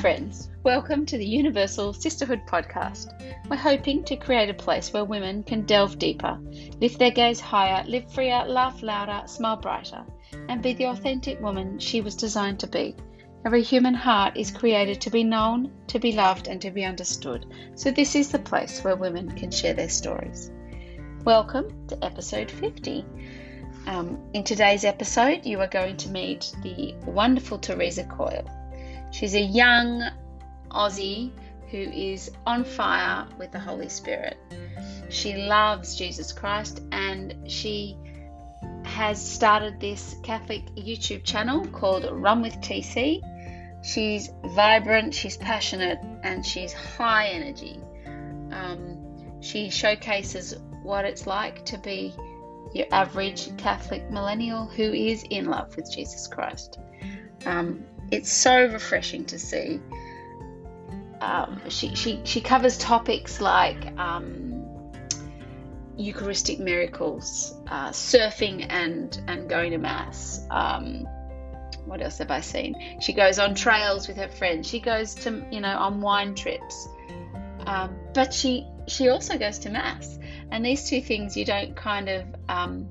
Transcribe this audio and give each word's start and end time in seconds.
friends. 0.00 0.48
Welcome 0.62 1.04
to 1.04 1.18
the 1.18 1.26
Universal 1.26 1.92
Sisterhood 1.92 2.40
podcast. 2.46 3.12
We're 3.50 3.56
hoping 3.56 4.02
to 4.04 4.16
create 4.16 4.48
a 4.48 4.54
place 4.54 4.94
where 4.94 5.04
women 5.04 5.42
can 5.42 5.66
delve 5.66 5.98
deeper, 5.98 6.38
lift 6.80 6.98
their 6.98 7.10
gaze 7.10 7.38
higher, 7.38 7.84
live 7.86 8.10
freer, 8.10 8.42
laugh 8.46 8.82
louder, 8.82 9.28
smile 9.28 9.58
brighter, 9.58 10.02
and 10.48 10.62
be 10.62 10.72
the 10.72 10.86
authentic 10.86 11.38
woman 11.42 11.78
she 11.78 12.00
was 12.00 12.16
designed 12.16 12.58
to 12.60 12.66
be. 12.66 12.96
Every 13.44 13.62
human 13.62 13.92
heart 13.92 14.38
is 14.38 14.50
created 14.50 15.02
to 15.02 15.10
be 15.10 15.22
known, 15.22 15.70
to 15.88 15.98
be 15.98 16.12
loved, 16.12 16.48
and 16.48 16.62
to 16.62 16.70
be 16.70 16.82
understood. 16.82 17.44
So, 17.74 17.90
this 17.90 18.14
is 18.14 18.30
the 18.30 18.38
place 18.38 18.82
where 18.82 18.96
women 18.96 19.30
can 19.32 19.50
share 19.50 19.74
their 19.74 19.90
stories. 19.90 20.50
Welcome 21.24 21.86
to 21.88 22.02
episode 22.02 22.50
50. 22.50 23.04
Um, 23.86 24.18
in 24.32 24.44
today's 24.44 24.86
episode, 24.86 25.44
you 25.44 25.60
are 25.60 25.68
going 25.68 25.98
to 25.98 26.08
meet 26.08 26.54
the 26.62 26.94
wonderful 27.04 27.58
Teresa 27.58 28.04
Coyle. 28.04 28.48
She's 29.10 29.34
a 29.34 29.40
young 29.40 30.02
Aussie 30.70 31.32
who 31.70 31.78
is 31.78 32.30
on 32.46 32.64
fire 32.64 33.26
with 33.38 33.52
the 33.52 33.60
Holy 33.60 33.88
Spirit. 33.88 34.36
She 35.08 35.34
loves 35.34 35.96
Jesus 35.96 36.32
Christ 36.32 36.80
and 36.92 37.50
she 37.50 37.96
has 38.84 39.24
started 39.24 39.80
this 39.80 40.16
Catholic 40.22 40.66
YouTube 40.74 41.24
channel 41.24 41.66
called 41.66 42.08
Run 42.10 42.42
with 42.42 42.54
TC. 42.60 43.20
She's 43.82 44.30
vibrant, 44.44 45.14
she's 45.14 45.36
passionate, 45.36 45.98
and 46.22 46.44
she's 46.44 46.72
high 46.72 47.28
energy. 47.28 47.80
Um, 48.52 49.40
she 49.40 49.70
showcases 49.70 50.54
what 50.82 51.04
it's 51.04 51.26
like 51.26 51.64
to 51.66 51.78
be 51.78 52.14
your 52.72 52.86
average 52.92 53.56
Catholic 53.56 54.10
millennial 54.10 54.66
who 54.66 54.92
is 54.92 55.24
in 55.30 55.46
love 55.46 55.74
with 55.76 55.90
Jesus 55.90 56.26
Christ. 56.26 56.78
Um, 57.46 57.84
it's 58.10 58.32
so 58.32 58.66
refreshing 58.66 59.24
to 59.26 59.38
see. 59.38 59.80
Um, 61.20 61.60
she, 61.68 61.94
she, 61.94 62.20
she 62.24 62.40
covers 62.40 62.78
topics 62.78 63.40
like 63.40 63.86
um, 63.98 64.64
Eucharistic 65.96 66.58
miracles, 66.58 67.54
uh, 67.68 67.90
surfing 67.90 68.66
and, 68.70 69.20
and 69.28 69.48
going 69.48 69.72
to 69.72 69.78
Mass. 69.78 70.40
Um, 70.50 71.06
what 71.84 72.00
else 72.00 72.18
have 72.18 72.30
I 72.30 72.40
seen? 72.40 73.00
She 73.00 73.12
goes 73.12 73.38
on 73.38 73.54
trails 73.54 74.08
with 74.08 74.16
her 74.16 74.28
friends. 74.28 74.68
She 74.68 74.80
goes 74.80 75.14
to, 75.16 75.44
you 75.50 75.60
know, 75.60 75.76
on 75.76 76.00
wine 76.00 76.34
trips. 76.34 76.88
Um, 77.66 77.96
but 78.14 78.32
she, 78.32 78.66
she 78.86 79.08
also 79.08 79.38
goes 79.38 79.58
to 79.60 79.70
Mass. 79.70 80.18
And 80.50 80.64
these 80.64 80.88
two 80.88 81.00
things 81.00 81.36
you 81.36 81.44
don't 81.44 81.76
kind 81.76 82.08
of, 82.08 82.24
um, 82.48 82.88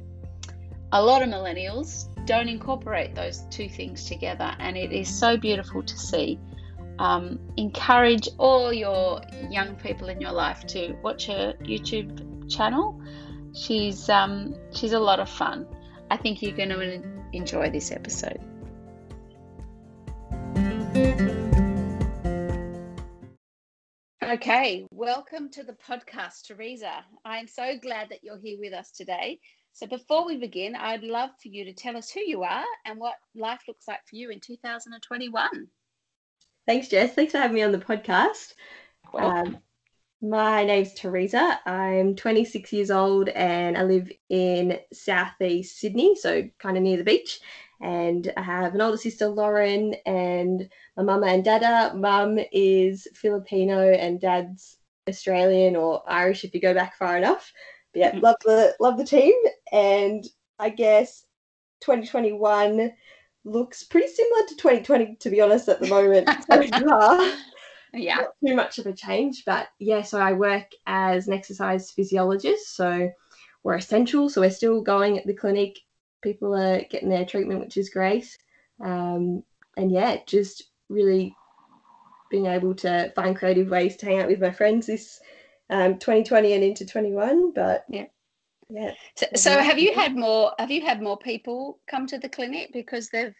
a 0.91 1.01
lot 1.01 1.21
of 1.21 1.29
millennials 1.29 2.07
don't 2.29 2.47
incorporate 2.47 3.15
those 3.15 3.39
two 3.49 3.67
things 3.67 4.05
together, 4.05 4.55
and 4.59 4.77
it 4.77 4.91
is 4.91 5.09
so 5.09 5.35
beautiful 5.35 5.81
to 5.81 5.97
see. 5.97 6.39
Um, 6.99 7.39
encourage 7.57 8.29
all 8.37 8.71
your 8.71 9.21
young 9.49 9.75
people 9.77 10.09
in 10.09 10.21
your 10.21 10.31
life 10.31 10.67
to 10.67 10.95
watch 11.01 11.25
her 11.25 11.55
YouTube 11.63 12.47
channel. 12.47 13.01
She's 13.55 14.09
um, 14.09 14.53
she's 14.71 14.93
a 14.93 14.99
lot 14.99 15.19
of 15.19 15.27
fun. 15.27 15.65
I 16.11 16.17
think 16.17 16.43
you're 16.43 16.55
going 16.55 16.69
to 16.69 17.01
enjoy 17.33 17.71
this 17.71 17.91
episode. 17.91 18.39
Okay, 24.21 24.85
welcome 24.91 25.49
to 25.49 25.63
the 25.63 25.75
podcast, 25.89 26.45
Teresa. 26.45 27.03
I'm 27.25 27.47
so 27.47 27.75
glad 27.81 28.09
that 28.09 28.23
you're 28.23 28.37
here 28.37 28.59
with 28.59 28.73
us 28.73 28.91
today. 28.91 29.39
So 29.73 29.87
before 29.87 30.25
we 30.25 30.37
begin, 30.37 30.75
I'd 30.75 31.03
love 31.03 31.31
for 31.41 31.47
you 31.47 31.63
to 31.65 31.73
tell 31.73 31.95
us 31.95 32.09
who 32.09 32.19
you 32.19 32.43
are 32.43 32.65
and 32.85 32.99
what 32.99 33.15
life 33.35 33.61
looks 33.67 33.87
like 33.87 34.05
for 34.07 34.15
you 34.15 34.29
in 34.29 34.39
2021. 34.39 35.67
Thanks, 36.67 36.87
Jess. 36.87 37.15
Thanks 37.15 37.31
for 37.31 37.39
having 37.39 37.55
me 37.55 37.63
on 37.63 37.71
the 37.71 37.79
podcast. 37.79 38.53
Um, 39.13 39.57
my 40.21 40.65
name's 40.65 40.93
Teresa. 40.93 41.59
I'm 41.65 42.15
26 42.15 42.73
years 42.73 42.91
old 42.91 43.29
and 43.29 43.77
I 43.77 43.83
live 43.83 44.11
in 44.29 44.77
southeast 44.91 45.79
Sydney, 45.79 46.15
so 46.15 46.47
kind 46.59 46.77
of 46.77 46.83
near 46.83 46.97
the 46.97 47.03
beach. 47.03 47.39
And 47.81 48.31
I 48.35 48.41
have 48.41 48.75
an 48.75 48.81
older 48.81 48.97
sister, 48.97 49.29
Lauren, 49.29 49.95
and 50.05 50.69
my 50.97 51.03
mama 51.03 51.27
and 51.27 51.43
dada. 51.43 51.95
Mum 51.95 52.37
is 52.51 53.07
Filipino 53.15 53.91
and 53.91 54.19
dad's 54.19 54.77
Australian 55.07 55.75
or 55.77 56.03
Irish 56.05 56.43
if 56.43 56.53
you 56.53 56.59
go 56.59 56.73
back 56.73 56.97
far 56.97 57.17
enough 57.17 57.51
yeah, 57.93 58.17
love 58.21 58.35
the 58.45 58.75
love 58.79 58.97
the 58.97 59.05
team, 59.05 59.33
and 59.71 60.25
I 60.59 60.69
guess 60.69 61.25
2021 61.81 62.91
looks 63.45 63.83
pretty 63.83 64.07
similar 64.07 64.45
to 64.47 64.55
2020 64.55 65.15
to 65.15 65.29
be 65.29 65.41
honest 65.41 65.69
at 65.69 65.79
the 65.79 65.87
moment. 65.87 66.29
Yeah. 67.93 68.17
Not 68.17 68.33
too 68.45 68.55
much 68.55 68.77
of 68.77 68.85
a 68.85 68.93
change 68.93 69.43
but 69.45 69.69
yeah 69.79 70.03
so 70.03 70.19
i 70.19 70.31
work 70.31 70.65
as 70.85 71.27
an 71.27 71.33
exercise 71.33 71.89
physiologist 71.89 72.75
so 72.75 73.09
we're 73.63 73.75
essential 73.75 74.29
so 74.29 74.41
we're 74.41 74.51
still 74.51 74.81
going 74.81 75.17
at 75.17 75.25
the 75.25 75.33
clinic. 75.33 75.79
People 76.21 76.53
are 76.55 76.83
getting 76.91 77.09
their 77.09 77.25
treatment 77.25 77.61
which 77.61 77.77
is 77.77 77.89
great. 77.89 78.37
Um, 78.79 79.43
and 79.75 79.91
yeah 79.91 80.17
just 80.27 80.65
really 80.89 81.35
being 82.29 82.45
able 82.45 82.75
to 82.75 83.11
find 83.15 83.35
creative 83.35 83.69
ways 83.69 83.95
to 83.97 84.05
hang 84.05 84.19
out 84.19 84.27
with 84.27 84.39
my 84.39 84.51
friends 84.51 84.85
this 84.85 85.19
um, 85.69 85.97
2020 85.99 86.53
and 86.53 86.63
into 86.63 86.85
21. 86.85 87.53
But 87.53 87.85
yeah, 87.89 88.05
yeah. 88.69 88.91
So, 89.15 89.25
so 89.35 89.59
have 89.59 89.79
you 89.79 89.93
had 89.93 90.15
more? 90.15 90.53
Have 90.59 90.71
you 90.71 90.81
had 90.81 91.01
more 91.01 91.17
people 91.17 91.79
come 91.89 92.07
to 92.07 92.17
the 92.17 92.29
clinic 92.29 92.71
because 92.73 93.09
they've 93.09 93.35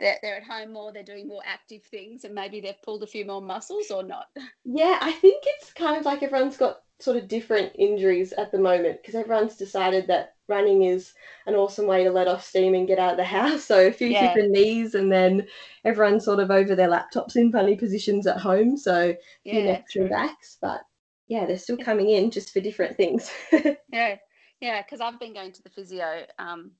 they're, 0.00 0.18
they're 0.22 0.36
at 0.36 0.44
home 0.44 0.72
more, 0.72 0.92
they're 0.92 1.02
doing 1.02 1.26
more 1.26 1.42
active 1.44 1.82
things, 1.84 2.24
and 2.24 2.34
maybe 2.34 2.60
they've 2.60 2.80
pulled 2.84 3.02
a 3.02 3.06
few 3.06 3.24
more 3.24 3.42
muscles 3.42 3.90
or 3.90 4.02
not? 4.02 4.26
Yeah, 4.64 4.98
I 5.00 5.12
think 5.12 5.42
it's 5.46 5.72
kind 5.72 5.96
of 5.96 6.04
like 6.04 6.22
everyone's 6.22 6.56
got 6.56 6.82
sort 7.00 7.16
of 7.16 7.28
different 7.28 7.72
injuries 7.76 8.32
at 8.32 8.50
the 8.50 8.58
moment 8.58 8.98
because 9.00 9.14
everyone's 9.14 9.56
decided 9.56 10.06
that 10.08 10.34
running 10.48 10.82
is 10.82 11.14
an 11.46 11.54
awesome 11.54 11.86
way 11.86 12.02
to 12.02 12.10
let 12.10 12.26
off 12.26 12.44
steam 12.44 12.74
and 12.74 12.88
get 12.88 12.98
out 12.98 13.12
of 13.12 13.16
the 13.16 13.24
house. 13.38 13.64
So 13.64 13.86
a 13.86 13.92
few 13.92 14.08
yeah. 14.08 14.34
and 14.34 14.52
knees, 14.52 14.94
and 14.94 15.10
then 15.10 15.46
everyone's 15.84 16.24
sort 16.24 16.40
of 16.40 16.50
over 16.50 16.74
their 16.74 16.90
laptops 16.90 17.36
in 17.36 17.50
funny 17.50 17.76
positions 17.76 18.26
at 18.26 18.38
home. 18.38 18.76
So 18.76 19.16
yeah, 19.44 19.52
few 19.52 19.64
necks 19.64 19.96
and 19.96 20.10
backs, 20.10 20.58
but 20.60 20.82
yeah, 21.28 21.46
they're 21.46 21.58
still 21.58 21.76
coming 21.76 22.10
in 22.10 22.30
just 22.30 22.52
for 22.52 22.60
different 22.60 22.96
things. 22.96 23.30
yeah, 23.92 24.16
yeah, 24.60 24.82
because 24.82 25.00
I've 25.00 25.20
been 25.20 25.34
going 25.34 25.52
to 25.52 25.62
the 25.62 25.70
physio. 25.70 26.24
Um, 26.38 26.72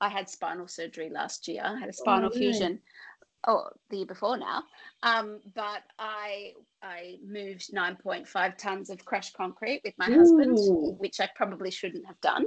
I 0.00 0.08
had 0.08 0.28
spinal 0.28 0.66
surgery 0.66 1.10
last 1.10 1.46
year. 1.46 1.62
I 1.64 1.78
had 1.78 1.90
a 1.90 1.92
spinal 1.92 2.30
oh, 2.32 2.36
fusion. 2.36 2.80
Oh, 3.46 3.68
the 3.90 3.98
year 3.98 4.06
before 4.06 4.36
now. 4.36 4.64
Um, 5.02 5.40
but 5.54 5.82
I 5.98 6.52
I 6.82 7.16
moved 7.26 7.72
9.5 7.74 8.56
tons 8.56 8.90
of 8.90 9.04
crushed 9.04 9.34
concrete 9.34 9.82
with 9.84 9.94
my 9.98 10.08
Ooh. 10.10 10.18
husband, 10.18 10.98
which 10.98 11.20
I 11.20 11.28
probably 11.34 11.70
shouldn't 11.70 12.06
have 12.06 12.20
done. 12.20 12.46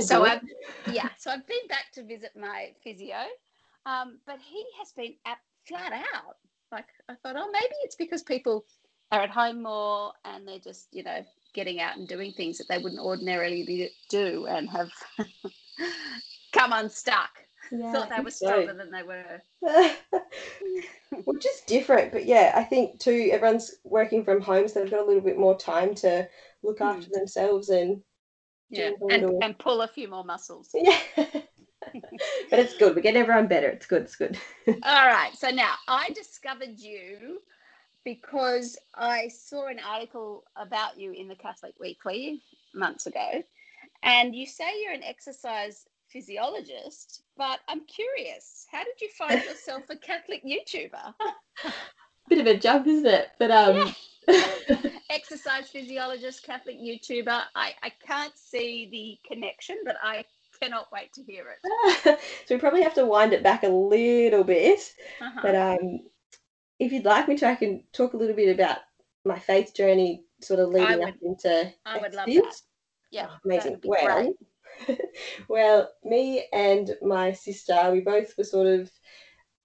so 0.00 0.24
I've 0.24 0.42
yeah, 0.92 1.08
so 1.18 1.30
I've 1.30 1.46
been 1.46 1.66
back 1.68 1.92
to 1.94 2.04
visit 2.04 2.32
my 2.36 2.72
physio. 2.82 3.16
Um, 3.86 4.18
but 4.26 4.38
he 4.40 4.64
has 4.78 4.92
been 4.92 5.14
at, 5.26 5.38
flat 5.66 5.92
out. 5.92 6.36
Like 6.70 6.86
I 7.08 7.14
thought, 7.14 7.36
oh, 7.38 7.50
maybe 7.52 7.74
it's 7.84 7.96
because 7.96 8.22
people 8.22 8.64
are 9.10 9.22
at 9.22 9.30
home 9.30 9.62
more 9.62 10.12
and 10.24 10.46
they're 10.46 10.58
just, 10.58 10.88
you 10.92 11.02
know, 11.02 11.24
getting 11.54 11.80
out 11.80 11.96
and 11.96 12.08
doing 12.08 12.32
things 12.32 12.58
that 12.58 12.68
they 12.68 12.78
wouldn't 12.78 13.00
ordinarily 13.00 13.90
do 14.08 14.46
and 14.46 14.68
have 14.68 14.90
come 16.52 16.72
unstuck. 16.72 17.30
Yeah, 17.70 17.92
Thought 17.92 18.10
they 18.16 18.22
were 18.22 18.30
stronger 18.30 18.72
so. 18.72 18.78
than 18.78 18.90
they 18.90 19.02
were. 19.02 19.42
Which 21.24 21.44
is 21.44 21.60
different, 21.66 22.12
but 22.12 22.24
yeah, 22.24 22.52
I 22.54 22.62
think 22.64 22.98
too 22.98 23.28
everyone's 23.30 23.74
working 23.84 24.24
from 24.24 24.40
home, 24.40 24.68
so 24.68 24.80
they've 24.80 24.90
got 24.90 25.00
a 25.00 25.06
little 25.06 25.22
bit 25.22 25.38
more 25.38 25.58
time 25.58 25.94
to 25.96 26.26
look 26.62 26.80
after 26.80 27.08
mm. 27.08 27.12
themselves 27.12 27.68
and 27.68 28.00
yeah, 28.70 28.90
and, 29.10 29.42
and 29.42 29.58
pull 29.58 29.82
a 29.82 29.88
few 29.88 30.08
more 30.08 30.24
muscles. 30.24 30.70
Yeah. 30.74 30.98
but 31.16 32.58
it's 32.58 32.76
good. 32.76 32.94
We 32.94 33.02
get 33.02 33.16
everyone 33.16 33.48
better. 33.48 33.68
It's 33.68 33.86
good. 33.86 34.02
It's 34.02 34.16
good. 34.16 34.38
All 34.66 35.06
right. 35.06 35.30
So 35.34 35.50
now 35.50 35.74
I 35.86 36.10
discovered 36.10 36.78
you 36.78 37.40
because 38.08 38.78
I 38.94 39.28
saw 39.28 39.66
an 39.66 39.78
article 39.86 40.44
about 40.56 40.98
you 40.98 41.12
in 41.12 41.28
the 41.28 41.34
Catholic 41.34 41.74
Weekly 41.78 42.40
months 42.74 43.06
ago, 43.06 43.42
and 44.02 44.34
you 44.34 44.46
say 44.46 44.64
you're 44.82 44.94
an 44.94 45.04
exercise 45.04 45.84
physiologist, 46.10 47.20
but 47.36 47.60
I'm 47.68 47.82
curious, 47.84 48.64
how 48.72 48.82
did 48.82 48.98
you 49.02 49.10
find 49.18 49.44
yourself 49.44 49.82
a 49.90 49.96
Catholic 49.96 50.42
YouTuber? 50.42 51.12
Bit 52.30 52.38
of 52.38 52.46
a 52.46 52.56
jump, 52.56 52.86
isn't 52.86 53.04
it? 53.04 53.28
But 53.38 53.50
um 53.50 53.94
yeah. 54.26 54.90
exercise 55.10 55.68
physiologist, 55.68 56.42
Catholic 56.42 56.78
YouTuber. 56.78 57.42
I, 57.54 57.74
I 57.82 57.92
can't 58.06 58.36
see 58.38 58.88
the 58.90 59.30
connection, 59.34 59.76
but 59.84 59.96
I 60.02 60.24
cannot 60.62 60.86
wait 60.90 61.12
to 61.12 61.22
hear 61.22 61.44
it. 61.50 62.18
so 62.46 62.54
we 62.54 62.58
probably 62.58 62.82
have 62.82 62.94
to 62.94 63.04
wind 63.04 63.34
it 63.34 63.42
back 63.42 63.64
a 63.64 63.68
little 63.68 64.44
bit. 64.44 64.80
Uh-huh. 65.20 65.40
But 65.42 65.54
um 65.54 66.00
if 66.78 66.92
you'd 66.92 67.04
like 67.04 67.28
me 67.28 67.36
to, 67.38 67.48
I 67.48 67.54
can 67.54 67.84
talk 67.92 68.12
a 68.12 68.16
little 68.16 68.36
bit 68.36 68.54
about 68.54 68.78
my 69.24 69.38
faith 69.38 69.74
journey, 69.74 70.24
sort 70.40 70.60
of 70.60 70.68
leading 70.70 70.98
would, 70.98 71.08
up 71.08 71.14
into. 71.22 71.72
I 71.84 71.98
would 71.98 72.14
love 72.14 72.26
that. 72.26 72.54
Yeah, 73.10 73.28
oh, 73.30 73.36
amazing. 73.44 73.80
Well, 73.84 74.34
well, 75.48 75.90
me 76.04 76.46
and 76.52 76.90
my 77.02 77.32
sister, 77.32 77.90
we 77.92 78.00
both 78.00 78.36
were 78.36 78.44
sort 78.44 78.66
of 78.66 78.90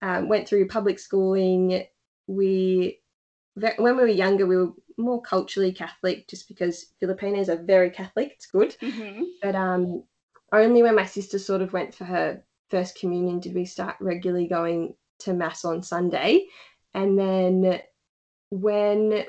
um, 0.02 0.28
went 0.28 0.48
through 0.48 0.68
public 0.68 1.00
schooling. 1.00 1.86
We 2.28 3.00
when 3.56 3.96
we 3.98 4.02
were 4.02 4.08
younger, 4.08 4.48
we 4.48 4.58
were 4.58 4.72
more 4.98 5.22
culturally 5.22 5.72
Catholic, 5.72 6.28
just 6.28 6.48
because 6.48 6.88
Filipinos 7.00 7.50
are 7.50 7.62
very 7.62 7.90
Catholic. 7.90 8.32
It's 8.34 8.48
good, 8.48 8.76
Mm-hmm. 8.82 9.24
but 9.42 9.56
um, 9.56 10.04
only 10.52 10.84
when 10.84 10.96
my 10.96 11.06
sister 11.06 11.38
sort 11.38 11.62
of 11.62 11.74
went 11.74 11.94
for 11.94 12.06
her 12.06 12.44
first 12.70 12.98
communion 12.98 13.40
did 13.40 13.54
we 13.54 13.66
start 13.66 13.96
regularly 14.00 14.48
going 14.48 14.96
to 15.20 15.34
mass 15.34 15.64
on 15.64 15.84
Sunday, 15.84 16.46
and 16.94 17.18
then 17.18 17.82
when 18.50 19.26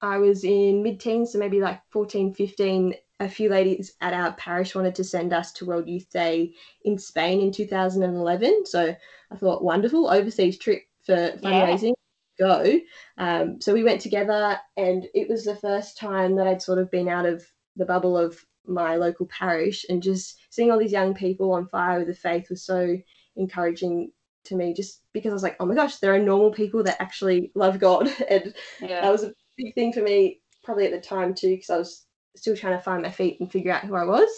I 0.00 0.18
was 0.18 0.44
in 0.44 0.82
mid-teens, 0.82 1.32
so 1.32 1.38
maybe 1.38 1.60
like 1.60 1.80
14, 1.90 2.34
15, 2.34 2.94
a 3.20 3.28
few 3.28 3.48
ladies 3.48 3.94
at 4.00 4.12
our 4.12 4.32
parish 4.32 4.74
wanted 4.74 4.94
to 4.96 5.04
send 5.04 5.32
us 5.32 5.52
to 5.52 5.64
World 5.64 5.88
Youth 5.88 6.10
Day 6.10 6.54
in 6.84 6.98
Spain 6.98 7.40
in 7.40 7.52
2011. 7.52 8.66
So 8.66 8.94
I 9.30 9.36
thought, 9.36 9.64
wonderful, 9.64 10.10
overseas 10.10 10.58
trip 10.58 10.82
for 11.04 11.32
fundraising, 11.42 11.92
go. 12.38 12.80
Um, 13.18 13.60
so 13.60 13.72
we 13.72 13.84
went 13.84 14.00
together, 14.00 14.58
and 14.76 15.06
it 15.14 15.28
was 15.28 15.44
the 15.44 15.56
first 15.56 15.96
time 15.96 16.36
that 16.36 16.46
I'd 16.46 16.62
sort 16.62 16.78
of 16.78 16.90
been 16.90 17.08
out 17.08 17.26
of 17.26 17.44
the 17.76 17.86
bubble 17.86 18.18
of 18.18 18.38
my 18.66 18.96
local 18.96 19.26
parish, 19.26 19.86
and 19.88 20.02
just 20.02 20.36
seeing 20.50 20.70
all 20.70 20.78
these 20.78 20.92
young 20.92 21.14
people 21.14 21.52
on 21.52 21.68
fire 21.68 21.98
with 21.98 22.08
the 22.08 22.14
faith 22.14 22.50
was 22.50 22.64
so 22.64 22.96
encouraging 23.36 24.10
to 24.44 24.56
me 24.56 24.74
just 24.74 25.00
because 25.12 25.30
I 25.30 25.34
was 25.34 25.42
like, 25.42 25.56
oh 25.60 25.66
my 25.66 25.74
gosh, 25.74 25.96
there 25.96 26.14
are 26.14 26.18
normal 26.18 26.50
people 26.52 26.82
that 26.84 27.00
actually 27.00 27.50
love 27.54 27.78
God. 27.78 28.08
And 28.28 28.54
Yeah. 28.80 29.00
that 29.02 29.12
was 29.12 29.24
a 29.24 29.32
big 29.56 29.74
thing 29.74 29.92
for 29.92 30.02
me 30.02 30.40
probably 30.62 30.86
at 30.86 30.92
the 30.92 31.00
time 31.00 31.34
too, 31.34 31.50
because 31.50 31.70
I 31.70 31.78
was 31.78 32.06
still 32.36 32.56
trying 32.56 32.76
to 32.76 32.82
find 32.82 33.02
my 33.02 33.10
feet 33.10 33.38
and 33.40 33.50
figure 33.50 33.72
out 33.72 33.84
who 33.84 33.94
I 33.94 34.04
was. 34.04 34.30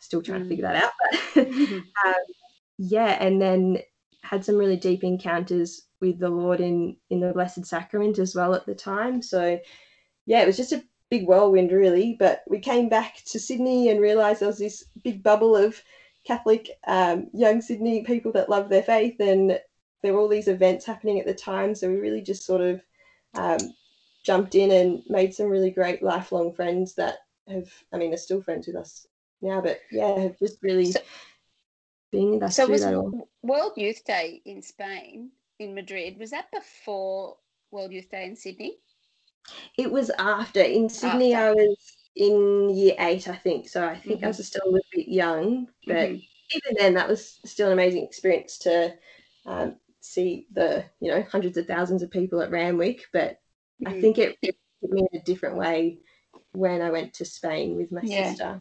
Still 0.00 0.22
trying 0.22 0.40
Mm. 0.40 0.44
to 0.44 0.48
figure 0.48 0.62
that 0.64 0.84
out. 0.84 0.92
But 1.34 1.48
yeah, 2.78 3.16
and 3.20 3.40
then 3.40 3.78
had 4.22 4.44
some 4.44 4.56
really 4.56 4.76
deep 4.76 5.04
encounters 5.04 5.82
with 6.00 6.18
the 6.18 6.28
Lord 6.28 6.60
in 6.60 6.96
in 7.10 7.20
the 7.20 7.32
Blessed 7.32 7.64
Sacrament 7.64 8.18
as 8.18 8.34
well 8.34 8.54
at 8.54 8.66
the 8.66 8.74
time. 8.74 9.22
So 9.22 9.58
yeah, 10.26 10.42
it 10.42 10.46
was 10.46 10.56
just 10.56 10.72
a 10.72 10.84
big 11.10 11.26
whirlwind 11.26 11.72
really. 11.72 12.16
But 12.18 12.42
we 12.48 12.58
came 12.58 12.88
back 12.88 13.22
to 13.26 13.40
Sydney 13.40 13.88
and 13.90 14.00
realised 14.00 14.40
there 14.40 14.48
was 14.48 14.58
this 14.58 14.84
big 15.02 15.22
bubble 15.22 15.56
of 15.56 15.80
Catholic 16.26 16.70
um, 16.86 17.28
young 17.32 17.60
Sydney 17.60 18.02
people 18.02 18.32
that 18.32 18.48
love 18.48 18.68
their 18.68 18.82
faith, 18.82 19.16
and 19.20 19.60
there 20.02 20.12
were 20.12 20.20
all 20.20 20.28
these 20.28 20.48
events 20.48 20.84
happening 20.84 21.20
at 21.20 21.26
the 21.26 21.34
time. 21.34 21.74
So 21.74 21.88
we 21.88 21.96
really 21.96 22.22
just 22.22 22.44
sort 22.44 22.60
of 22.60 22.82
um, 23.34 23.58
jumped 24.24 24.54
in 24.54 24.70
and 24.70 25.02
made 25.08 25.34
some 25.34 25.46
really 25.46 25.70
great 25.70 26.02
lifelong 26.02 26.52
friends 26.52 26.94
that 26.96 27.18
have, 27.48 27.68
I 27.92 27.98
mean, 27.98 28.12
are 28.12 28.18
still 28.18 28.42
friends 28.42 28.66
with 28.66 28.76
us 28.76 29.06
now. 29.40 29.60
But 29.60 29.80
yeah, 29.90 30.18
have 30.18 30.38
just 30.38 30.62
really 30.62 30.92
So- 30.92 31.00
been 32.12 32.32
with 32.32 32.42
us 32.42 32.56
So 32.56 32.66
was. 32.68 32.84
World 33.42 33.72
Youth 33.76 34.04
Day 34.04 34.42
in 34.44 34.62
Spain, 34.62 35.30
in 35.58 35.74
Madrid, 35.74 36.18
was 36.18 36.30
that 36.30 36.50
before 36.52 37.36
World 37.70 37.92
Youth 37.92 38.10
Day 38.10 38.24
in 38.26 38.36
Sydney? 38.36 38.78
It 39.78 39.90
was 39.90 40.10
after 40.18 40.60
in 40.60 40.88
Sydney. 40.88 41.34
After. 41.34 41.60
I 41.60 41.64
was 41.64 41.95
in 42.16 42.70
year 42.70 42.94
eight, 42.98 43.28
I 43.28 43.36
think. 43.36 43.68
So 43.68 43.86
I 43.86 43.98
think 43.98 44.24
I 44.24 44.28
Mhm. 44.28 44.36
was 44.36 44.46
still 44.46 44.64
a 44.64 44.70
little 44.70 44.86
bit 44.92 45.08
young, 45.08 45.68
but 45.86 46.08
Mhm. 46.08 46.28
even 46.50 46.74
then, 46.78 46.94
that 46.94 47.08
was 47.08 47.38
still 47.44 47.68
an 47.68 47.74
amazing 47.74 48.04
experience 48.04 48.58
to 48.58 48.98
um, 49.44 49.78
see 50.00 50.46
the 50.52 50.84
you 51.00 51.10
know 51.10 51.22
hundreds 51.22 51.56
of 51.56 51.66
thousands 51.66 52.02
of 52.02 52.10
people 52.10 52.40
at 52.40 52.50
Randwick. 52.50 53.06
But 53.12 53.40
I 53.84 53.92
Mhm. 53.92 54.00
think 54.00 54.18
it, 54.18 54.38
it 54.42 54.56
hit 54.80 54.90
me 54.90 55.06
in 55.12 55.20
a 55.20 55.24
different 55.24 55.56
way 55.56 55.98
when 56.52 56.80
I 56.82 56.90
went 56.90 57.14
to 57.14 57.24
Spain 57.24 57.76
with 57.76 57.92
my 57.92 58.02
Yeah. 58.02 58.30
sister. 58.30 58.60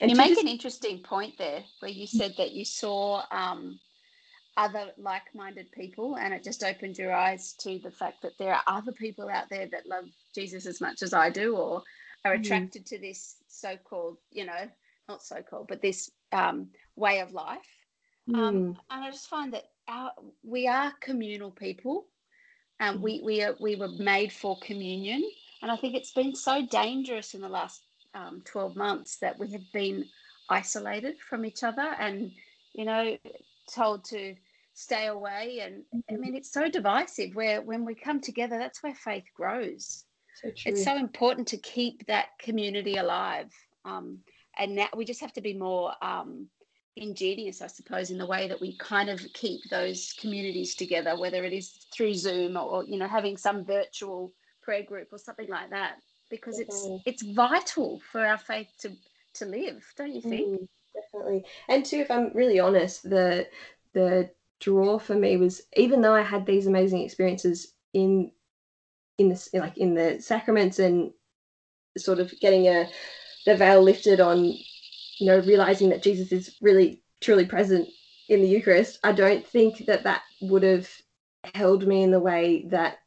And 0.00 0.10
you 0.10 0.16
make 0.16 0.30
just- 0.30 0.42
an 0.42 0.48
interesting 0.48 1.02
point 1.02 1.38
there 1.38 1.64
where 1.78 1.90
you 1.90 2.06
said 2.06 2.34
that 2.36 2.52
you 2.52 2.64
saw 2.64 3.24
um, 3.30 3.80
other 4.56 4.92
like-minded 4.98 5.70
people 5.70 6.16
and 6.16 6.34
it 6.34 6.42
just 6.42 6.64
opened 6.64 6.98
your 6.98 7.12
eyes 7.12 7.52
to 7.54 7.78
the 7.78 7.90
fact 7.90 8.20
that 8.22 8.36
there 8.38 8.52
are 8.54 8.62
other 8.66 8.92
people 8.92 9.28
out 9.28 9.48
there 9.48 9.68
that 9.68 9.86
love 9.86 10.04
jesus 10.34 10.66
as 10.66 10.80
much 10.80 11.00
as 11.00 11.14
i 11.14 11.30
do 11.30 11.56
or 11.56 11.80
are 12.28 12.36
Mhm. 12.36 12.42
attracted 12.42 12.86
to 12.86 12.98
this 12.98 13.42
so-called 13.48 14.18
you 14.30 14.46
know 14.46 14.70
not 15.08 15.22
so-called 15.22 15.68
but 15.68 15.82
this 15.82 16.10
um, 16.32 16.70
way 16.96 17.20
of 17.20 17.32
life 17.32 17.86
um, 18.34 18.66
Mm, 18.66 18.76
and 18.90 19.04
I 19.04 19.10
just 19.10 19.28
find 19.28 19.54
that 19.54 19.64
our, 19.88 20.12
we 20.42 20.68
are 20.68 20.92
communal 21.00 21.50
people, 21.50 22.06
and 22.80 23.02
we 23.02 23.22
we 23.24 23.42
are 23.42 23.56
we 23.60 23.76
were 23.76 23.88
made 23.88 24.32
for 24.32 24.58
communion. 24.60 25.22
And 25.62 25.70
I 25.70 25.76
think 25.76 25.96
it's 25.96 26.12
been 26.12 26.34
so 26.34 26.66
dangerous 26.66 27.34
in 27.34 27.40
the 27.40 27.48
last 27.48 27.82
um, 28.14 28.42
twelve 28.44 28.76
months 28.76 29.18
that 29.20 29.38
we 29.38 29.52
have 29.52 29.72
been 29.72 30.10
isolated 30.50 31.20
from 31.20 31.44
each 31.46 31.64
other, 31.64 31.94
and 31.98 32.32
you 32.74 32.84
know, 32.84 33.16
told 33.74 34.04
to 34.06 34.36
stay 34.74 35.06
away. 35.06 35.60
And 35.62 35.84
I 36.10 36.16
mean, 36.16 36.34
it's 36.34 36.52
so 36.52 36.68
divisive. 36.68 37.34
Where 37.34 37.62
when 37.62 37.84
we 37.84 37.94
come 37.94 38.20
together, 38.20 38.58
that's 38.58 38.82
where 38.82 38.94
faith 38.94 39.26
grows 39.34 40.04
so 40.42 40.50
it's 40.66 40.84
so 40.84 40.96
important 40.96 41.48
to 41.48 41.56
keep 41.56 42.06
that 42.06 42.26
community 42.38 42.96
alive. 42.96 43.52
Um, 43.84 44.18
and 44.58 44.74
now 44.74 44.88
we 44.96 45.04
just 45.04 45.20
have 45.20 45.32
to 45.34 45.40
be 45.40 45.54
more 45.54 45.92
um, 46.02 46.48
ingenious, 46.96 47.62
I 47.62 47.68
suppose, 47.68 48.10
in 48.10 48.18
the 48.18 48.26
way 48.26 48.48
that 48.48 48.60
we 48.60 48.76
kind 48.76 49.08
of 49.08 49.20
keep 49.34 49.60
those 49.70 50.14
communities 50.20 50.74
together, 50.74 51.18
whether 51.18 51.44
it 51.44 51.52
is 51.52 51.86
through 51.92 52.14
Zoom 52.14 52.56
or 52.56 52.84
you 52.84 52.98
know 52.98 53.08
having 53.08 53.36
some 53.36 53.64
virtual 53.64 54.32
prayer 54.62 54.82
group 54.82 55.08
or 55.12 55.18
something 55.18 55.48
like 55.48 55.70
that, 55.70 55.96
because 56.30 56.58
it's 56.58 56.82
Definitely. 56.82 57.02
it's 57.06 57.22
vital 57.22 58.00
for 58.12 58.24
our 58.24 58.38
faith 58.38 58.68
to 58.80 58.90
to 59.34 59.46
live, 59.46 59.84
don't 59.96 60.14
you 60.14 60.20
think? 60.20 60.48
Mm, 60.48 60.68
definitely. 60.94 61.44
And 61.68 61.84
too, 61.84 61.98
if 61.98 62.10
I'm 62.10 62.32
really 62.34 62.60
honest, 62.60 63.08
the 63.08 63.48
the 63.92 64.30
draw 64.60 64.98
for 64.98 65.14
me 65.14 65.36
was 65.36 65.62
even 65.76 66.00
though 66.00 66.14
I 66.14 66.22
had 66.22 66.44
these 66.44 66.66
amazing 66.66 67.02
experiences 67.02 67.74
in 67.94 68.32
in 69.18 69.28
this 69.28 69.48
like 69.52 69.76
in 69.76 69.94
the 69.94 70.20
sacraments 70.20 70.78
and 70.78 71.12
sort 71.96 72.20
of 72.20 72.32
getting 72.40 72.66
a 72.66 72.88
the 73.46 73.56
veil 73.56 73.82
lifted 73.82 74.20
on, 74.20 74.44
you 74.44 75.26
know, 75.26 75.40
realizing 75.40 75.88
that 75.90 76.02
Jesus 76.02 76.32
is 76.32 76.56
really 76.60 77.02
truly 77.20 77.46
present 77.46 77.88
in 78.28 78.40
the 78.40 78.48
Eucharist. 78.48 78.98
I 79.02 79.12
don't 79.12 79.46
think 79.46 79.86
that 79.86 80.04
that 80.04 80.22
would 80.42 80.62
have 80.62 80.88
held 81.54 81.86
me 81.86 82.02
in 82.02 82.10
the 82.10 82.20
way 82.20 82.66
that 82.70 82.98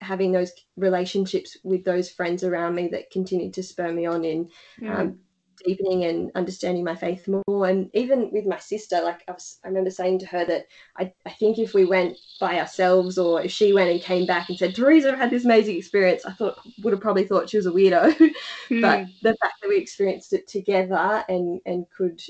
having 0.00 0.32
those 0.32 0.52
relationships 0.76 1.56
with 1.62 1.84
those 1.84 2.10
friends 2.10 2.44
around 2.44 2.74
me 2.74 2.88
that 2.88 3.10
continued 3.10 3.54
to 3.54 3.62
spur 3.62 3.92
me 3.92 4.06
on 4.06 4.24
in 4.24 4.48
um, 4.86 5.18
deepening 5.64 6.04
and 6.04 6.30
understanding 6.34 6.84
my 6.84 6.94
faith 6.96 7.28
more. 7.28 7.66
And 7.66 7.90
even 7.94 8.30
with 8.32 8.46
my 8.46 8.58
sister, 8.58 9.00
like 9.02 9.22
I, 9.28 9.32
was, 9.32 9.58
I 9.64 9.68
remember 9.68 9.90
saying 9.90 10.20
to 10.20 10.26
her 10.26 10.44
that 10.44 10.66
I, 10.98 11.12
I 11.26 11.30
think 11.30 11.58
if 11.58 11.74
we 11.74 11.84
went 11.84 12.16
by 12.40 12.58
ourselves 12.58 13.18
or 13.18 13.42
if 13.42 13.50
she 13.50 13.72
went 13.72 13.90
and 13.90 14.00
came 14.00 14.26
back 14.26 14.48
and 14.48 14.58
said, 14.58 14.74
Teresa, 14.74 15.12
I've 15.12 15.18
had 15.18 15.30
this 15.30 15.44
amazing 15.44 15.76
experience, 15.76 16.24
I 16.24 16.32
thought 16.32 16.58
would 16.82 16.92
have 16.92 17.00
probably 17.00 17.26
thought 17.26 17.50
she 17.50 17.56
was 17.56 17.66
a 17.66 17.70
weirdo. 17.70 18.16
but 18.18 19.00
Mm. 19.00 19.12
the 19.22 19.36
fact 19.36 19.54
that 19.62 19.68
we 19.68 19.76
experienced 19.78 20.32
it 20.32 20.48
together 20.48 21.24
and, 21.28 21.60
and 21.66 21.86
could 21.96 22.20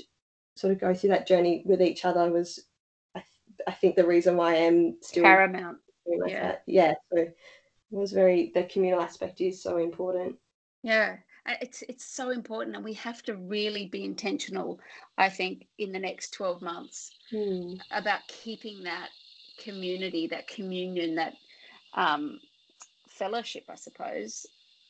sort 0.55 0.73
of 0.73 0.79
go 0.79 0.93
through 0.93 1.09
that 1.11 1.27
journey 1.27 1.63
with 1.65 1.81
each 1.81 2.05
other 2.05 2.31
was, 2.31 2.59
I, 3.15 3.19
th- 3.19 3.67
I 3.67 3.71
think, 3.71 3.95
the 3.95 4.05
reason 4.07 4.37
why 4.37 4.53
I 4.53 4.57
am 4.57 4.97
still 5.01 5.23
paramount. 5.23 5.77
my 6.07 6.29
yeah. 6.29 6.51
fa- 6.51 6.59
yeah. 6.67 6.93
So 7.11 7.19
it 7.19 7.35
was 7.91 8.11
very, 8.11 8.51
the 8.53 8.63
communal 8.63 9.01
aspect 9.01 9.41
is 9.41 9.61
so 9.61 9.77
important. 9.77 10.35
Yeah, 10.83 11.17
it's 11.45 11.83
it's 11.87 12.05
so 12.05 12.29
important, 12.29 12.75
and 12.75 12.83
we 12.83 12.93
have 12.93 13.21
to 13.23 13.35
really 13.35 13.87
be 13.87 14.03
intentional. 14.03 14.79
I 15.17 15.29
think 15.29 15.67
in 15.77 15.91
the 15.91 15.99
next 15.99 16.31
twelve 16.31 16.61
months 16.61 17.13
Hmm. 17.31 17.79
about 17.91 18.27
keeping 18.27 18.83
that 18.83 19.09
community, 19.63 20.27
that 20.27 20.47
communion, 20.47 21.15
that 21.15 21.35
um, 21.95 22.39
fellowship, 23.07 23.63
I 23.69 23.75
suppose, 23.75 24.45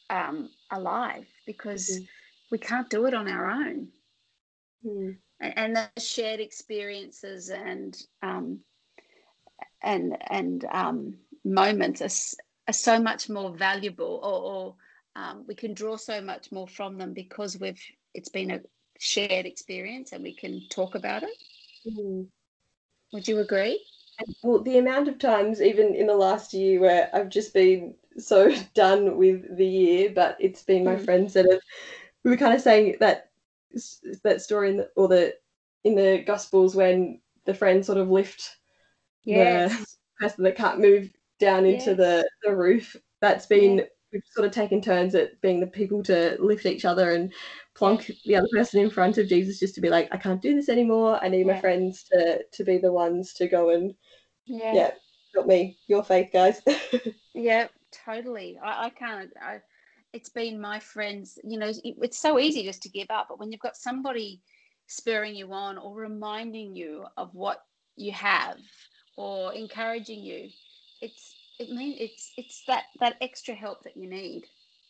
um, 0.09 0.50
alive 0.71 1.27
because 1.45 2.00
Mhm. 2.00 2.07
we 2.51 2.57
can't 2.57 2.89
do 2.89 3.05
it 3.05 3.13
on 3.13 3.27
our 3.27 3.50
own. 3.50 3.88
Hmm. 4.83 5.12
And, 5.39 5.57
and 5.57 5.75
the 5.75 5.89
shared 6.01 6.39
experiences 6.39 7.50
and 7.50 7.95
um, 8.21 8.59
and 9.81 10.17
and 10.29 10.65
um, 10.71 11.17
moments 11.43 12.01
are, 12.01 12.69
are 12.69 12.74
so 12.74 13.00
much 13.00 13.29
more 13.29 13.51
valuable, 13.55 14.19
or, 14.24 14.53
or 14.53 14.75
um, 15.15 15.45
we 15.48 15.55
can 15.55 15.74
draw 15.74 15.95
so 15.98 16.22
much 16.22 16.51
more 16.51 16.67
from 16.67 16.98
them 16.98 17.13
because 17.13 17.57
we've 17.60 17.81
it's 18.13 18.29
been 18.29 18.51
a 18.51 18.62
shared 19.00 19.45
experience 19.45 20.12
and 20.12 20.24
we 20.24 20.34
can 20.34 20.67
talk 20.69 20.95
about 20.95 21.24
it. 21.24 21.38
Hmm. 21.84 22.25
Would 23.12 23.27
you 23.27 23.39
agree? 23.39 23.84
Well, 24.41 24.62
the 24.62 24.77
amount 24.77 25.07
of 25.10 25.19
times, 25.19 25.62
even 25.62 25.93
in 25.93 26.07
the 26.07 26.15
last 26.15 26.53
year, 26.53 26.79
where 26.79 27.10
I've 27.13 27.29
just 27.29 27.53
been 27.53 27.95
so 28.17 28.53
done 28.74 29.17
with 29.17 29.57
the 29.57 29.65
year, 29.65 30.12
but 30.13 30.38
it's 30.39 30.63
been 30.63 30.84
my 30.86 30.95
Mm. 30.95 30.98
friends 30.98 31.34
that 31.34 31.45
have. 31.50 31.60
We 32.24 32.31
were 32.31 32.38
kind 32.38 32.53
of 32.55 32.62
saying 32.62 32.98
that 33.01 33.31
that 34.24 34.41
story 34.41 34.69
in 34.72 34.77
the 34.77 34.91
or 34.95 35.07
the 35.07 35.36
in 35.84 35.95
the 35.95 36.24
Gospels 36.25 36.75
when 36.75 37.22
the 37.45 37.53
friends 37.53 37.88
sort 37.88 38.00
of 38.00 38.10
lift 38.10 38.57
Yes. 39.25 39.98
person 40.19 40.43
that 40.43 40.55
can't 40.55 40.79
move 40.79 41.12
down 41.39 41.65
into 41.65 41.95
the 41.95 42.29
the 42.43 42.55
roof. 42.55 42.95
That's 43.22 43.45
been 43.45 43.88
we've 44.15 44.24
sort 44.31 44.48
of 44.48 44.53
taken 44.53 44.81
turns 44.81 45.13
at 45.13 45.39
being 45.41 45.60
the 45.60 45.67
people 45.67 46.01
to 46.03 46.38
lift 46.39 46.65
each 46.65 46.86
other 46.86 47.12
and 47.12 47.34
plonk 47.75 48.10
the 48.25 48.36
other 48.38 48.48
person 48.53 48.79
in 48.79 48.89
front 48.89 49.17
of 49.17 49.27
Jesus 49.27 49.60
just 49.60 49.75
to 49.75 49.81
be 49.81 49.89
like, 49.89 50.07
I 50.12 50.17
can't 50.17 50.41
do 50.41 50.55
this 50.55 50.69
anymore. 50.69 51.19
I 51.22 51.27
need 51.27 51.45
my 51.45 51.60
friends 51.60 52.05
to 52.12 52.43
to 52.43 52.63
be 52.63 52.77
the 52.77 52.93
ones 52.93 53.34
to 53.34 53.48
go 53.48 53.72
and 53.72 53.93
Yeah. 54.48 54.74
yeah, 54.74 54.91
help 55.34 55.48
me. 55.48 55.77
Your 55.88 56.03
faith, 56.03 56.29
guys. 56.31 56.62
Yeah, 57.34 57.67
totally. 58.05 58.57
I, 58.63 58.86
I 58.86 58.89
can't. 58.89 59.31
I, 59.41 59.60
it's 60.13 60.29
been 60.29 60.62
my 60.62 60.79
friends. 60.79 61.38
You 61.43 61.60
know, 61.60 61.67
it, 61.67 61.81
it's 61.84 62.19
so 62.19 62.39
easy 62.39 62.63
just 62.63 62.81
to 62.84 62.89
give 62.89 63.07
up, 63.10 63.27
but 63.29 63.39
when 63.39 63.51
you've 63.51 63.62
got 63.62 63.75
somebody 63.75 64.41
spurring 64.88 65.36
you 65.36 65.51
on 65.51 65.77
or 65.77 65.93
reminding 65.93 66.75
you 66.75 67.05
of 67.17 67.34
what 67.34 67.60
you 67.98 68.13
have 68.13 68.57
or 69.17 69.53
encouraging 69.53 70.24
you, 70.24 70.50
it's 71.01 71.34
it 71.59 71.69
mean 71.69 71.95
it's 72.00 72.31
it's 72.38 72.63
that 72.67 72.83
that 73.00 73.17
extra 73.21 73.53
help 73.53 73.83
that 73.83 73.97
you 73.97 74.09
need. 74.09 74.45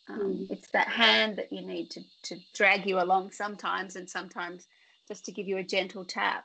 Um, 0.08 0.20
mm. 0.20 0.50
It's 0.50 0.70
that 0.70 0.88
hand 0.88 1.36
that 1.36 1.52
you 1.52 1.66
need 1.66 1.90
to 1.90 2.00
to 2.24 2.36
drag 2.54 2.86
you 2.86 3.00
along 3.00 3.32
sometimes, 3.32 3.96
and 3.96 4.08
sometimes 4.08 4.66
just 5.08 5.24
to 5.26 5.32
give 5.32 5.48
you 5.48 5.58
a 5.58 5.64
gentle 5.64 6.04
tap. 6.04 6.44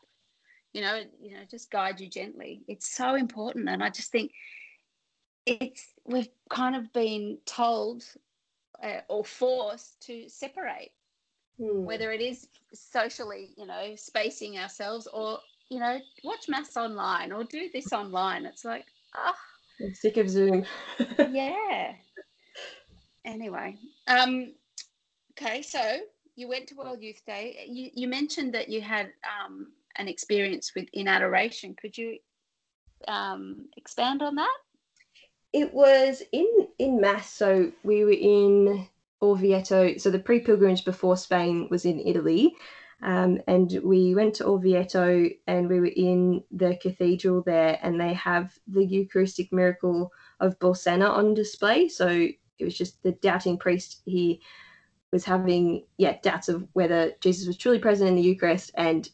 You 0.73 0.81
know, 0.81 1.01
you 1.21 1.33
know, 1.33 1.43
just 1.49 1.69
guide 1.69 1.99
you 1.99 2.09
gently. 2.09 2.61
It's 2.67 2.95
so 2.95 3.15
important, 3.15 3.69
and 3.69 3.83
I 3.83 3.89
just 3.89 4.11
think 4.11 4.31
it's 5.45 5.93
we've 6.05 6.29
kind 6.49 6.75
of 6.75 6.91
been 6.93 7.37
told 7.45 8.03
uh, 8.83 9.01
or 9.09 9.23
forced 9.23 9.99
to 10.01 10.29
separate 10.29 10.91
mm. 11.59 11.83
whether 11.83 12.11
it 12.11 12.21
is 12.21 12.47
socially 12.73 13.49
you 13.57 13.65
know 13.65 13.95
spacing 13.95 14.57
ourselves 14.57 15.07
or 15.13 15.39
you 15.69 15.79
know 15.79 15.99
watch 16.23 16.47
mass 16.47 16.77
online 16.77 17.31
or 17.31 17.43
do 17.43 17.69
this 17.73 17.91
online 17.91 18.45
it's 18.45 18.65
like 18.65 18.85
ah 19.15 19.33
oh. 19.35 19.50
Sick 19.93 20.17
of 20.17 20.29
zoom. 20.29 20.65
Yeah. 21.31 21.93
Anyway 23.23 23.77
um 24.07 24.53
okay 25.31 25.61
so 25.61 25.99
you 26.35 26.47
went 26.47 26.67
to 26.67 26.75
world 26.75 27.01
youth 27.01 27.21
day. 27.25 27.65
You, 27.67 27.91
you 27.93 28.07
mentioned 28.07 28.53
that 28.53 28.69
you 28.69 28.81
had 28.81 29.11
um 29.23 29.67
an 29.97 30.07
experience 30.07 30.71
with 30.75 30.87
in 30.93 31.07
adoration 31.07 31.75
could 31.79 31.97
you 31.97 32.17
um 33.07 33.67
expand 33.77 34.21
on 34.21 34.35
that? 34.35 34.57
It 35.53 35.73
was 35.73 36.23
in 36.31 36.67
in 36.79 37.01
mass. 37.01 37.31
So 37.31 37.71
we 37.83 38.03
were 38.05 38.11
in 38.11 38.87
Orvieto. 39.21 39.99
So 39.99 40.09
the 40.09 40.19
pre-pilgrimage 40.19 40.83
before 40.83 41.15
Spain 41.15 41.67
was 41.69 41.85
in 41.85 41.99
Italy, 41.99 42.55
um, 43.03 43.39
and 43.47 43.79
we 43.83 44.13
went 44.13 44.35
to 44.35 44.45
Orvieto 44.45 45.35
and 45.47 45.67
we 45.67 45.79
were 45.79 45.87
in 45.87 46.43
the 46.51 46.77
cathedral 46.81 47.41
there, 47.41 47.79
and 47.81 47.99
they 47.99 48.13
have 48.13 48.53
the 48.67 48.85
Eucharistic 48.85 49.51
miracle 49.51 50.11
of 50.39 50.59
Bolsena 50.59 51.09
on 51.09 51.33
display. 51.33 51.87
So 51.87 52.07
it 52.07 52.63
was 52.63 52.77
just 52.77 53.01
the 53.01 53.13
doubting 53.13 53.57
priest. 53.57 54.01
He 54.05 54.41
was 55.11 55.25
having 55.25 55.85
yeah 55.97 56.17
doubts 56.21 56.47
of 56.47 56.67
whether 56.73 57.13
Jesus 57.21 57.47
was 57.47 57.57
truly 57.57 57.79
present 57.79 58.09
in 58.09 58.15
the 58.15 58.21
Eucharist, 58.21 58.71
and 58.75 59.09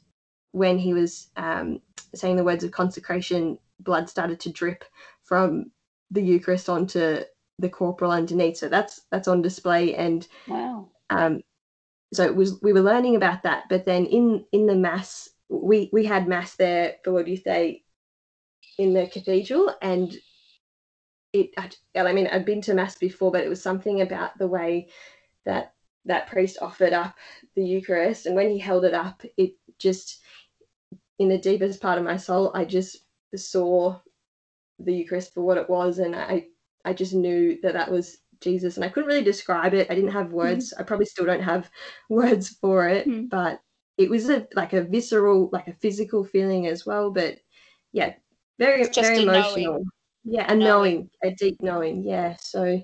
when 0.51 0.77
he 0.77 0.93
was 0.93 1.29
um, 1.37 1.81
saying 2.13 2.35
the 2.35 2.43
words 2.43 2.63
of 2.63 2.71
consecration, 2.71 3.57
blood 3.79 4.09
started 4.09 4.39
to 4.41 4.51
drip 4.51 4.83
from 5.23 5.71
the 6.11 6.21
Eucharist 6.21 6.67
onto 6.67 7.21
the 7.59 7.69
corporal 7.69 8.11
underneath. 8.11 8.57
So 8.57 8.67
that's 8.67 9.01
that's 9.11 9.27
on 9.29 9.41
display 9.41 9.95
and 9.95 10.27
wow. 10.47 10.89
Um, 11.09 11.41
so 12.13 12.31
was 12.31 12.61
we 12.61 12.73
were 12.73 12.81
learning 12.81 13.15
about 13.15 13.43
that, 13.43 13.65
but 13.69 13.85
then 13.85 14.05
in 14.05 14.45
in 14.51 14.65
the 14.65 14.75
mass 14.75 15.29
we 15.49 15.89
we 15.93 16.05
had 16.05 16.27
mass 16.27 16.55
there 16.55 16.95
for 17.03 17.13
what 17.13 17.25
do 17.25 17.31
you 17.31 17.37
say 17.37 17.83
in 18.77 18.93
the 18.93 19.07
cathedral 19.07 19.73
and 19.81 20.15
it 21.33 21.49
I 21.95 22.13
mean 22.13 22.27
I'd 22.27 22.45
been 22.45 22.61
to 22.61 22.73
mass 22.73 22.97
before 22.97 23.31
but 23.31 23.43
it 23.43 23.49
was 23.49 23.61
something 23.61 24.01
about 24.01 24.37
the 24.37 24.47
way 24.47 24.89
that 25.45 25.73
that 26.05 26.27
priest 26.27 26.57
offered 26.61 26.93
up 26.93 27.15
the 27.55 27.63
Eucharist 27.63 28.25
and 28.25 28.35
when 28.35 28.49
he 28.49 28.59
held 28.59 28.85
it 28.85 28.93
up 28.93 29.23
it 29.37 29.53
just 29.79 30.21
in 31.19 31.29
the 31.29 31.37
deepest 31.37 31.81
part 31.81 31.97
of 31.97 32.03
my 32.03 32.17
soul 32.17 32.51
I 32.53 32.65
just 32.65 32.97
saw 33.35 33.99
the 34.79 34.93
Eucharist 34.93 35.33
for 35.33 35.41
what 35.41 35.57
it 35.57 35.69
was, 35.69 35.99
and 35.99 36.15
I 36.15 36.47
I 36.85 36.93
just 36.93 37.13
knew 37.13 37.59
that 37.61 37.73
that 37.73 37.91
was 37.91 38.17
Jesus, 38.41 38.75
and 38.75 38.85
I 38.85 38.89
couldn't 38.89 39.07
really 39.07 39.23
describe 39.23 39.73
it. 39.73 39.87
I 39.89 39.95
didn't 39.95 40.11
have 40.11 40.27
mm-hmm. 40.27 40.35
words. 40.35 40.73
Mm. 40.73 40.81
I 40.81 40.83
probably 40.83 41.05
still 41.05 41.25
don't 41.25 41.43
have 41.43 41.69
words 42.09 42.49
for 42.49 42.87
it, 42.87 43.07
mm. 43.07 43.29
but 43.29 43.59
it 43.97 44.09
was 44.09 44.29
a 44.29 44.47
like 44.55 44.73
a 44.73 44.83
visceral, 44.83 45.49
like 45.51 45.67
a 45.67 45.73
physical 45.73 46.23
feeling 46.23 46.67
as 46.67 46.85
well. 46.85 47.11
But 47.11 47.39
yeah, 47.91 48.13
very 48.59 48.85
very 48.93 49.23
emotional. 49.23 49.73
Knowing. 49.73 49.85
Yeah, 50.23 50.51
a 50.51 50.55
knowing. 50.55 50.59
knowing, 50.59 51.09
a 51.23 51.31
deep 51.35 51.61
knowing. 51.61 52.03
Yeah, 52.03 52.35
so 52.39 52.81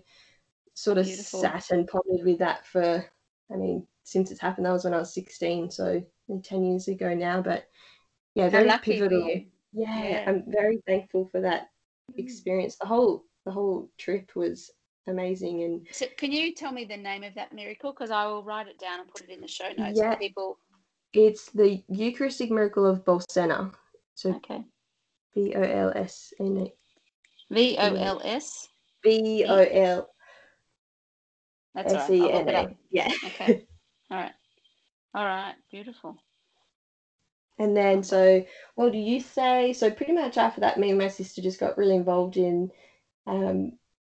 sort 0.76 0.98
of 0.98 1.06
Beautiful. 1.06 1.42
sat 1.42 1.72
and 1.72 1.88
pondered 1.88 2.26
with 2.26 2.40
that 2.40 2.66
for. 2.66 3.06
I 3.52 3.56
mean, 3.56 3.86
since 4.04 4.32
it's 4.32 4.40
happened, 4.40 4.66
that 4.66 4.72
was 4.72 4.86
when 4.86 4.94
I 4.94 5.00
was 5.00 5.14
sixteen, 5.14 5.70
so 5.70 6.04
ten 6.44 6.64
years 6.64 6.88
ago 6.88 7.14
now. 7.14 7.42
But 7.42 7.66
yeah, 8.36 8.50
very 8.50 8.72
pivotal. 8.82 9.28
Yeah, 9.74 10.08
yeah, 10.08 10.24
I'm 10.28 10.44
very 10.48 10.82
thankful 10.88 11.28
for 11.32 11.42
that 11.42 11.70
experience. 12.16 12.78
The 12.78 12.88
whole 12.88 13.26
the 13.46 13.52
whole 13.52 13.90
trip 13.98 14.32
was 14.36 14.72
amazing. 15.08 15.64
And 15.64 15.88
so, 15.92 16.06
can 16.18 16.32
you 16.32 16.54
tell 16.54 16.72
me 16.72 16.86
the 16.86 16.98
name 16.98 17.24
of 17.24 17.34
that 17.36 17.54
miracle? 17.54 17.92
Because 17.92 18.12
I 18.12 18.26
will 18.26 18.44
write 18.44 18.68
it 18.68 18.80
down 18.80 19.00
and 19.00 19.10
put 19.10 19.22
it 19.22 19.30
in 19.30 19.42
the 19.42 19.48
show 19.48 19.70
notes 19.78 19.98
yeah, 20.00 20.14
for 20.14 20.20
people. 20.20 20.58
It's 21.14 21.52
the 21.52 21.84
Eucharistic 21.90 22.50
miracle 22.50 22.86
of 22.86 23.06
Bolsena. 23.06 23.74
So 24.16 24.34
okay. 24.36 24.64
B 25.36 25.54
O 25.56 25.62
L 25.62 25.92
S 25.96 26.34
N 26.40 26.68
A. 26.68 27.54
V 27.54 27.78
O 27.78 27.94
L 27.96 28.22
S. 28.24 28.68
B 29.02 29.46
O 29.48 29.56
L. 29.56 30.10
That's 31.76 31.94
S 31.94 32.10
E 32.10 32.32
N 32.32 32.50
A. 32.50 32.76
Yeah. 32.92 33.12
Okay. 33.26 33.66
All 34.12 34.18
right. 34.18 34.32
All 35.16 35.26
right. 35.26 35.56
Beautiful. 35.72 36.18
And 37.60 37.78
then, 37.78 38.04
so 38.04 38.44
what 38.76 38.92
do 38.92 38.98
you 38.98 39.20
say? 39.20 39.74
So, 39.74 39.92
pretty 39.92 40.14
much 40.14 40.38
after 40.38 40.62
that, 40.62 40.80
me 40.80 40.90
and 40.90 40.98
my 40.98 41.08
sister 41.08 41.42
just 41.42 41.60
got 41.60 41.78
really 41.78 41.96
involved 41.96 42.38
in 42.38 42.72
um, 43.28 43.74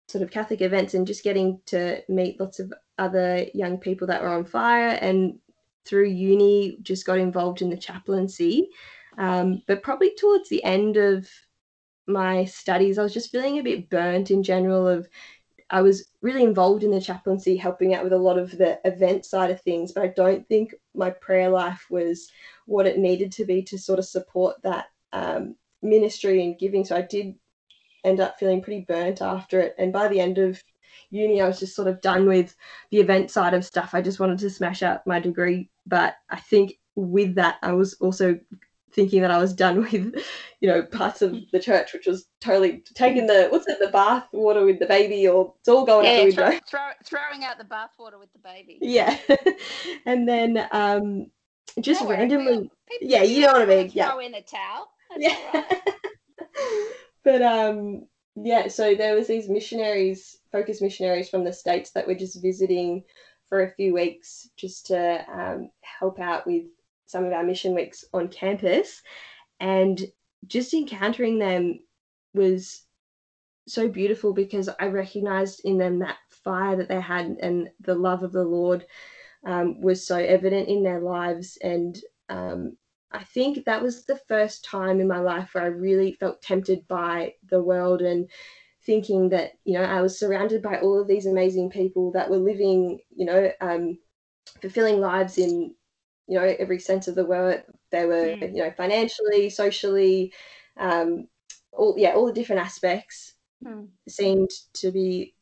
sort 0.07 0.23
of 0.23 0.31
Catholic 0.31 0.61
events 0.61 0.93
and 0.93 1.05
just 1.05 1.23
getting 1.23 1.59
to 1.67 2.01
meet 2.09 2.39
lots 2.39 2.59
of 2.59 2.73
other 2.97 3.45
young 3.53 3.77
people 3.77 4.07
that 4.07 4.21
were 4.21 4.29
on 4.29 4.45
fire. 4.45 4.97
And 5.01 5.39
through 5.85 6.09
uni, 6.09 6.77
just 6.81 7.05
got 7.05 7.17
involved 7.17 7.61
in 7.61 7.69
the 7.69 7.77
chaplaincy. 7.77 8.69
Um, 9.17 9.63
but 9.67 9.83
probably 9.83 10.13
towards 10.15 10.49
the 10.49 10.63
end 10.63 10.97
of 10.97 11.27
my 12.07 12.45
studies, 12.45 12.97
I 12.97 13.03
was 13.03 13.13
just 13.13 13.31
feeling 13.31 13.59
a 13.59 13.63
bit 13.63 13.89
burnt 13.89 14.31
in 14.31 14.43
general 14.43 14.87
of 14.87 15.07
I 15.69 15.81
was 15.81 16.05
really 16.21 16.43
involved 16.43 16.83
in 16.83 16.91
the 16.91 17.01
chaplaincy, 17.01 17.57
helping 17.57 17.93
out 17.93 18.03
with 18.03 18.13
a 18.13 18.17
lot 18.17 18.37
of 18.37 18.57
the 18.57 18.79
event 18.85 19.25
side 19.25 19.51
of 19.51 19.59
things, 19.61 19.91
but 19.91 20.03
I 20.03 20.07
don't 20.07 20.47
think 20.47 20.73
my 20.95 21.09
prayer 21.09 21.49
life 21.49 21.85
was 21.89 22.29
what 22.65 22.85
it 22.85 22.97
needed 22.97 23.33
to 23.33 23.45
be 23.45 23.61
to 23.63 23.77
sort 23.77 23.99
of 23.99 24.05
support 24.05 24.61
that 24.63 24.85
um, 25.11 25.55
ministry 25.81 26.43
and 26.43 26.57
giving. 26.57 26.85
So 26.85 26.95
I 26.95 27.01
did 27.01 27.35
end 28.03 28.19
up 28.19 28.39
feeling 28.39 28.61
pretty 28.61 28.85
burnt 28.87 29.21
after 29.21 29.59
it. 29.59 29.75
And 29.77 29.91
by 29.93 30.07
the 30.07 30.19
end 30.19 30.37
of 30.37 30.61
uni, 31.09 31.41
I 31.41 31.47
was 31.47 31.59
just 31.59 31.75
sort 31.75 31.87
of 31.87 32.01
done 32.01 32.27
with 32.27 32.55
the 32.91 32.99
event 32.99 33.31
side 33.31 33.53
of 33.53 33.65
stuff. 33.65 33.91
I 33.93 34.01
just 34.01 34.19
wanted 34.19 34.39
to 34.39 34.49
smash 34.49 34.83
out 34.83 35.05
my 35.07 35.19
degree. 35.19 35.69
But 35.85 36.15
I 36.29 36.37
think 36.37 36.79
with 36.95 37.35
that, 37.35 37.57
I 37.61 37.73
was 37.73 37.93
also 37.95 38.39
thinking 38.93 39.21
that 39.21 39.31
I 39.31 39.37
was 39.37 39.53
done 39.53 39.81
with, 39.91 40.15
you 40.59 40.67
know, 40.67 40.83
parts 40.83 41.21
of 41.21 41.35
the 41.51 41.59
church, 41.59 41.93
which 41.93 42.07
was 42.07 42.27
totally 42.41 42.83
taking 42.93 43.27
the 43.27 43.47
what's 43.49 43.67
it, 43.67 43.79
the 43.79 43.87
bath 43.87 44.27
water 44.33 44.65
with 44.65 44.79
the 44.79 44.85
baby, 44.85 45.27
or 45.27 45.53
it's 45.59 45.69
all 45.69 45.85
going 45.85 46.05
yeah, 46.05 46.11
out 46.11 46.17
the 46.17 46.25
window. 46.25 46.49
Throw, 46.49 46.59
throw, 46.67 46.89
throwing 47.05 47.43
out 47.45 47.57
the 47.57 47.63
bath 47.63 47.91
water 47.97 48.17
with 48.17 48.33
the 48.33 48.39
baby. 48.39 48.79
Yeah, 48.81 49.17
and 50.05 50.27
then 50.27 50.67
um, 50.71 51.27
just 51.79 52.01
no 52.01 52.09
randomly, 52.09 52.69
yeah, 53.01 53.23
you 53.23 53.41
know 53.41 53.53
what 53.53 53.61
I 53.61 53.65
mean. 53.65 53.91
Yeah, 53.93 54.09
throw 54.09 54.19
in 54.19 54.33
a 54.33 54.41
towel. 54.41 54.89
That's 55.09 55.21
yeah, 55.21 55.63
but 57.27 57.41
um, 57.41 58.07
yeah. 58.37 58.69
So 58.69 58.95
there 58.95 59.13
was 59.13 59.27
these 59.27 59.49
missionaries, 59.49 60.37
focus 60.49 60.81
missionaries 60.81 61.27
from 61.27 61.43
the 61.43 61.51
states 61.51 61.89
that 61.91 62.07
were 62.07 62.15
just 62.15 62.41
visiting 62.41 63.03
for 63.49 63.63
a 63.63 63.71
few 63.71 63.93
weeks 63.93 64.49
just 64.55 64.85
to 64.87 65.25
um, 65.29 65.69
help 65.81 66.21
out 66.21 66.47
with 66.47 66.63
some 67.05 67.25
of 67.25 67.33
our 67.33 67.43
mission 67.43 67.75
weeks 67.75 68.05
on 68.13 68.29
campus 68.29 69.01
and 69.59 70.05
just 70.47 70.73
encountering 70.73 71.37
them 71.37 71.79
was 72.33 72.83
so 73.67 73.89
beautiful 73.89 74.31
because 74.31 74.69
I 74.79 74.85
recognized 74.85 75.63
in 75.65 75.77
them 75.77 75.99
that 75.99 76.19
fire 76.29 76.77
that 76.77 76.87
they 76.87 77.01
had 77.01 77.25
and 77.41 77.67
the 77.81 77.95
love 77.95 78.23
of 78.23 78.31
the 78.31 78.45
Lord 78.45 78.85
um, 79.45 79.81
was 79.81 80.07
so 80.07 80.15
evident 80.15 80.69
in 80.69 80.81
their 80.81 81.01
lives. 81.01 81.57
And 81.61 81.99
um, 82.29 82.77
I 83.11 83.23
think 83.23 83.65
that 83.65 83.81
was 83.81 84.05
the 84.05 84.19
first 84.27 84.65
time 84.65 84.99
in 84.99 85.07
my 85.07 85.19
life 85.19 85.53
where 85.53 85.63
I 85.63 85.67
really 85.67 86.13
felt 86.13 86.41
tempted 86.41 86.87
by 86.87 87.33
the 87.49 87.61
world 87.61 88.01
and 88.01 88.29
thinking 88.85 89.29
that, 89.29 89.53
you 89.63 89.73
know, 89.73 89.83
I 89.83 90.01
was 90.01 90.19
surrounded 90.19 90.61
by 90.61 90.79
all 90.79 90.99
of 90.99 91.07
these 91.07 91.25
amazing 91.25 91.69
people 91.69 92.11
that 92.11 92.29
were 92.29 92.37
living, 92.37 92.99
you 93.15 93.25
know, 93.25 93.51
um, 93.61 93.97
fulfilling 94.61 94.99
lives 94.99 95.37
in 95.37 95.73
you 96.27 96.37
know 96.37 96.55
every 96.59 96.79
sense 96.79 97.07
of 97.07 97.15
the 97.15 97.25
word 97.25 97.63
they 97.91 98.05
were 98.05 98.35
mm. 98.35 98.55
you 98.55 98.63
know 98.63 98.71
financially 98.75 99.49
socially 99.49 100.33
um 100.77 101.27
all 101.71 101.95
yeah 101.97 102.11
all 102.11 102.25
the 102.25 102.33
different 102.33 102.61
aspects 102.61 103.33
mm. 103.65 103.87
seemed 104.07 104.49
to 104.73 104.91
be 104.91 105.33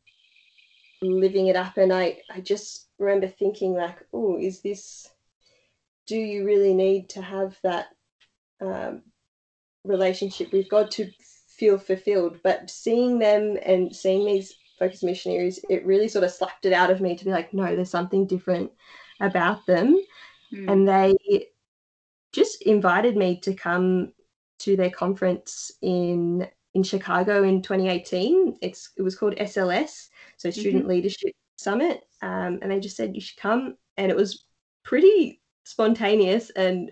living 1.02 1.48
it 1.48 1.56
up 1.56 1.78
and 1.78 1.92
i 1.92 2.18
i 2.34 2.40
just 2.40 2.88
remember 3.00 3.28
thinking 3.28 3.74
like 3.74 3.98
oh 4.14 4.38
is 4.40 4.62
this 4.62 5.10
do 6.08 6.18
you 6.18 6.46
really 6.46 6.74
need 6.74 7.10
to 7.10 7.22
have 7.22 7.58
that 7.64 7.88
um, 8.62 9.02
relationship 9.84 10.52
with 10.52 10.70
god 10.70 10.90
to 10.92 11.10
feel 11.50 11.78
fulfilled 11.78 12.40
but 12.44 12.70
seeing 12.70 13.20
them 13.20 13.58
and 13.66 13.96
seeing 13.96 14.26
these 14.26 14.56
Focus 14.78 15.04
Missionaries, 15.04 15.60
it 15.70 15.86
really 15.86 16.08
sort 16.08 16.24
of 16.26 16.32
slapped 16.32 16.66
it 16.66 16.74
out 16.74 16.90
of 16.90 17.02
me 17.02 17.16
to 17.16 17.26
be 17.26 17.32
like, 17.32 17.54
no, 17.54 17.76
there's 17.76 17.90
something 17.90 18.28
different 18.28 18.72
about 19.22 19.66
them. 19.66 19.98
Mm. 20.54 20.72
And 20.72 20.88
they 20.88 21.48
just 22.34 22.62
invited 22.64 23.16
me 23.16 23.40
to 23.42 23.54
come 23.54 24.12
to 24.60 24.76
their 24.76 24.90
conference 24.90 25.72
in 25.82 26.48
in 26.74 26.84
Chicago 26.84 27.44
in 27.44 27.62
2018. 27.62 28.58
It's 28.62 28.92
it 28.98 29.02
was 29.02 29.16
called 29.16 29.36
SLS, 29.36 30.10
so 30.38 30.50
Student 30.50 30.84
mm-hmm. 30.84 30.90
Leadership 30.90 31.34
Summit, 31.58 32.04
um, 32.22 32.60
and 32.62 32.70
they 32.70 32.80
just 32.80 32.98
said 32.98 33.16
you 33.16 33.22
should 33.22 33.38
come, 33.38 33.78
and 33.98 34.12
it 34.12 34.16
was 34.16 34.46
pretty 34.84 35.42
spontaneous 35.66 36.52
and 36.52 36.92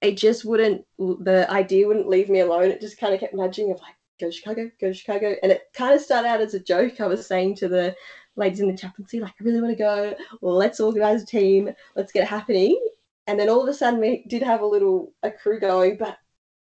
it 0.00 0.16
just 0.16 0.44
wouldn't 0.44 0.84
the 0.98 1.46
idea 1.50 1.86
wouldn't 1.86 2.08
leave 2.08 2.28
me 2.28 2.40
alone. 2.40 2.70
It 2.70 2.80
just 2.80 2.98
kind 2.98 3.14
of 3.14 3.20
kept 3.20 3.34
nudging 3.34 3.70
of 3.70 3.80
like 3.80 3.94
go 4.20 4.26
to 4.26 4.32
chicago 4.32 4.70
go 4.80 4.88
to 4.88 4.94
chicago. 4.94 5.36
And 5.42 5.52
it 5.52 5.62
kind 5.74 5.94
of 5.94 6.00
started 6.00 6.28
out 6.28 6.40
as 6.40 6.54
a 6.54 6.60
joke. 6.60 7.00
I 7.00 7.06
was 7.06 7.26
saying 7.26 7.56
to 7.56 7.68
the 7.68 7.94
ladies 8.36 8.60
in 8.60 8.68
the 8.68 8.76
chaplaincy 8.76 9.18
like 9.18 9.32
i 9.40 9.44
really 9.44 9.60
want 9.60 9.76
to 9.76 9.82
go 9.82 10.14
let's 10.40 10.80
organize 10.80 11.22
a 11.22 11.26
team. 11.26 11.70
Let's 11.96 12.12
get 12.12 12.24
it 12.24 12.28
happening. 12.28 12.80
And 13.26 13.38
then 13.38 13.48
all 13.48 13.62
of 13.62 13.68
a 13.68 13.74
sudden 13.74 14.00
we 14.00 14.24
did 14.28 14.42
have 14.42 14.60
a 14.62 14.66
little 14.66 15.12
a 15.22 15.30
crew 15.30 15.60
going 15.60 15.96
but 15.96 16.18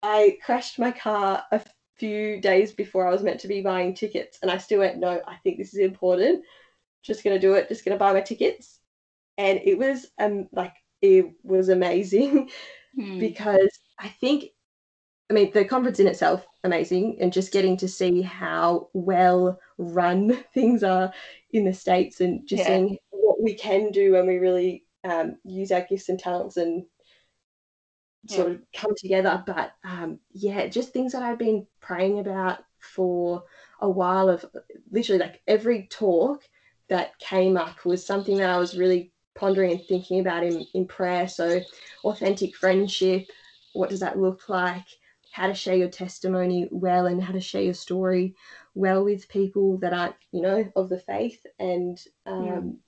i 0.03 0.39
crashed 0.45 0.79
my 0.79 0.91
car 0.91 1.45
a 1.53 1.61
few 1.97 2.41
days 2.41 2.73
before 2.73 3.07
i 3.07 3.11
was 3.11 3.23
meant 3.23 3.41
to 3.41 3.49
be 3.49 3.61
buying 3.61 3.95
tickets. 3.95 4.39
And 4.43 4.51
i 4.51 4.57
still 4.59 4.81
went 4.81 4.99
no 4.99 5.21
i 5.27 5.37
think 5.37 5.59
this 5.59 5.75
is 5.75 5.81
important. 5.81 6.45
Just 7.03 7.23
gonna 7.23 7.39
do 7.39 7.55
it. 7.55 7.69
Just 7.69 7.85
gonna 7.85 7.99
buy 7.99 8.13
my 8.13 8.21
tickets. 8.21 8.81
And 9.39 9.61
it 9.63 9.79
was 9.79 10.07
um 10.19 10.49
like 10.53 10.75
it 11.03 11.33
was 11.43 11.69
amazing 11.69 12.51
hmm. 12.95 13.19
because 13.19 13.79
I 13.99 14.09
think 14.09 14.45
I 15.31 15.35
mean 15.35 15.51
the 15.53 15.65
conference 15.65 16.01
in 16.01 16.07
itself 16.07 16.45
amazing 16.65 17.17
and 17.21 17.33
just 17.33 17.53
getting 17.53 17.77
to 17.79 17.89
see 17.89 18.23
how 18.23 18.89
well 18.93 19.59
run 19.79 20.45
things 20.55 20.83
are 20.83 21.13
in 21.53 21.65
the 21.65 21.75
states 21.75 22.21
and 22.21 22.47
just 22.47 22.61
yeah. 22.61 22.67
seeing 22.67 22.99
what 23.11 23.43
we 23.43 23.55
can 23.55 23.91
do 23.91 24.13
when 24.13 24.27
we 24.27 24.37
really 24.37 24.85
um, 25.05 25.37
use 25.45 25.73
our 25.73 25.87
gifts 25.89 26.09
and 26.09 26.19
talents 26.19 26.57
and 26.57 26.85
sort 28.29 28.49
yeah. 28.49 28.55
of 28.55 28.61
come 28.77 28.95
together 28.97 29.43
but 29.47 29.73
um, 29.83 30.19
yeah 30.33 30.67
just 30.67 30.93
things 30.93 31.13
that 31.13 31.23
I've 31.23 31.39
been 31.39 31.67
praying 31.81 32.19
about 32.19 32.59
for 32.79 33.45
a 33.81 33.89
while 33.89 34.29
of 34.29 34.45
literally 34.91 35.21
like 35.21 35.41
every 35.47 35.89
talk 35.91 36.43
that 36.89 37.19
came 37.19 37.57
up 37.57 37.85
was 37.85 38.05
something 38.05 38.37
that 38.37 38.51
I 38.51 38.59
was 38.59 38.77
really 38.77 39.13
pondering 39.35 39.73
and 39.73 39.85
thinking 39.87 40.21
about 40.21 40.45
in, 40.45 40.67
in 40.75 40.87
prayer. 40.87 41.29
So, 41.29 41.61
authentic 42.05 42.57
friendship, 42.57 43.27
what 43.73 43.91
does 43.91 44.01
that 44.01 44.19
look 44.19 44.49
like? 44.49 44.87
How 45.33 45.47
to 45.47 45.55
share 45.55 45.77
your 45.77 45.89
testimony 45.89 46.69
well 46.71 47.07
and 47.07 47.23
how 47.23 47.33
to 47.33 47.41
share 47.41 47.63
your 47.63 47.75
story 47.75 48.35
well 48.75 49.05
with 49.05 49.29
people 49.29 49.79
that 49.79 49.93
aren't, 49.93 50.17
you 50.33 50.43
know, 50.43 50.71
of 50.77 50.89
the 50.89 50.99
faith. 50.99 51.45
And 51.59 52.01
um, 52.27 52.79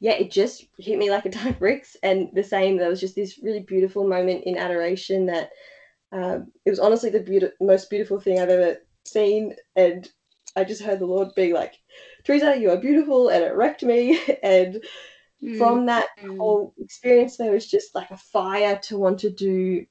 yeah. 0.00 0.12
yeah, 0.12 0.22
it 0.22 0.30
just 0.30 0.66
hit 0.78 0.98
me 0.98 1.10
like 1.10 1.26
a 1.26 1.30
ton 1.30 1.48
of 1.48 1.58
bricks. 1.58 1.96
And 2.02 2.30
the 2.32 2.42
same, 2.42 2.76
there 2.76 2.88
was 2.88 3.00
just 3.00 3.14
this 3.14 3.38
really 3.42 3.60
beautiful 3.60 4.06
moment 4.06 4.44
in 4.44 4.56
adoration 4.56 5.26
that 5.26 5.50
um, 6.12 6.52
it 6.64 6.70
was 6.70 6.78
honestly 6.78 7.10
the 7.10 7.20
be- 7.20 7.64
most 7.64 7.90
beautiful 7.90 8.20
thing 8.20 8.40
I've 8.40 8.48
ever 8.48 8.78
seen. 9.04 9.54
And 9.76 10.08
I 10.56 10.64
just 10.64 10.82
heard 10.82 11.00
the 11.00 11.06
Lord 11.06 11.34
being 11.34 11.52
like, 11.52 11.74
Teresa, 12.24 12.56
you 12.56 12.70
are 12.70 12.76
beautiful. 12.78 13.28
And 13.28 13.44
it 13.44 13.54
wrecked 13.54 13.82
me. 13.82 14.20
and 14.42 14.82
mm. 15.44 15.58
from 15.58 15.86
that 15.86 16.08
mm. 16.22 16.36
whole 16.38 16.74
experience 16.78 17.36
there 17.36 17.52
was 17.52 17.66
just 17.66 17.94
like 17.94 18.10
a 18.10 18.16
fire 18.16 18.78
to 18.82 18.98
want 18.98 19.18
to 19.20 19.30
do 19.30 19.84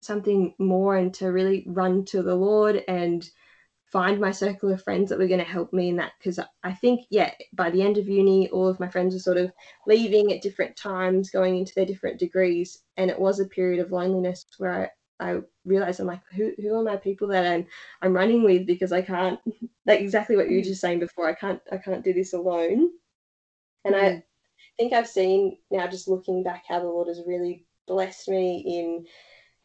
something 0.00 0.54
more 0.58 0.96
and 0.96 1.14
to 1.14 1.26
really 1.28 1.64
run 1.68 2.04
to 2.04 2.22
the 2.22 2.34
lord 2.34 2.82
and 2.88 3.30
find 3.92 4.18
my 4.18 4.30
circle 4.30 4.72
of 4.72 4.82
friends 4.82 5.10
that 5.10 5.18
were 5.18 5.28
going 5.28 5.38
to 5.38 5.44
help 5.44 5.70
me 5.72 5.90
in 5.90 5.96
that 5.96 6.12
because 6.18 6.40
i 6.64 6.72
think 6.72 7.02
yeah 7.10 7.30
by 7.52 7.70
the 7.70 7.82
end 7.82 7.98
of 7.98 8.08
uni 8.08 8.48
all 8.48 8.66
of 8.66 8.80
my 8.80 8.88
friends 8.88 9.14
were 9.14 9.20
sort 9.20 9.36
of 9.36 9.52
leaving 9.86 10.32
at 10.32 10.40
different 10.40 10.74
times 10.76 11.30
going 11.30 11.58
into 11.58 11.74
their 11.76 11.84
different 11.84 12.18
degrees 12.18 12.78
and 12.96 13.10
it 13.10 13.18
was 13.18 13.38
a 13.38 13.44
period 13.44 13.80
of 13.80 13.92
loneliness 13.92 14.46
where 14.56 14.90
i, 15.20 15.30
I 15.30 15.40
realized 15.66 16.00
i'm 16.00 16.06
like 16.06 16.22
who, 16.34 16.52
who 16.56 16.74
are 16.74 16.82
my 16.82 16.96
people 16.96 17.28
that 17.28 17.46
i'm 17.46 17.66
i'm 18.00 18.14
running 18.14 18.44
with 18.44 18.66
because 18.66 18.92
i 18.92 19.02
can't 19.02 19.38
like 19.86 20.00
exactly 20.00 20.36
what 20.36 20.48
you 20.48 20.56
were 20.56 20.62
mm. 20.62 20.66
just 20.66 20.80
saying 20.80 20.98
before 20.98 21.28
i 21.28 21.34
can't 21.34 21.60
i 21.70 21.76
can't 21.76 22.02
do 22.02 22.14
this 22.14 22.32
alone 22.32 22.90
and 23.84 23.94
mm. 23.94 24.02
i 24.02 24.22
think 24.76 24.92
I've 24.92 25.08
seen 25.08 25.58
now, 25.70 25.86
just 25.86 26.08
looking 26.08 26.42
back, 26.42 26.64
how 26.68 26.80
the 26.80 26.86
Lord 26.86 27.08
has 27.08 27.22
really 27.26 27.66
blessed 27.86 28.28
me 28.28 28.64
in 28.66 29.06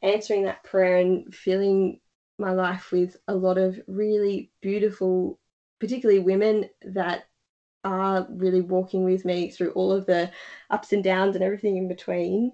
answering 0.08 0.44
that 0.44 0.64
prayer 0.64 0.98
and 0.98 1.34
filling 1.34 2.00
my 2.38 2.52
life 2.52 2.92
with 2.92 3.18
a 3.28 3.36
lot 3.36 3.58
of 3.58 3.80
really 3.88 4.52
beautiful, 4.62 5.40
particularly 5.80 6.20
women 6.20 6.70
that 6.84 7.28
are 7.84 8.28
really 8.30 8.62
walking 8.62 9.04
with 9.04 9.26
me 9.26 9.50
through 9.50 9.72
all 9.72 9.92
of 9.92 10.06
the 10.06 10.30
ups 10.70 10.94
and 10.94 11.04
downs 11.04 11.36
and 11.36 11.44
everything 11.44 11.78
in 11.78 11.88
between. 11.88 12.52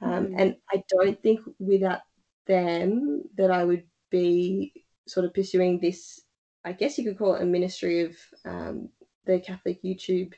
Um, 0.00 0.26
mm. 0.26 0.34
And 0.38 0.56
I 0.70 0.82
don't 0.88 1.20
think 1.22 1.40
without 1.58 2.00
them 2.46 3.22
that 3.36 3.50
I 3.50 3.64
would 3.64 3.84
be 4.10 4.84
sort 5.08 5.26
of 5.26 5.34
pursuing 5.34 5.80
this. 5.80 6.20
I 6.64 6.72
guess 6.72 6.98
you 6.98 7.04
could 7.04 7.18
call 7.18 7.34
it 7.34 7.42
a 7.42 7.46
ministry 7.46 8.02
of 8.02 8.16
um, 8.44 8.88
the 9.26 9.40
Catholic 9.40 9.82
YouTube 9.82 10.34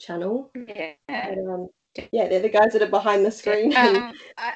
channel. 0.00 0.50
Yeah. 0.54 0.92
But, 1.06 1.38
um, 1.38 1.68
yeah, 2.12 2.28
they're 2.28 2.40
the 2.40 2.48
guys 2.48 2.72
that 2.72 2.82
are 2.82 2.86
behind 2.88 3.24
the 3.24 3.30
screen. 3.30 3.76
Um, 3.76 4.12
I, 4.38 4.52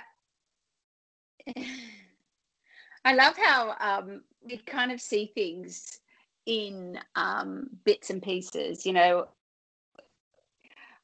I 3.04 3.14
love 3.14 3.36
how 3.36 3.76
um, 3.80 4.22
you 4.46 4.58
kind 4.66 4.90
of 4.90 5.00
see 5.00 5.30
things 5.34 6.00
in 6.46 6.98
um, 7.16 7.68
bits 7.84 8.10
and 8.10 8.22
pieces. 8.22 8.86
You 8.86 8.94
know, 8.94 9.28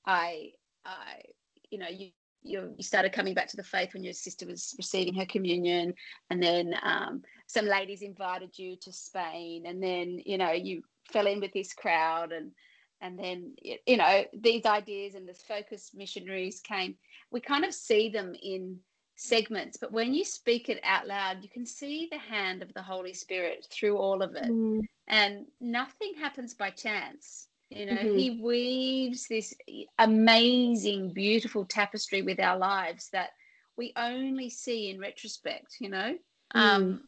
I, 0.06 0.52
I, 0.84 1.22
you 1.70 1.78
know, 1.78 1.88
you 1.88 2.10
you, 2.42 2.72
you 2.76 2.82
started 2.82 3.12
coming 3.12 3.34
back 3.34 3.48
to 3.48 3.56
the 3.56 3.62
faith 3.62 3.92
when 3.92 4.02
your 4.02 4.14
sister 4.14 4.46
was 4.46 4.74
receiving 4.78 5.14
her 5.14 5.26
communion, 5.26 5.92
and 6.30 6.42
then 6.42 6.74
um, 6.82 7.22
some 7.46 7.66
ladies 7.66 8.02
invited 8.02 8.58
you 8.58 8.76
to 8.76 8.92
Spain, 8.92 9.66
and 9.66 9.82
then 9.82 10.20
you 10.24 10.38
know 10.38 10.52
you 10.52 10.82
fell 11.12 11.26
in 11.26 11.40
with 11.40 11.52
this 11.52 11.74
crowd, 11.74 12.32
and 12.32 12.52
and 13.00 13.18
then 13.18 13.54
you 13.62 13.96
know 13.96 14.24
these 14.32 14.64
ideas 14.66 15.14
and 15.14 15.28
this 15.28 15.42
focus 15.42 15.90
missionaries 15.94 16.60
came 16.60 16.94
we 17.30 17.40
kind 17.40 17.64
of 17.64 17.74
see 17.74 18.08
them 18.08 18.34
in 18.42 18.78
segments 19.16 19.76
but 19.76 19.92
when 19.92 20.14
you 20.14 20.24
speak 20.24 20.68
it 20.68 20.80
out 20.82 21.06
loud 21.06 21.42
you 21.42 21.48
can 21.48 21.66
see 21.66 22.08
the 22.10 22.18
hand 22.18 22.62
of 22.62 22.72
the 22.72 22.82
holy 22.82 23.12
spirit 23.12 23.66
through 23.70 23.96
all 23.96 24.22
of 24.22 24.34
it 24.34 24.50
mm. 24.50 24.80
and 25.08 25.44
nothing 25.60 26.14
happens 26.18 26.54
by 26.54 26.70
chance 26.70 27.48
you 27.68 27.84
know 27.84 27.92
mm-hmm. 27.92 28.16
he 28.16 28.40
weaves 28.42 29.26
this 29.28 29.54
amazing 29.98 31.12
beautiful 31.12 31.66
tapestry 31.66 32.22
with 32.22 32.40
our 32.40 32.56
lives 32.56 33.10
that 33.12 33.30
we 33.76 33.92
only 33.96 34.48
see 34.48 34.88
in 34.88 34.98
retrospect 34.98 35.76
you 35.80 35.90
know 35.90 36.14
mm. 36.54 36.60
um, 36.60 37.02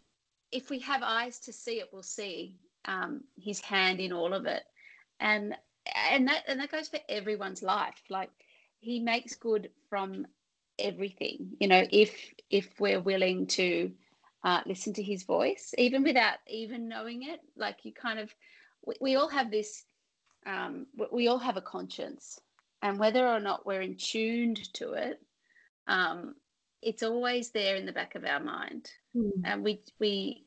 if 0.50 0.68
we 0.68 0.78
have 0.80 1.02
eyes 1.02 1.38
to 1.40 1.52
see 1.52 1.80
it 1.80 1.88
we'll 1.92 2.02
see 2.02 2.56
um, 2.84 3.22
his 3.40 3.60
hand 3.60 4.00
in 4.00 4.12
all 4.12 4.34
of 4.34 4.44
it 4.44 4.64
and 5.18 5.54
and 6.10 6.28
that 6.28 6.44
and 6.48 6.60
that 6.60 6.70
goes 6.70 6.88
for 6.88 7.00
everyone's 7.08 7.62
life. 7.62 8.02
Like 8.08 8.30
he 8.80 9.00
makes 9.00 9.34
good 9.34 9.70
from 9.88 10.26
everything 10.78 11.50
you 11.60 11.68
know 11.68 11.84
if 11.92 12.32
if 12.50 12.80
we're 12.80 13.00
willing 13.00 13.46
to 13.46 13.92
uh, 14.42 14.60
listen 14.66 14.92
to 14.92 15.02
his 15.02 15.22
voice 15.22 15.72
even 15.78 16.02
without 16.02 16.38
even 16.48 16.88
knowing 16.88 17.22
it. 17.22 17.40
Like 17.56 17.84
you 17.84 17.92
kind 17.92 18.18
of 18.18 18.34
we, 18.84 18.94
we 19.00 19.16
all 19.16 19.28
have 19.28 19.50
this 19.50 19.84
um, 20.46 20.86
we 21.12 21.28
all 21.28 21.38
have 21.38 21.56
a 21.56 21.62
conscience 21.62 22.40
and 22.82 22.98
whether 22.98 23.26
or 23.26 23.38
not 23.38 23.64
we're 23.64 23.82
in 23.82 23.96
tuned 23.96 24.72
to 24.74 24.94
it 24.94 25.20
um, 25.86 26.34
it's 26.80 27.02
always 27.02 27.50
there 27.50 27.76
in 27.76 27.86
the 27.86 27.92
back 27.92 28.14
of 28.14 28.24
our 28.24 28.40
mind. 28.40 28.90
Mm. 29.16 29.30
and 29.44 29.64
we 29.64 29.82
we 29.98 30.44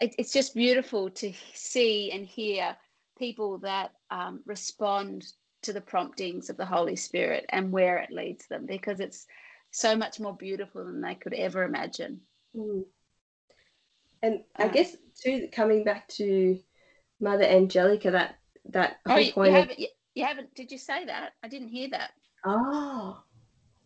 it, 0.00 0.14
it's 0.18 0.32
just 0.32 0.54
beautiful 0.54 1.10
to 1.10 1.32
see 1.54 2.10
and 2.12 2.26
hear 2.26 2.76
people 3.20 3.58
that 3.58 3.92
um, 4.10 4.40
respond 4.46 5.26
to 5.62 5.72
the 5.72 5.80
promptings 5.80 6.48
of 6.48 6.56
the 6.56 6.64
Holy 6.64 6.96
Spirit 6.96 7.44
and 7.50 7.70
where 7.70 7.98
it 7.98 8.10
leads 8.10 8.46
them 8.48 8.64
because 8.66 8.98
it's 8.98 9.26
so 9.70 9.94
much 9.94 10.18
more 10.18 10.34
beautiful 10.34 10.84
than 10.84 11.02
they 11.02 11.14
could 11.14 11.34
ever 11.34 11.62
imagine. 11.62 12.20
Mm. 12.56 12.84
And 14.22 14.40
I 14.56 14.64
uh, 14.64 14.68
guess 14.68 14.96
too, 15.22 15.48
coming 15.52 15.84
back 15.84 16.08
to 16.08 16.58
Mother 17.20 17.44
Angelica, 17.44 18.10
that 18.10 18.36
that 18.70 18.96
oh, 19.06 19.14
whole 19.14 19.32
point. 19.32 19.50
You 19.52 19.56
haven't, 19.56 19.80
you 20.14 20.24
haven't? 20.24 20.54
Did 20.54 20.72
you 20.72 20.78
say 20.78 21.04
that? 21.04 21.32
I 21.42 21.48
didn't 21.48 21.68
hear 21.68 21.88
that. 21.90 22.10
Oh, 22.44 23.22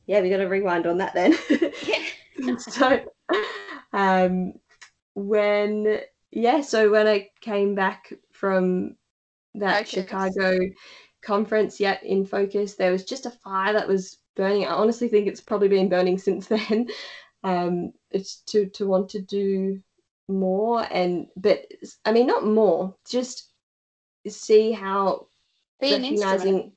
yeah. 0.07 0.21
We 0.21 0.31
got 0.31 0.39
to 0.39 0.47
rewind 0.47 0.87
on 0.87 0.99
that 0.99 1.15
then. 1.15 1.37
Yeah. 1.87 2.57
so, 2.59 3.01
um, 3.93 4.55
when 5.15 6.01
yeah, 6.33 6.63
so 6.63 6.91
when 6.91 7.07
I 7.07 7.31
came 7.41 7.77
back 7.77 8.13
from 8.33 8.97
that 9.55 9.89
Focus. 9.89 9.91
Chicago 9.91 10.59
conference 11.23 11.81
yet 11.81 12.03
in 12.03 12.27
focus. 12.27 12.75
There 12.75 12.93
was 12.93 13.05
just 13.05 13.27
a 13.27 13.31
fire 13.31 13.73
that 13.73 13.89
was 13.89 14.19
burning. 14.37 14.65
I 14.67 14.73
honestly 14.73 15.09
think 15.09 15.27
it's 15.27 15.41
probably 15.41 15.69
been 15.69 15.89
burning 15.89 16.19
since 16.19 16.47
then. 16.49 16.89
Um, 17.43 17.93
it's 18.11 18.37
to 18.49 18.67
to 18.71 18.87
want 18.87 19.11
to 19.11 19.21
do 19.21 19.81
more 20.29 20.87
and 20.91 21.27
but 21.37 21.67
I 22.05 22.13
mean 22.13 22.27
not 22.27 22.47
more, 22.47 22.97
just 23.09 23.53
see 24.27 24.73
how 24.73 25.27
Be 25.81 25.93
recognizing 25.93 26.73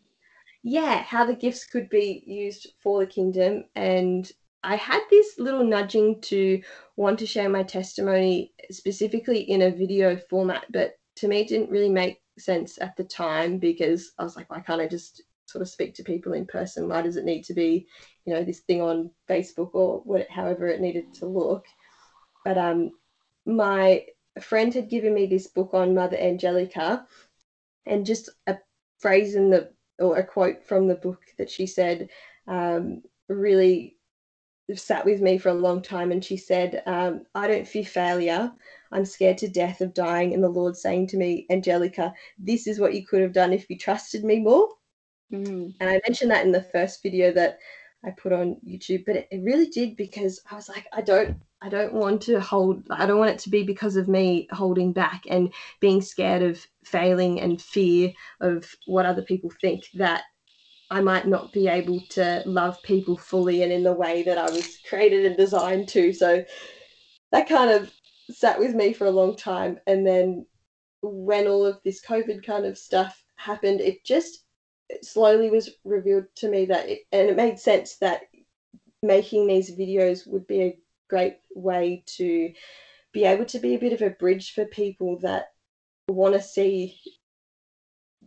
yeah 0.64 1.02
how 1.04 1.26
the 1.26 1.36
gifts 1.36 1.66
could 1.66 1.90
be 1.90 2.24
used 2.26 2.74
for 2.84 3.00
the 3.00 3.08
kingdom 3.08 3.64
and 3.76 4.32
i 4.64 4.76
had 4.76 5.02
this 5.10 5.36
little 5.38 5.64
nudging 5.64 6.20
to 6.20 6.62
want 6.98 7.18
to 7.20 7.26
share 7.26 7.48
my 7.48 7.64
testimony 7.64 8.52
specifically 8.72 9.40
in 9.40 9.62
a 9.62 9.72
video 9.72 10.18
format 10.30 10.66
but 10.72 10.96
to 11.16 11.28
me 11.28 11.42
it 11.42 11.48
didn't 11.48 11.70
really 11.70 11.90
make 11.90 12.20
sense 12.40 12.78
at 12.80 12.96
the 12.98 13.04
time 13.04 13.58
because 13.58 14.12
i 14.20 14.24
was 14.24 14.36
like 14.36 14.50
why 14.50 14.60
can't 14.60 14.82
i 14.82 14.88
just 14.88 15.24
sort 15.48 15.62
of 15.62 15.70
speak 15.70 15.96
to 15.96 16.04
people 16.04 16.34
in 16.34 16.46
person? 16.46 16.90
Why 16.90 17.02
does 17.02 17.16
it 17.16 17.26
need 17.26 17.44
to 17.46 17.54
be 17.54 17.88
you 18.26 18.34
know 18.34 18.44
this 18.44 18.60
thing 18.60 18.82
on 18.82 19.10
facebook 19.30 19.70
or 19.74 20.02
what 20.04 20.30
however 20.30 20.68
it 20.68 20.82
needed 20.82 21.14
to 21.16 21.26
look? 21.26 21.66
But 22.46 22.58
um 22.58 22.92
my 23.46 24.06
friend 24.42 24.74
had 24.74 24.90
given 24.90 25.14
me 25.14 25.26
this 25.26 25.48
book 25.48 25.74
on 25.74 25.96
mother 25.96 26.18
angelica 26.18 27.08
and 27.86 28.06
just 28.06 28.30
a 28.46 28.58
phrase 29.00 29.36
in 29.36 29.50
the 29.50 29.72
or 30.00 30.18
a 30.18 30.24
quote 30.24 30.64
from 30.64 30.88
the 30.88 30.96
book 30.96 31.22
that 31.38 31.50
she 31.50 31.66
said 31.66 32.10
um, 32.48 33.02
really 33.30 33.97
sat 34.76 35.06
with 35.06 35.22
me 35.22 35.38
for 35.38 35.50
a 35.50 35.54
long 35.54 35.82
time. 35.82 36.12
And 36.12 36.24
she 36.24 36.38
said, 36.38 36.84
um, 36.86 37.22
I 37.36 37.48
don't 37.48 37.68
fear 37.68 37.86
failure. 37.86 38.52
I'm 38.92 39.06
scared 39.06 39.38
to 39.40 39.48
death 39.48 39.82
of 39.82 39.94
dying. 39.94 40.34
And 40.34 40.44
the 40.44 40.50
Lord 40.50 40.76
saying 40.76 41.08
to 41.08 41.18
me, 41.18 41.46
Angelica, 41.50 42.14
this 42.38 42.68
is 42.68 42.80
what 42.80 42.94
you 42.94 43.06
could 43.06 43.22
have 43.22 43.34
done 43.34 43.54
if 43.54 43.70
you 43.70 43.78
trusted 43.78 44.24
me 44.24 44.40
more. 44.40 44.70
Mm. 45.32 45.74
And 45.80 45.90
I 45.90 46.02
mentioned 46.08 46.32
that 46.32 46.46
in 46.46 46.52
the 46.52 46.64
first 46.64 47.04
video 47.04 47.32
that 47.34 47.60
I 48.06 48.12
put 48.12 48.32
on 48.32 48.58
YouTube, 48.66 49.06
but 49.06 49.16
it, 49.16 49.28
it 49.32 49.44
really 49.44 49.68
did 49.68 49.98
because 49.98 50.42
I 50.50 50.56
was 50.56 50.70
like, 50.70 50.88
I 50.94 51.02
don't 51.02 51.38
I 51.62 51.70
don't 51.70 51.94
want 51.94 52.22
to 52.24 52.40
hold 52.40 52.84
I 52.92 53.06
don't 53.06 53.18
want 53.18 53.32
it 53.32 53.40
to 53.40 53.50
be 53.50 53.64
because 53.64 53.96
of 53.96 54.08
me 54.08 54.48
holding 54.52 54.94
back 54.94 55.24
and 55.30 55.52
being 55.80 56.02
scared 56.02 56.44
of 56.44 56.66
failing 56.84 57.42
and 57.42 57.62
fear 57.62 58.14
of 58.40 58.72
what 58.86 59.08
other 59.08 59.24
people 59.24 59.52
think 59.60 59.86
that 59.96 60.24
I 60.90 61.02
might 61.02 61.28
not 61.28 61.52
be 61.52 61.68
able 61.68 62.02
to 62.12 62.44
love 62.46 62.82
people 62.84 63.18
fully 63.18 63.62
and 63.64 63.72
in 63.72 63.84
the 63.84 63.94
way 63.94 64.24
that 64.24 64.38
I 64.38 64.50
was 64.50 64.80
created 64.88 65.26
and 65.26 65.36
designed 65.36 65.90
to. 65.90 66.14
So 66.14 66.46
that 67.32 67.50
kind 67.50 67.72
of 67.72 67.92
sat 68.32 68.60
with 68.60 68.74
me 68.74 68.94
for 68.94 69.06
a 69.06 69.12
long 69.12 69.36
time. 69.36 69.80
And 69.86 70.08
then 70.08 70.46
when 71.02 71.48
all 71.48 71.66
of 71.66 71.80
this 71.84 72.02
COVID 72.02 72.46
kind 72.46 72.66
of 72.66 72.78
stuff 72.78 73.22
happened, 73.36 73.82
it 73.82 74.04
just 74.06 74.44
it 74.90 75.04
slowly 75.04 75.50
was 75.50 75.70
revealed 75.84 76.26
to 76.36 76.50
me 76.50 76.66
that, 76.66 76.88
it, 76.88 77.00
and 77.12 77.30
it 77.30 77.36
made 77.36 77.60
sense 77.60 77.98
that 77.98 78.22
making 79.04 79.48
these 79.48 79.76
videos 79.76 80.26
would 80.26 80.48
be 80.48 80.62
a 80.62 80.80
great 81.10 81.38
way 81.54 82.04
to 82.06 82.54
be 83.12 83.26
able 83.26 83.46
to 83.46 83.60
be 83.60 83.76
a 83.76 83.80
bit 83.80 83.94
of 83.94 84.02
a 84.02 84.12
bridge 84.12 84.54
for 84.54 84.66
people 84.66 85.20
that 85.20 85.48
want 86.08 86.36
to 86.36 86.42
see 86.42 86.98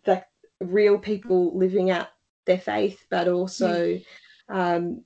the 0.05 0.23
real 0.61 0.99
people 0.99 1.57
living 1.57 1.91
out 1.91 2.09
their 2.51 2.59
faith, 2.59 3.07
but 3.11 3.29
also 3.29 3.69
mm. 3.69 4.05
um, 4.49 5.05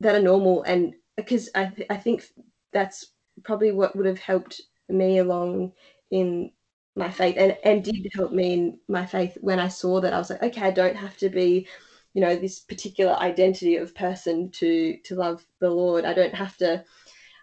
that 0.00 0.16
are 0.16 0.22
normal. 0.22 0.64
And 0.64 0.94
because 1.16 1.48
I, 1.54 1.66
th- 1.66 1.86
I 1.88 1.96
think 1.96 2.24
that's 2.72 3.12
probably 3.44 3.70
what 3.70 3.94
would 3.94 4.06
have 4.06 4.18
helped 4.18 4.60
me 4.88 5.18
along 5.18 5.72
in 6.10 6.50
my 6.96 7.10
faith 7.10 7.36
and, 7.38 7.56
and 7.64 7.84
did 7.84 8.08
help 8.14 8.32
me 8.32 8.52
in 8.52 8.78
my 8.88 9.06
faith 9.06 9.36
when 9.40 9.60
I 9.60 9.68
saw 9.68 10.00
that 10.00 10.12
I 10.12 10.18
was 10.18 10.30
like, 10.30 10.42
okay, 10.42 10.62
I 10.62 10.70
don't 10.70 10.96
have 10.96 11.16
to 11.18 11.28
be, 11.28 11.68
you 12.12 12.20
know, 12.20 12.34
this 12.34 12.60
particular 12.60 13.14
identity 13.14 13.76
of 13.76 13.94
person 13.94 14.50
to 14.52 14.96
to 15.04 15.14
love 15.14 15.44
the 15.60 15.70
Lord. 15.70 16.04
I 16.04 16.12
don't 16.12 16.34
have 16.34 16.56
to, 16.58 16.84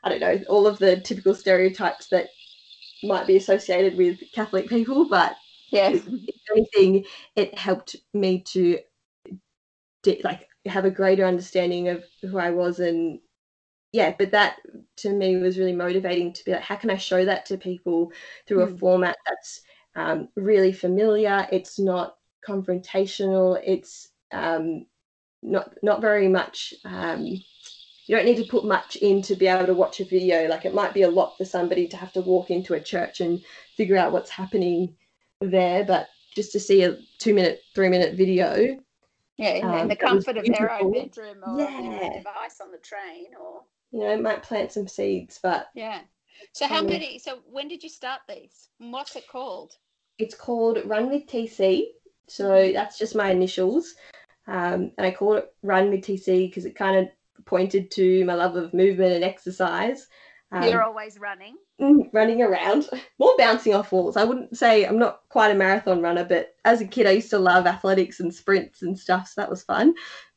I 0.04 0.10
don't 0.10 0.22
know, 0.22 0.40
all 0.50 0.68
of 0.68 0.78
the 0.80 1.00
typical 1.00 1.36
stereotypes 1.36 2.08
that 2.08 2.28
might 3.04 3.28
be 3.28 3.38
associated 3.38 3.98
with 3.98 4.20
Catholic 4.34 4.68
people, 4.68 5.08
but 5.10 5.36
yeah, 5.72 5.90
if 5.90 6.08
anything, 6.52 7.06
it 7.36 7.58
helped 7.58 7.96
me 8.14 8.44
to 8.54 8.80
like 10.24 10.48
have 10.66 10.86
a 10.86 10.92
greater 10.92 11.26
understanding 11.26 11.90
of 11.90 12.04
who 12.22 12.38
I 12.38 12.52
was 12.52 12.80
and 12.80 13.20
yeah, 13.92 14.14
but 14.18 14.32
that 14.32 14.58
to 14.98 15.12
me 15.12 15.36
was 15.38 15.58
really 15.58 15.74
motivating 15.74 16.32
to 16.34 16.46
be 16.46 16.52
like, 16.52 16.62
how 16.62 16.78
can 16.78 16.90
I 16.90 16.98
show 16.98 17.26
that 17.26 17.46
to 17.48 17.58
people 17.58 18.12
through 18.48 18.66
mm. 18.66 18.74
a 18.74 18.78
format 18.78 19.18
that's 19.28 19.62
um, 19.96 20.30
really 20.36 20.72
familiar? 20.72 21.46
It's 21.52 21.78
not 21.78 22.16
confrontational. 22.48 23.62
It's 23.66 24.10
um, 24.32 24.86
not 25.44 25.74
not 25.84 26.00
very 26.00 26.30
much. 26.30 26.74
Um, 26.86 27.26
you 27.26 28.16
don't 28.16 28.26
need 28.26 28.38
to 28.38 28.50
put 28.50 28.66
much 28.66 28.96
in 28.96 29.22
to 29.24 29.36
be 29.36 29.48
able 29.48 29.66
to 29.66 29.74
watch 29.74 30.00
a 30.00 30.06
video. 30.06 30.48
Like 30.48 30.64
it 30.64 30.74
might 30.74 30.94
be 30.94 31.04
a 31.04 31.10
lot 31.10 31.38
for 31.38 31.46
somebody 31.46 31.88
to 31.90 31.98
have 31.98 32.14
to 32.14 32.22
walk 32.22 32.50
into 32.50 32.76
a 32.76 32.80
church 32.80 33.20
and 33.20 33.42
figure 33.76 33.98
out 33.98 34.14
what's 34.14 34.30
happening 34.30 34.96
there, 35.42 35.84
but 35.84 36.08
just 36.34 36.54
to 36.54 36.62
see 36.62 36.84
a 36.84 36.98
two 37.20 37.34
minute, 37.34 37.62
three 37.76 37.90
minute 37.90 38.16
video 38.16 38.78
yeah, 39.42 39.56
in, 39.56 39.66
um, 39.66 39.78
in 39.80 39.88
the 39.88 39.96
comfort 39.96 40.38
of 40.38 40.46
their 40.46 40.72
own 40.72 40.92
bedroom 40.92 41.38
or 41.46 41.60
yeah. 41.60 42.14
device 42.14 42.60
on 42.62 42.72
the 42.72 42.78
train 42.78 43.28
or 43.40 43.64
you 43.92 44.00
know, 44.00 44.12
it 44.12 44.22
might 44.22 44.44
plant 44.44 44.72
some 44.72 44.88
seeds, 44.88 45.40
but 45.42 45.68
yeah. 45.76 46.00
So 46.54 46.66
how 46.66 46.82
many 46.82 47.20
so 47.20 47.40
when 47.50 47.68
did 47.68 47.84
you 47.84 47.90
start 47.90 48.22
these? 48.28 48.70
And 48.80 48.92
what's 48.92 49.16
it 49.16 49.28
called? 49.28 49.74
It's 50.18 50.36
called 50.36 50.80
Run 50.86 51.10
with 51.10 51.28
TC. 51.28 51.88
So 52.28 52.72
that's 52.74 52.98
just 52.98 53.16
my 53.16 53.32
initials. 53.32 53.96
Um, 54.48 54.92
and 54.98 55.06
I 55.06 55.12
called 55.12 55.38
it 55.38 55.54
Run 55.62 55.90
with 55.90 56.02
TC 56.02 56.50
because 56.50 56.66
it 56.66 56.76
kind 56.76 56.98
of 56.98 57.46
pointed 57.46 57.92
to 57.92 58.24
my 58.26 58.34
love 58.34 58.56
of 58.56 58.74
movement 58.74 59.14
and 59.14 59.24
exercise. 59.24 60.08
Um, 60.52 60.64
You're 60.64 60.84
always 60.84 61.18
running. 61.18 61.56
Mm, 61.80 62.10
running 62.12 62.42
around, 62.42 62.90
more 63.20 63.34
bouncing 63.38 63.74
off 63.74 63.92
walls. 63.92 64.18
I 64.18 64.24
wouldn't 64.24 64.58
say 64.58 64.86
I'm 64.86 65.00
not 65.00 65.22
quite 65.30 65.52
a 65.52 65.56
marathon 65.56 66.02
runner, 66.02 66.26
but 66.26 66.56
as 66.66 66.82
a 66.82 66.88
kid, 66.88 67.08
I 67.08 67.12
used 67.12 67.30
to 67.30 67.40
love 67.40 67.66
athletics 67.66 68.20
and 68.20 68.34
sprints 68.34 68.82
and 68.82 68.98
stuff, 68.98 69.30
so 69.30 69.42
that 69.42 69.50
was 69.50 69.64
fun. 69.64 69.94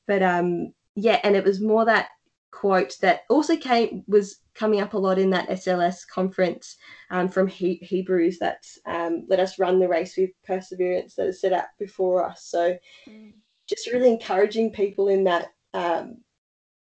But 0.07 0.23
um, 0.23 0.73
yeah, 0.95 1.19
and 1.25 1.35
it 1.35 1.45
was 1.45 1.61
more 1.61 1.85
that 1.85 2.09
quote 2.53 2.97
that 3.01 3.23
also 3.29 3.57
came 3.57 4.05
was 4.07 4.37
coming 4.55 4.81
up 4.81 4.95
a 4.95 4.99
lot 4.99 5.19
in 5.19 5.31
that 5.31 5.49
SLS 5.49 6.07
conference 6.07 6.77
um, 7.11 7.29
from 7.29 7.49
he- 7.49 7.81
Hebrews 7.83 8.39
that's 8.39 8.79
um, 8.87 9.27
let 9.29 9.41
us 9.41 9.59
run 9.59 9.81
the 9.81 9.89
race 9.89 10.17
with 10.17 10.31
perseverance 10.45 11.17
that 11.17 11.27
is 11.27 11.41
set 11.41 11.53
out 11.53 11.65
before 11.81 12.25
us. 12.25 12.45
So 12.45 12.79
mm. 13.09 13.33
just 13.69 13.91
really 13.93 14.09
encouraging 14.09 14.71
people 14.71 15.09
in 15.09 15.25
that 15.25 15.49
um, 15.75 16.19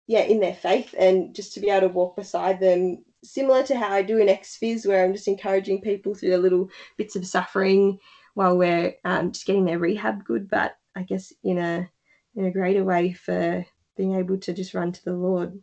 yeah 0.06 0.20
in 0.20 0.40
their 0.40 0.54
faith 0.54 0.94
and 0.98 1.34
just 1.34 1.54
to 1.54 1.60
be 1.60 1.70
able 1.70 1.88
to 1.88 1.94
walk 1.94 2.16
beside 2.16 2.60
them 2.60 3.04
similar 3.26 3.62
to 3.64 3.76
how 3.76 3.90
I 3.90 4.02
do 4.02 4.18
in 4.18 4.28
ex-phys, 4.28 4.86
where 4.86 5.04
I'm 5.04 5.12
just 5.12 5.28
encouraging 5.28 5.80
people 5.80 6.14
through 6.14 6.30
their 6.30 6.38
little 6.38 6.70
bits 6.96 7.16
of 7.16 7.26
suffering 7.26 7.98
while 8.34 8.56
we're 8.56 8.94
um, 9.04 9.32
just 9.32 9.46
getting 9.46 9.64
their 9.64 9.78
rehab 9.78 10.24
good, 10.24 10.48
but 10.48 10.76
I 10.94 11.02
guess 11.02 11.32
in 11.42 11.58
a 11.58 11.88
in 12.34 12.44
a 12.44 12.50
greater 12.50 12.84
way 12.84 13.12
for 13.12 13.64
being 13.96 14.14
able 14.14 14.38
to 14.38 14.52
just 14.52 14.74
run 14.74 14.92
to 14.92 15.04
the 15.04 15.14
Lord. 15.14 15.58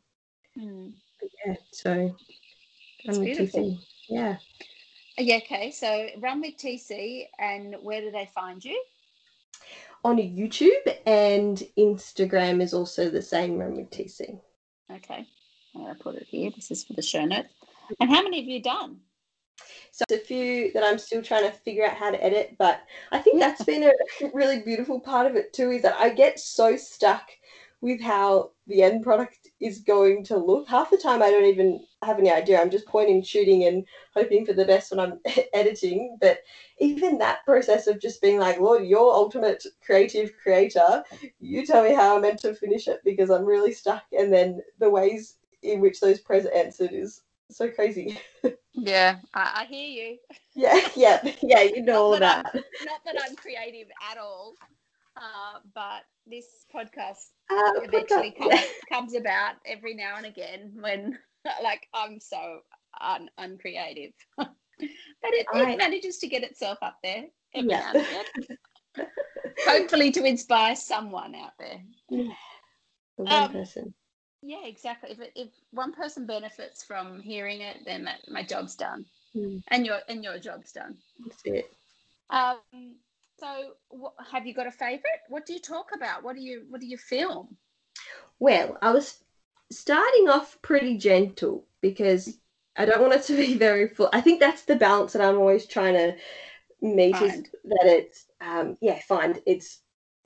Mm. 0.58 0.94
yeah, 1.46 1.56
so 1.72 2.16
run 3.08 3.20
with 3.20 3.38
TC. 3.38 3.78
Yeah. 4.10 4.38
Yeah, 5.18 5.38
okay. 5.38 5.70
So 5.70 6.08
run 6.20 6.42
with 6.42 6.58
TC 6.58 7.26
and 7.38 7.76
where 7.82 8.02
do 8.02 8.10
they 8.10 8.30
find 8.34 8.64
you? 8.64 8.84
On 10.04 10.18
YouTube 10.18 10.98
and 11.06 11.64
Instagram 11.78 12.62
is 12.62 12.74
also 12.74 13.10
the 13.10 13.22
same 13.22 13.58
run 13.58 13.76
with 13.76 13.90
TC. 13.90 14.40
Okay. 14.92 15.26
I'm 15.76 15.82
gonna 15.82 15.96
put 15.96 16.16
it 16.16 16.28
here. 16.28 16.52
This 16.56 16.72
is 16.72 16.84
for 16.84 16.94
the 16.94 17.02
show 17.02 17.26
notes. 17.26 17.50
And 18.00 18.10
how 18.10 18.22
many 18.22 18.42
have 18.42 18.50
you 18.50 18.62
done? 18.62 19.00
So 19.92 20.04
a 20.12 20.18
few 20.18 20.72
that 20.74 20.84
I'm 20.84 20.98
still 20.98 21.22
trying 21.22 21.44
to 21.44 21.52
figure 21.52 21.86
out 21.86 21.96
how 21.96 22.12
to 22.12 22.24
edit, 22.24 22.56
but 22.58 22.82
I 23.12 23.20
think 23.20 23.40
that's 23.40 23.64
been 23.64 23.84
a 23.84 23.94
really 24.34 24.62
beautiful 24.62 25.00
part 25.00 25.28
of 25.28 25.36
it 25.36 25.54
too. 25.54 25.72
Is 25.72 25.84
that 25.84 25.96
I 25.96 26.10
get 26.10 26.40
so 26.40 26.76
stuck 26.76 27.30
with 27.84 28.00
how 28.00 28.50
the 28.66 28.82
end 28.82 29.04
product 29.04 29.50
is 29.60 29.80
going 29.80 30.24
to 30.24 30.38
look. 30.38 30.70
Half 30.70 30.90
the 30.90 30.96
time, 30.96 31.22
I 31.22 31.30
don't 31.30 31.44
even 31.44 31.86
have 32.02 32.18
any 32.18 32.32
idea. 32.32 32.62
I'm 32.62 32.70
just 32.70 32.86
pointing, 32.86 33.22
shooting, 33.22 33.66
and 33.66 33.86
hoping 34.16 34.46
for 34.46 34.54
the 34.54 34.64
best 34.64 34.90
when 34.90 35.02
I'm 35.02 35.20
editing. 35.54 36.18
But 36.22 36.40
even 36.80 37.18
that 37.18 37.44
process 37.44 37.88
of 37.88 38.00
just 38.00 38.22
being 38.22 38.40
like, 38.40 38.58
Lord, 38.58 38.86
you're 38.86 39.14
ultimate 39.14 39.66
creative 39.86 40.32
creator. 40.42 41.04
You 41.42 41.66
tell 41.66 41.84
me 41.84 41.94
how 41.94 42.16
I'm 42.16 42.22
meant 42.22 42.40
to 42.40 42.56
finish 42.56 42.88
it 42.88 43.02
because 43.04 43.30
I'm 43.30 43.44
really 43.44 43.74
stuck. 43.74 44.04
And 44.18 44.32
then 44.32 44.62
the 44.80 44.90
ways 44.90 45.36
in 45.62 45.82
which 45.82 46.00
those 46.00 46.22
prayers 46.22 46.46
are 46.46 46.54
answered 46.54 46.94
is 46.94 47.20
so 47.52 47.70
crazy. 47.70 48.18
yeah, 48.72 49.18
I, 49.34 49.64
I, 49.64 49.66
hear 49.66 49.90
you. 49.90 50.18
Yeah, 50.56 50.88
yeah, 50.96 51.34
yeah. 51.42 51.64
You 51.64 51.82
know 51.82 52.04
all 52.04 52.12
that. 52.18 52.46
that. 52.54 52.64
not 52.86 53.02
that 53.04 53.16
I'm 53.28 53.36
creative 53.36 53.90
at 54.10 54.18
all, 54.18 54.54
uh, 55.18 55.60
but 55.74 56.04
this 56.28 56.46
podcast 56.74 57.30
uh, 57.52 57.82
eventually 57.84 58.36
podcast, 58.40 58.50
comes, 58.50 58.66
comes 58.92 59.16
about 59.16 59.56
every 59.66 59.94
now 59.94 60.16
and 60.18 60.26
again 60.26 60.74
when, 60.80 61.18
like, 61.64 61.88
I'm 61.94 62.20
so 62.20 62.60
un- 63.02 63.30
uncreative. 63.38 64.14
but 64.38 64.50
it, 64.80 65.46
I, 65.54 65.72
it, 65.72 65.78
manages 65.78 66.18
to 66.20 66.28
get 66.28 66.44
itself 66.44 66.78
up 66.82 66.98
there 67.04 67.26
every 67.54 67.70
yeah. 67.70 67.92
now 67.94 68.00
and 68.00 68.46
again. 68.46 69.08
Hopefully, 69.66 70.12
to 70.12 70.24
inspire 70.24 70.76
someone 70.76 71.36
out 71.36 71.54
there. 71.60 71.82
Yeah. 72.10 72.34
The 73.18 73.24
one 73.24 73.34
um, 73.34 73.52
person 73.52 73.94
yeah 74.44 74.66
exactly 74.66 75.12
if, 75.12 75.20
if 75.36 75.50
one 75.72 75.94
person 75.94 76.26
benefits 76.26 76.84
from 76.84 77.20
hearing 77.22 77.62
it 77.62 77.78
then 77.86 78.04
that, 78.04 78.20
my 78.30 78.44
job's 78.44 78.76
done 78.76 79.06
mm. 79.36 79.62
and 79.70 79.86
your 79.86 80.00
and 80.10 80.24
your 80.24 80.38
job's 80.38 80.72
done 80.72 80.98
that's 81.26 81.42
it 81.46 81.66
Um, 82.30 82.58
so, 83.40 83.74
what, 83.90 84.14
have 84.32 84.46
you 84.46 84.54
got 84.54 84.68
a 84.68 84.72
favourite? 84.72 85.22
What 85.30 85.46
do 85.46 85.54
you 85.54 85.60
talk 85.60 85.90
about? 85.96 86.24
What 86.24 86.36
do 86.36 86.42
you 86.42 86.66
What 86.70 86.82
do 86.82 86.88
you 86.88 86.98
film? 86.98 87.58
Well, 88.40 88.78
I 88.82 88.92
was 88.92 89.24
starting 89.72 90.30
off 90.30 90.62
pretty 90.62 90.98
gentle 90.98 91.66
because 91.82 92.38
I 92.76 92.86
don't 92.86 93.02
want 93.02 93.14
it 93.14 93.24
to 93.24 93.36
be 93.36 93.56
very 93.56 93.88
full. 93.88 94.10
I 94.14 94.22
think 94.22 94.40
that's 94.40 94.64
the 94.64 94.76
balance 94.76 95.14
that 95.14 95.22
I'm 95.22 95.38
always 95.38 95.66
trying 95.66 95.94
to 95.94 96.16
meet 96.82 97.16
is 97.22 97.44
that 97.64 97.86
it's 97.86 98.26
um 98.42 98.78
yeah, 98.82 99.00
find 99.08 99.42
it's 99.46 99.80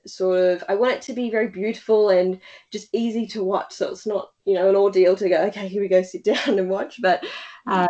sort 0.06 0.40
of 0.40 0.64
I 0.68 0.74
want 0.74 0.92
it 0.92 1.02
to 1.02 1.12
be 1.12 1.30
very 1.30 1.48
beautiful 1.48 2.10
and 2.10 2.40
just 2.70 2.88
easy 2.92 3.26
to 3.28 3.44
watch. 3.44 3.74
So 3.74 3.90
it's 3.90 4.06
not, 4.06 4.30
you 4.44 4.54
know, 4.54 4.68
an 4.68 4.76
ordeal 4.76 5.16
to 5.16 5.28
go, 5.28 5.44
okay, 5.46 5.68
here 5.68 5.82
we 5.82 5.88
go, 5.88 6.02
sit 6.02 6.24
down 6.24 6.58
and 6.58 6.70
watch. 6.70 7.00
But 7.00 7.24
uh, 7.66 7.88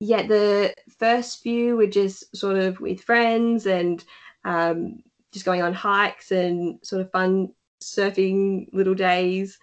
yeah, 0.00 0.26
the 0.26 0.74
first 0.98 1.42
few 1.42 1.76
were 1.76 1.86
just 1.86 2.36
sort 2.36 2.56
of 2.56 2.80
with 2.80 3.00
friends 3.00 3.66
and 3.66 4.04
um, 4.44 5.02
just 5.32 5.44
going 5.44 5.62
on 5.62 5.74
hikes 5.74 6.30
and 6.30 6.78
sort 6.84 7.02
of 7.02 7.10
fun 7.10 7.52
surfing 7.82 8.68
little 8.72 8.94
days, 8.94 9.58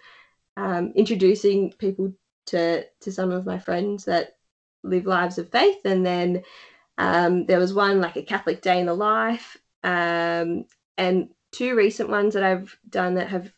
um, 0.56 0.92
introducing 0.94 1.72
people 1.72 2.12
to 2.46 2.84
to 3.00 3.10
some 3.10 3.30
of 3.30 3.46
my 3.46 3.58
friends 3.58 4.04
that 4.04 4.36
live 4.82 5.06
lives 5.06 5.38
of 5.38 5.50
faith, 5.50 5.84
and 5.84 6.04
then 6.04 6.42
um, 6.98 7.46
there 7.46 7.58
was 7.58 7.72
one 7.74 8.00
like 8.00 8.16
a 8.16 8.22
Catholic 8.22 8.60
day 8.60 8.78
in 8.78 8.86
the 8.86 8.94
life, 8.94 9.56
um, 9.84 10.66
and 10.98 11.30
two 11.52 11.74
recent 11.74 12.10
ones 12.10 12.34
that 12.34 12.44
I've 12.44 12.76
done 12.90 13.14
that 13.14 13.28
have 13.28 13.50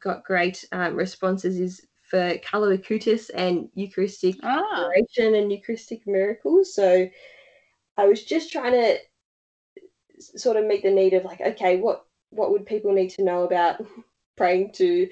got 0.00 0.24
great 0.24 0.64
um, 0.70 0.94
responses 0.94 1.58
is 1.58 1.86
for 2.14 2.76
Acutis 2.76 3.30
and 3.34 3.68
Eucharistic 3.74 4.36
Ah, 4.42 4.86
adoration 4.86 5.34
and 5.34 5.50
Eucharistic 5.50 6.06
miracles. 6.06 6.74
So 6.74 7.08
I 7.96 8.06
was 8.06 8.24
just 8.24 8.52
trying 8.52 8.72
to 8.72 8.98
sort 10.18 10.56
of 10.56 10.64
meet 10.64 10.82
the 10.82 10.90
need 10.90 11.14
of 11.14 11.24
like, 11.24 11.40
okay, 11.40 11.78
what 11.78 12.04
what 12.30 12.50
would 12.50 12.66
people 12.66 12.92
need 12.92 13.10
to 13.10 13.24
know 13.24 13.44
about 13.44 13.84
praying 14.36 14.72
to 14.74 15.08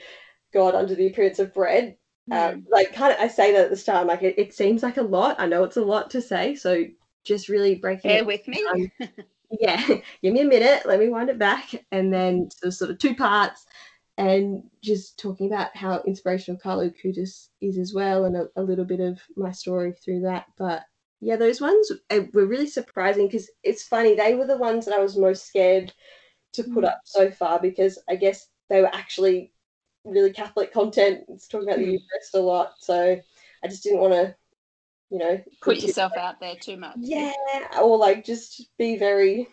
God 0.52 0.74
under 0.74 0.94
the 0.94 1.06
appearance 1.06 1.38
of 1.38 1.54
bread? 1.54 1.96
Um, 2.30 2.66
like, 2.70 2.94
kind 2.94 3.12
of, 3.12 3.18
I 3.18 3.28
say 3.28 3.52
that 3.52 3.64
at 3.64 3.70
the 3.70 3.76
start. 3.76 4.06
Like, 4.06 4.22
it, 4.22 4.38
it 4.38 4.54
seems 4.54 4.82
like 4.82 4.96
a 4.96 5.02
lot. 5.02 5.36
I 5.38 5.46
know 5.46 5.64
it's 5.64 5.76
a 5.76 5.84
lot 5.84 6.10
to 6.10 6.22
say. 6.22 6.54
So 6.54 6.84
just 7.24 7.48
really 7.48 7.74
breaking 7.74 8.10
bear 8.10 8.18
it 8.18 8.26
with 8.26 8.46
me. 8.48 8.90
yeah, 9.60 9.84
give 10.22 10.32
me 10.32 10.40
a 10.40 10.44
minute. 10.44 10.86
Let 10.86 11.00
me 11.00 11.08
wind 11.08 11.30
it 11.30 11.38
back, 11.38 11.74
and 11.90 12.12
then 12.12 12.48
so 12.50 12.70
sort 12.70 12.90
of 12.90 12.98
two 12.98 13.14
parts, 13.14 13.66
and 14.18 14.62
just 14.82 15.18
talking 15.18 15.46
about 15.46 15.74
how 15.76 16.02
inspirational 16.06 16.60
Carlo 16.60 16.88
Acutis 16.88 17.48
is 17.60 17.78
as 17.78 17.94
well, 17.94 18.24
and 18.24 18.36
a, 18.36 18.48
a 18.56 18.62
little 18.62 18.84
bit 18.84 19.00
of 19.00 19.20
my 19.36 19.50
story 19.52 19.92
through 19.92 20.20
that. 20.22 20.46
But 20.58 20.82
yeah, 21.20 21.36
those 21.36 21.60
ones 21.60 21.90
uh, 22.10 22.20
were 22.32 22.46
really 22.46 22.66
surprising 22.66 23.26
because 23.26 23.50
it's 23.62 23.82
funny. 23.84 24.14
They 24.14 24.34
were 24.34 24.46
the 24.46 24.56
ones 24.56 24.84
that 24.86 24.94
I 24.94 25.00
was 25.00 25.16
most 25.16 25.46
scared 25.46 25.92
to 26.54 26.64
put 26.64 26.84
Mm. 26.84 26.88
up 26.88 27.00
so 27.04 27.30
far 27.30 27.60
because 27.60 27.98
I 28.08 28.16
guess 28.16 28.48
they 28.68 28.80
were 28.80 28.94
actually 28.94 29.52
really 30.04 30.32
Catholic 30.32 30.72
content. 30.72 31.24
It's 31.28 31.48
talking 31.48 31.68
about 31.68 31.78
the 31.78 31.86
Mm. 31.86 31.92
Eucharist 31.92 32.34
a 32.34 32.40
lot, 32.40 32.74
so 32.78 33.20
I 33.64 33.68
just 33.68 33.82
didn't 33.82 34.00
want 34.00 34.12
to, 34.14 34.34
you 35.10 35.18
know, 35.18 35.40
Put 35.62 35.78
yourself 35.78 36.12
out 36.16 36.40
there 36.40 36.56
too 36.56 36.76
much. 36.76 36.98
yeah, 37.00 37.32
or 37.80 37.96
like 37.96 38.24
just 38.24 38.68
be 38.78 38.96
very 38.96 39.48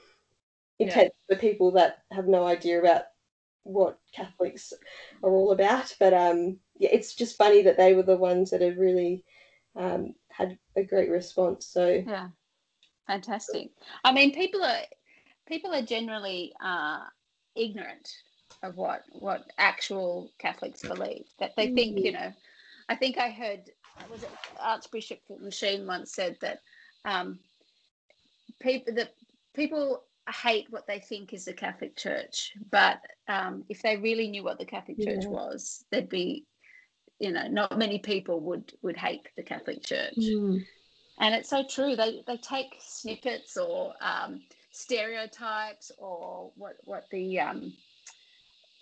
Yeah. 0.80 0.88
intense 0.88 1.14
for 1.30 1.36
people 1.38 1.72
that 1.72 2.00
have 2.12 2.28
no 2.28 2.46
idea 2.46 2.80
about 2.80 3.04
what 3.64 4.00
Catholics 4.14 4.74
are 5.24 5.32
all 5.32 5.52
about. 5.52 5.96
But 6.00 6.14
um, 6.14 6.60
yeah, 6.78 6.90
it's 6.92 7.16
just 7.16 7.38
funny 7.38 7.62
that 7.64 7.78
they 7.78 7.94
were 7.94 8.04
the 8.04 8.18
ones 8.18 8.52
that 8.52 8.62
have 8.62 8.78
really 8.78 9.24
um, 9.76 10.14
had 10.30 10.58
a 10.76 10.84
great 10.84 11.10
response. 11.10 11.66
So 11.68 12.06
Yeah, 12.06 12.30
fantastic. 13.08 13.72
I 14.04 14.12
mean, 14.14 14.34
people 14.34 14.64
are 14.64 14.82
people 15.48 15.74
are 15.74 15.82
generally 15.82 16.54
uh, 16.64 17.02
ignorant 17.56 18.10
of 18.64 18.76
what 18.78 19.04
what 19.12 19.44
actual 19.58 20.32
Catholics 20.40 20.84
believe. 20.84 21.26
That 21.40 21.52
they 21.56 21.68
think, 21.68 22.00
Mm. 22.00 22.04
you 22.04 22.12
know, 22.12 22.32
I 22.90 22.96
think 22.96 23.18
I 23.18 23.30
heard 23.30 23.62
was 24.10 24.24
it 24.24 24.30
Archbishop 24.60 25.20
Machine 25.40 25.86
once 25.88 26.14
said 26.14 26.38
that 26.42 26.60
um, 27.06 27.40
people 28.60 28.94
that 28.96 29.14
people 29.56 30.04
hate 30.32 30.68
what 30.70 30.88
they 30.88 31.00
think 31.00 31.34
is 31.34 31.46
the 31.46 31.54
Catholic 31.54 31.96
Church, 31.96 32.54
but 32.72 33.00
um, 33.28 33.64
if 33.70 33.82
they 33.82 33.98
really 33.98 34.28
knew 34.28 34.44
what 34.44 34.60
the 34.60 34.66
Catholic 34.66 34.98
Church 35.00 35.24
Yeah. 35.24 35.30
was, 35.30 35.86
there'd 35.92 36.10
be, 36.10 36.46
you 37.20 37.32
know, 37.32 37.48
not 37.48 37.78
many 37.78 38.00
people 38.00 38.40
would 38.42 38.74
would 38.82 38.98
hate 38.98 39.28
the 39.36 39.44
Catholic 39.44 39.84
Church 39.84 40.16
Mm. 40.18 40.66
and 41.20 41.36
it's 41.36 41.50
so 41.50 41.64
true 41.64 41.96
they 41.96 42.24
they 42.28 42.38
take 42.38 42.76
snippets 42.80 43.58
or 43.58 43.94
um, 44.02 44.42
stereotypes 44.72 45.92
or 45.98 46.52
what 46.56 46.78
what 46.86 47.06
the 47.12 47.40
um, 47.40 47.74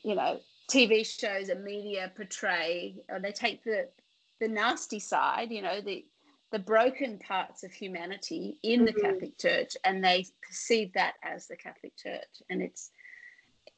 you 0.03 0.15
know 0.15 0.39
tv 0.69 1.05
shows 1.05 1.49
and 1.49 1.63
media 1.63 2.11
portray 2.15 2.95
or 3.09 3.19
they 3.19 3.31
take 3.31 3.63
the 3.63 3.87
the 4.39 4.47
nasty 4.47 4.99
side 4.99 5.51
you 5.51 5.61
know 5.61 5.81
the 5.81 6.05
the 6.51 6.59
broken 6.59 7.19
parts 7.19 7.63
of 7.63 7.71
humanity 7.71 8.57
in 8.63 8.85
the 8.85 8.93
Mhm. 8.93 9.01
catholic 9.01 9.37
church 9.37 9.75
and 9.83 10.03
they 10.03 10.25
perceive 10.41 10.93
that 10.93 11.15
as 11.23 11.47
the 11.47 11.57
catholic 11.57 11.95
church 11.97 12.41
and 12.49 12.61
it's 12.61 12.91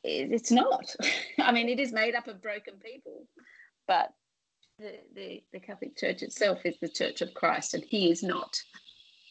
it, 0.03 0.31
it's 0.31 0.51
not 0.51 0.95
i 1.39 1.51
mean 1.51 1.69
it 1.69 1.79
is 1.79 1.91
made 1.91 2.15
up 2.15 2.27
of 2.27 2.41
broken 2.41 2.75
people 2.79 3.27
but 3.87 4.13
the, 4.79 4.93
the, 5.13 5.43
the 5.51 5.59
Catholic 5.59 5.97
Church 5.97 6.21
itself 6.21 6.59
is 6.65 6.75
the 6.81 6.89
Church 6.89 7.21
of 7.21 7.33
Christ, 7.33 7.73
and 7.73 7.83
He 7.83 8.09
is 8.09 8.23
not 8.23 8.55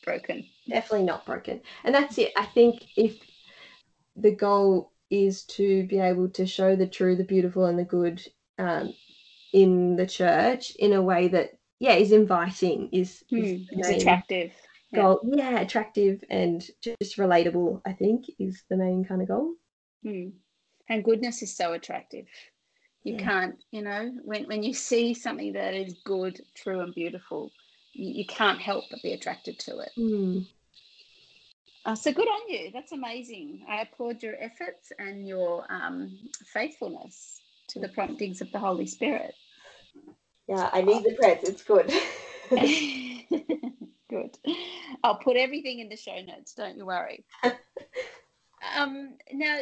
broken. 0.05 0.45
definitely 0.69 1.07
not 1.07 1.25
broken. 1.25 1.61
And 1.85 1.95
that's 1.95 2.19
it. 2.19 2.33
I 2.37 2.45
think 2.47 2.85
if 2.97 3.19
the 4.17 4.35
goal 4.35 4.93
is 5.11 5.45
to 5.45 5.87
be 5.87 5.99
able 5.99 6.29
to 6.31 6.47
show 6.47 6.77
the 6.77 6.87
true, 6.87 7.17
the 7.17 7.25
beautiful, 7.25 7.65
and 7.65 7.79
the 7.79 7.85
good 7.85 8.23
um, 8.59 8.93
in 9.53 9.97
the 9.97 10.07
church 10.07 10.73
in 10.77 10.93
a 10.93 11.03
way 11.03 11.29
that, 11.29 11.58
yeah, 11.81 11.93
is 11.93 12.13
inviting, 12.13 12.89
is, 12.93 13.25
is 13.31 13.69
main 13.73 13.95
attractive. 13.95 14.53
yeah. 14.93 15.03
goal. 15.03 15.21
Yeah, 15.25 15.61
attractive 15.61 16.25
and 16.31 16.67
just 16.83 17.17
relatable, 17.19 17.81
I 17.87 17.93
think, 17.93 18.27
is 18.39 18.65
the 18.69 18.77
main 18.77 19.05
kind 19.05 19.23
of 19.23 19.29
goal. 19.29 19.55
Hmm. 20.03 20.31
And 20.89 21.05
goodness 21.05 21.43
is 21.43 21.55
so 21.57 21.73
attractive. 21.75 22.27
You 23.05 23.15
Yeah. 23.15 23.25
can't, 23.25 23.65
you 23.71 23.83
know, 23.83 24.13
when, 24.25 24.45
when 24.45 24.63
you 24.63 24.75
see 24.75 25.15
something 25.15 25.53
that 25.53 25.75
is 25.75 25.95
good, 26.05 26.41
true, 26.55 26.81
and 26.81 26.95
beautiful, 26.95 27.53
you, 27.93 28.13
you 28.21 28.27
can't 28.27 28.61
help 28.61 28.85
but 28.91 29.03
be 29.03 29.13
attracted 29.13 29.59
to 29.61 29.79
it. 29.79 29.91
Mm. 29.97 30.47
Uh, 31.85 31.95
so 31.95 32.13
good 32.13 32.29
on 32.29 32.49
you. 32.49 32.71
That's 32.73 32.93
amazing. 32.93 33.65
I 33.69 33.83
applaud 33.83 34.23
your 34.23 34.35
efforts 34.41 34.93
and 34.99 35.27
your 35.27 35.65
um, 35.73 36.19
faithfulness 36.53 37.41
to 37.69 37.79
the 37.79 37.89
promptings 37.89 38.41
of 38.41 38.51
the 38.51 38.59
Holy 38.59 38.87
Spirit. 38.87 39.35
Yeah, 40.49 40.71
I 40.73 40.81
need 40.81 41.05
the 41.05 41.15
press. 41.15 41.45
It's 41.45 41.63
good. 41.63 41.93
Good. 44.11 44.39
I'll 45.05 45.19
put 45.19 45.37
everything 45.37 45.81
in 45.81 45.91
the 45.91 45.97
show 45.97 46.19
notes. 46.23 46.55
Don't 46.55 46.79
you 46.79 46.87
worry. 46.87 47.27
um, 48.77 49.19
now, 49.33 49.61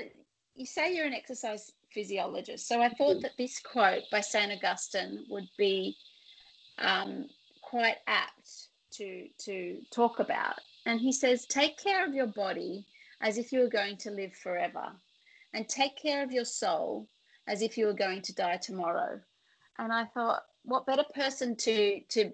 you 0.54 0.64
say 0.64 0.94
you're 0.94 1.06
an 1.06 1.12
exercise 1.12 1.72
physiologist, 1.92 2.68
so 2.68 2.80
I 2.80 2.90
thought 2.90 3.22
that 3.22 3.36
this 3.36 3.58
quote 3.58 4.04
by 4.12 4.20
Saint 4.20 4.52
Augustine 4.52 5.24
would 5.28 5.48
be 5.58 5.96
um, 6.78 7.26
quite 7.60 7.96
apt 8.06 8.68
to 8.92 9.26
to 9.38 9.78
talk 9.90 10.20
about. 10.20 10.60
And 10.86 11.00
he 11.00 11.10
says, 11.10 11.44
"Take 11.46 11.76
care 11.76 12.06
of 12.06 12.14
your 12.14 12.28
body 12.28 12.86
as 13.20 13.38
if 13.38 13.50
you 13.50 13.60
were 13.60 13.68
going 13.68 13.96
to 13.98 14.12
live 14.12 14.34
forever, 14.34 14.92
and 15.54 15.68
take 15.68 15.96
care 15.96 16.22
of 16.22 16.30
your 16.30 16.44
soul 16.44 17.08
as 17.48 17.62
if 17.62 17.76
you 17.76 17.86
were 17.86 17.92
going 17.92 18.22
to 18.22 18.34
die 18.34 18.58
tomorrow." 18.58 19.20
And 19.78 19.92
I 19.92 20.04
thought, 20.04 20.44
what 20.66 20.86
better 20.86 21.04
person 21.14 21.56
to 21.56 22.00
to 22.08 22.32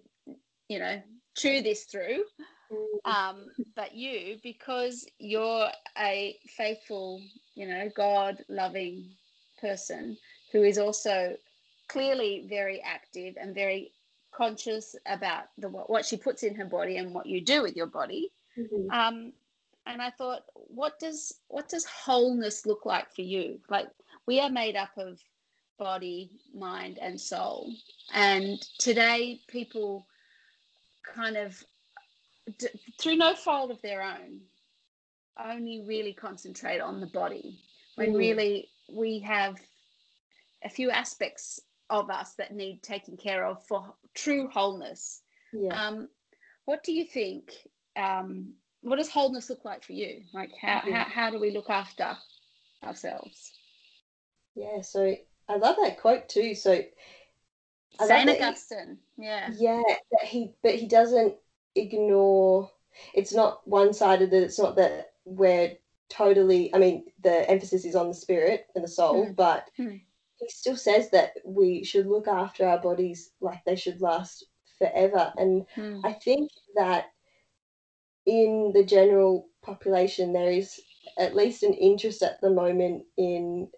you 0.69 0.79
know 0.79 1.01
chew 1.37 1.63
this 1.63 1.85
through 1.85 2.25
um, 3.05 3.47
but 3.77 3.95
you 3.95 4.39
because 4.43 5.07
you're 5.19 5.69
a 5.99 6.37
faithful 6.57 7.23
you 7.55 7.69
know 7.69 7.89
god 7.97 8.39
loving 8.49 9.05
person 9.61 10.17
who 10.51 10.63
is 10.63 10.79
also 10.79 11.37
clearly 11.89 12.47
very 12.49 12.81
active 12.83 13.35
and 13.41 13.55
very 13.55 13.93
conscious 14.35 14.97
about 15.07 15.45
the 15.59 15.69
what 15.69 16.05
she 16.05 16.17
puts 16.17 16.43
in 16.43 16.55
her 16.55 16.65
body 16.65 16.97
and 16.97 17.15
what 17.15 17.27
you 17.27 17.41
do 17.41 17.63
with 17.63 17.77
your 17.77 17.87
body 17.87 18.31
Mhm. 18.59 18.91
um, 18.91 19.33
and 19.87 20.01
I 20.01 20.11
thought, 20.11 20.43
what 20.55 20.99
does 20.99 21.33
what 21.49 21.69
does 21.69 21.85
wholeness 21.85 22.67
look 22.67 22.87
like 22.87 23.13
for 23.15 23.23
you? 23.23 23.61
Like 23.69 23.89
we 24.27 24.41
are 24.41 24.51
made 24.51 24.77
up 24.77 24.97
of 24.97 25.21
body, 25.83 26.31
mind, 26.55 26.99
and 27.01 27.21
soul, 27.21 27.69
and 28.15 28.61
today 28.79 29.41
people 29.49 30.07
kind 31.03 31.37
of 31.37 31.61
d- 32.59 32.69
through 33.01 33.17
no 33.17 33.35
fault 33.35 33.71
of 33.73 33.83
their 33.83 34.01
own 34.03 34.41
only 35.45 35.83
really 35.89 36.13
concentrate 36.13 36.81
on 36.81 37.01
the 37.01 37.07
body 37.09 37.59
when 37.97 38.13
Mm. 38.13 38.19
really 38.19 38.69
we 38.89 39.19
have 39.21 39.57
a 40.63 40.69
few 40.69 40.91
aspects 40.91 41.59
of 41.91 42.11
us 42.11 42.35
that 42.35 42.55
need 42.55 42.83
taken 42.83 43.17
care 43.17 43.45
of 43.45 43.67
for 43.67 43.95
true 44.15 44.47
wholeness 44.49 45.23
Yeah. 45.53 45.75
um, 45.87 46.09
what 46.65 46.85
do 46.85 46.93
you 46.93 47.05
think 47.05 47.53
um, 47.97 48.55
what 48.83 48.97
does 48.97 49.11
wholeness 49.11 49.51
look 49.51 49.65
like 49.65 49.83
for 49.85 49.93
you? 49.93 50.23
Like 50.33 50.53
how, 50.61 50.83
yeah. 50.87 51.05
how, 51.05 51.11
how 51.11 51.31
do 51.31 51.39
we 51.41 51.51
look 51.51 51.71
after 51.71 52.17
ourselves? 52.85 53.53
Yeah, 54.55 54.81
so 54.83 55.15
I 55.53 55.57
love 55.57 55.77
that 55.83 56.01
quote 56.01 56.29
too. 56.29 56.55
So 56.55 56.83
I 58.01 58.07
Saint 58.07 58.31
Augustine, 58.31 58.99
he, 59.17 59.25
yeah, 59.25 59.51
yeah, 59.55 59.83
that 60.13 60.25
he 60.25 60.55
but 60.63 60.77
he 60.77 60.87
doesn't 60.87 61.35
ignore. 61.75 62.71
It's 63.15 63.35
not 63.35 63.67
one 63.69 63.93
sided. 63.93 64.31
That 64.31 64.43
it's 64.43 64.59
not 64.59 64.77
that 64.77 65.13
we're 65.25 65.77
totally. 66.09 66.75
I 66.75 66.79
mean, 66.79 67.05
the 67.23 67.49
emphasis 67.51 67.85
is 67.85 67.95
on 67.95 68.09
the 68.09 68.15
spirit 68.15 68.67
and 68.75 68.83
the 68.83 68.89
soul, 68.89 69.27
mm. 69.27 69.37
but 69.37 69.69
mm. 69.79 70.01
he 70.39 70.49
still 70.49 70.77
says 70.77 71.11
that 71.11 71.33
we 71.45 71.85
should 71.85 72.07
look 72.07 72.29
after 72.29 72.67
our 72.67 72.79
bodies 72.79 73.31
like 73.41 73.63
they 73.65 73.77
should 73.77 74.01
last 74.01 74.47
forever. 74.79 75.33
And 75.37 75.67
mm. 75.77 76.01
I 76.03 76.15
think 76.15 76.51
that 76.77 77.07
in 78.25 78.73
the 78.75 78.85
general 78.85 79.49
population, 79.63 80.33
there 80.33 80.51
is 80.51 80.81
at 81.19 81.37
least 81.37 81.63
an 81.63 81.75
interest 81.75 82.23
at 82.23 82.41
the 82.41 82.51
moment 82.51 83.05
in 83.19 83.69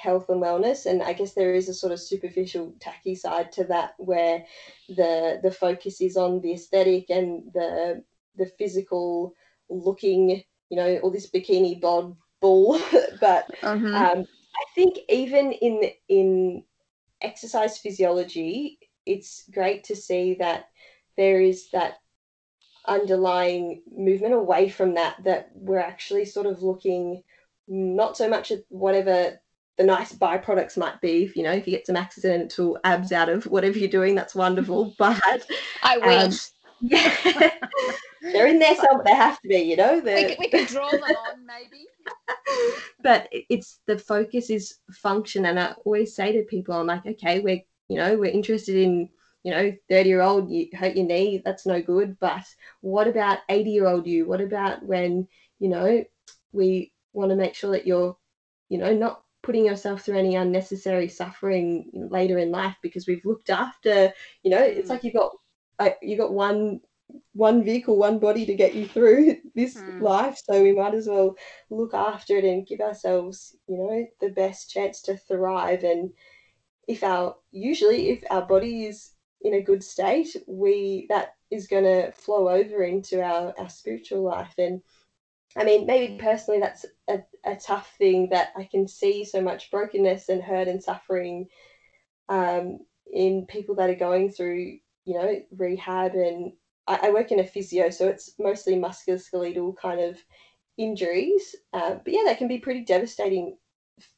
health 0.00 0.28
and 0.28 0.42
wellness 0.42 0.86
and 0.86 1.02
i 1.02 1.12
guess 1.12 1.34
there 1.34 1.54
is 1.54 1.68
a 1.68 1.74
sort 1.74 1.92
of 1.92 2.00
superficial 2.00 2.74
tacky 2.80 3.14
side 3.14 3.52
to 3.52 3.64
that 3.64 3.94
where 3.98 4.44
the 4.88 5.38
the 5.42 5.50
focus 5.50 6.00
is 6.00 6.16
on 6.16 6.40
the 6.40 6.52
aesthetic 6.52 7.10
and 7.10 7.52
the 7.54 8.02
the 8.36 8.46
physical 8.58 9.34
looking 9.68 10.42
you 10.68 10.76
know 10.76 10.96
all 10.98 11.10
this 11.10 11.30
bikini 11.30 11.80
bod 11.80 12.16
bull 12.40 12.80
but 13.20 13.46
mm-hmm. 13.60 13.94
um, 13.94 14.26
i 14.56 14.64
think 14.74 14.98
even 15.08 15.52
in 15.52 15.90
in 16.08 16.64
exercise 17.20 17.78
physiology 17.78 18.78
it's 19.06 19.44
great 19.52 19.84
to 19.84 19.96
see 19.96 20.34
that 20.34 20.66
there 21.16 21.40
is 21.40 21.70
that 21.70 21.94
underlying 22.86 23.82
movement 23.96 24.34
away 24.34 24.68
from 24.68 24.94
that 24.94 25.16
that 25.24 25.50
we're 25.54 25.78
actually 25.78 26.24
sort 26.24 26.46
of 26.46 26.62
looking 26.62 27.22
not 27.68 28.16
so 28.16 28.28
much 28.28 28.50
at 28.50 28.60
whatever 28.68 29.38
the 29.78 29.84
nice 29.84 30.12
byproducts 30.12 30.76
might 30.76 31.00
be 31.00 31.24
if 31.24 31.36
you 31.36 31.42
know 31.42 31.52
if 31.52 31.66
you 31.66 31.72
get 31.72 31.86
some 31.86 31.96
accidental 31.96 32.78
abs 32.84 33.12
out 33.12 33.28
of 33.28 33.44
whatever 33.46 33.78
you're 33.78 33.88
doing 33.88 34.14
that's 34.14 34.34
wonderful 34.34 34.94
but 34.98 35.20
i 35.82 35.98
wish. 35.98 36.24
um, 36.24 36.32
yeah. 36.84 37.50
They're 38.22 38.46
in 38.46 38.58
there 38.58 38.74
somewhere 38.74 39.04
they 39.04 39.14
have 39.14 39.40
to 39.40 39.48
be 39.48 39.58
you 39.58 39.76
know 39.76 40.00
we, 40.04 40.24
can, 40.24 40.36
we 40.38 40.48
can 40.48 40.66
draw 40.66 40.90
them 40.90 41.02
on 41.02 41.46
maybe. 41.46 41.86
But 43.02 43.28
it's 43.32 43.80
the 43.86 43.98
focus 43.98 44.50
is 44.50 44.78
function 44.92 45.46
and 45.46 45.58
i 45.58 45.74
always 45.84 46.14
say 46.14 46.32
to 46.32 46.42
people 46.42 46.74
i'm 46.74 46.86
like 46.86 47.04
okay 47.06 47.40
we're 47.40 47.62
you 47.88 47.96
know 47.96 48.16
we're 48.16 48.30
interested 48.30 48.76
in 48.76 49.08
you 49.42 49.50
know 49.50 49.72
30 49.88 50.08
year 50.08 50.20
old 50.20 50.50
you 50.50 50.68
hurt 50.72 50.96
your 50.96 51.06
knee 51.06 51.42
that's 51.44 51.66
no 51.66 51.82
good 51.82 52.16
but 52.20 52.44
what 52.80 53.08
about 53.08 53.38
80 53.48 53.70
year 53.70 53.86
old 53.86 54.06
you? 54.06 54.26
What 54.26 54.40
about 54.40 54.84
when 54.84 55.26
you 55.58 55.68
know 55.68 56.04
we 56.52 56.92
want 57.12 57.30
to 57.30 57.36
make 57.36 57.54
sure 57.54 57.72
that 57.72 57.86
you're 57.86 58.16
you 58.68 58.78
know 58.78 58.92
not 58.92 59.22
putting 59.42 59.64
yourself 59.64 60.02
through 60.02 60.18
any 60.18 60.36
unnecessary 60.36 61.08
suffering 61.08 61.90
later 61.92 62.38
in 62.38 62.50
life 62.50 62.76
because 62.82 63.06
we've 63.06 63.24
looked 63.24 63.50
after 63.50 64.12
you 64.42 64.50
know 64.50 64.62
it's 64.62 64.88
mm. 64.88 64.90
like 64.90 65.04
you've 65.04 65.14
got 65.14 65.32
uh, 65.78 65.90
you 66.00 66.16
got 66.16 66.32
one 66.32 66.80
one 67.34 67.62
vehicle 67.62 67.98
one 67.98 68.18
body 68.18 68.46
to 68.46 68.54
get 68.54 68.74
you 68.74 68.86
through 68.86 69.36
this 69.54 69.76
mm. 69.76 70.00
life 70.00 70.40
so 70.44 70.62
we 70.62 70.72
might 70.72 70.94
as 70.94 71.06
well 71.06 71.34
look 71.70 71.92
after 71.94 72.36
it 72.36 72.44
and 72.44 72.66
give 72.66 72.80
ourselves 72.80 73.56
you 73.66 73.76
know 73.76 74.06
the 74.20 74.32
best 74.34 74.70
chance 74.70 75.02
to 75.02 75.16
thrive 75.16 75.82
and 75.82 76.10
if 76.88 77.02
our 77.02 77.36
usually 77.50 78.10
if 78.10 78.22
our 78.30 78.42
body 78.42 78.84
is 78.84 79.10
in 79.42 79.54
a 79.54 79.62
good 79.62 79.82
state 79.82 80.36
we 80.46 81.06
that 81.08 81.34
is 81.50 81.66
going 81.66 81.84
to 81.84 82.12
flow 82.12 82.48
over 82.48 82.84
into 82.84 83.22
our 83.22 83.52
our 83.58 83.68
spiritual 83.68 84.22
life 84.22 84.54
and 84.58 84.80
I 85.56 85.64
mean, 85.64 85.86
maybe 85.86 86.18
personally, 86.18 86.60
that's 86.60 86.86
a, 87.08 87.20
a 87.44 87.56
tough 87.56 87.94
thing 87.98 88.28
that 88.30 88.48
I 88.56 88.64
can 88.64 88.86
see 88.88 89.24
so 89.24 89.40
much 89.40 89.70
brokenness 89.70 90.28
and 90.28 90.42
hurt 90.42 90.68
and 90.68 90.82
suffering 90.82 91.48
um, 92.28 92.78
in 93.12 93.46
people 93.46 93.74
that 93.76 93.90
are 93.90 93.94
going 93.94 94.30
through, 94.30 94.78
you 95.04 95.18
know, 95.18 95.42
rehab. 95.56 96.14
And 96.14 96.52
I, 96.86 97.08
I 97.08 97.10
work 97.10 97.32
in 97.32 97.40
a 97.40 97.44
physio, 97.46 97.90
so 97.90 98.08
it's 98.08 98.32
mostly 98.38 98.76
musculoskeletal 98.76 99.76
kind 99.76 100.00
of 100.00 100.18
injuries. 100.78 101.54
Uh, 101.72 101.96
but 102.02 102.12
yeah, 102.12 102.22
that 102.24 102.38
can 102.38 102.48
be 102.48 102.58
pretty 102.58 102.84
devastating 102.84 103.56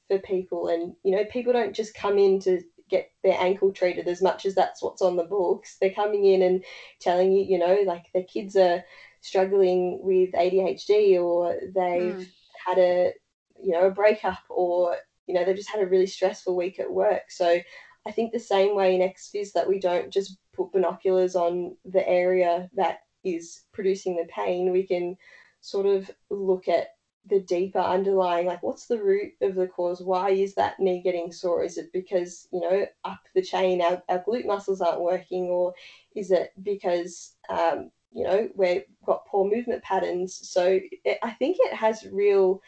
for 0.09 0.19
people. 0.21 0.69
And, 0.69 0.95
you 1.03 1.17
know, 1.17 1.25
people 1.25 1.53
don't 1.53 1.75
just 1.75 1.95
come 1.95 2.19
in 2.19 2.39
to 2.41 2.61
get 2.91 3.11
their 3.25 3.41
ankle 3.41 3.73
treated 3.73 4.07
as 4.07 4.23
much 4.23 4.47
as 4.47 4.55
that's 4.55 4.83
what's 4.83 5.03
on 5.03 5.17
the 5.17 5.25
books. 5.25 5.79
They're 5.81 5.91
coming 5.91 6.27
in 6.27 6.43
and 6.43 6.65
telling 7.01 7.33
you, 7.33 7.45
you 7.45 7.59
know, 7.59 7.83
like 7.87 8.05
their 8.13 8.25
kids 8.25 8.55
are 8.57 8.85
struggling 9.25 10.01
with 10.03 10.33
ADHD 10.33 11.19
or 11.19 11.55
they've 11.75 12.15
mm. 12.15 12.29
had 12.67 12.79
a 12.79 13.13
you 13.59 13.73
know 13.73 13.87
a 13.87 13.91
breakup 13.91 14.43
or 14.51 14.97
you 15.27 15.35
know 15.35 15.45
they've 15.45 15.57
just 15.57 15.71
had 15.71 15.81
a 15.81 15.87
really 15.87 16.07
stressful 16.07 16.55
week 16.55 16.79
at 16.79 16.93
work. 16.93 17.31
So 17.31 17.59
I 18.07 18.11
think 18.11 18.33
the 18.33 18.39
same 18.39 18.77
way 18.77 18.95
in 18.95 19.01
ex-phys 19.01 19.53
that 19.53 19.67
we 19.67 19.81
don't 19.81 20.13
just 20.13 20.37
put 20.53 20.73
binoculars 20.73 21.35
on 21.35 21.75
the 21.87 22.07
area 22.07 22.69
that 22.75 22.99
is 23.25 23.63
producing 23.73 24.17
the 24.17 24.27
pain, 24.27 24.71
we 24.71 24.87
can 24.87 25.17
sort 25.63 25.87
of 25.87 26.11
look 26.29 26.69
at 26.69 26.89
the 27.27 27.41
deeper 27.41 27.79
underlying 27.79 28.47
like 28.47 28.63
what's 28.63 28.85
the 28.85 29.03
root 29.03 29.33
of 29.41 29.55
the 29.55 29.67
cause 29.67 30.03
why 30.03 30.29
is 30.29 30.55
that 30.55 30.79
knee 30.79 31.01
getting 31.01 31.33
sore 31.33 31.65
is 31.65 31.79
it 31.79 31.91
because 31.91 32.47
you 32.53 32.61
know 32.61 32.85
up 33.07 33.21
the 33.35 33.41
chain 33.41 33.81
our, 33.81 34.03
our 34.11 34.23
glute 34.25 34.45
muscles 34.45 34.83
aren't 34.83 35.01
working 35.01 35.45
or 35.45 35.73
is 36.15 36.31
it 36.31 36.53
because 36.63 37.35
um, 37.49 37.91
you 38.15 38.23
know, 38.23 38.49
we've 38.55 38.85
got 39.05 39.27
poor 39.27 39.45
movement 39.45 39.83
patterns. 39.83 40.39
So 40.49 40.79
it, 41.05 41.19
I 41.23 41.33
think 41.33 41.57
it 41.61 41.75
has 41.75 42.07
real 42.11 42.63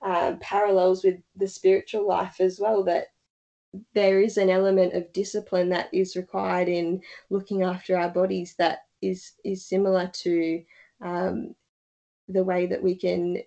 um, 0.00 0.38
parallels 0.40 1.04
with 1.04 1.16
the 1.36 1.48
spiritual 1.48 2.06
life 2.06 2.40
as 2.40 2.58
well, 2.60 2.84
that 2.84 3.08
there 3.94 4.20
is 4.20 4.36
an 4.36 4.48
element 4.48 4.94
of 4.94 5.12
discipline 5.12 5.70
that 5.70 5.88
is 5.92 6.16
required 6.16 6.68
in 6.68 7.00
looking 7.30 7.62
after 7.62 7.96
our 7.96 8.10
bodies 8.10 8.54
that 8.58 8.80
is 9.00 9.32
is 9.44 9.66
similar 9.66 10.08
to 10.12 10.62
um, 11.00 11.54
the 12.28 12.44
way 12.44 12.66
that 12.66 12.82
we 12.82 12.94
can 12.94 13.38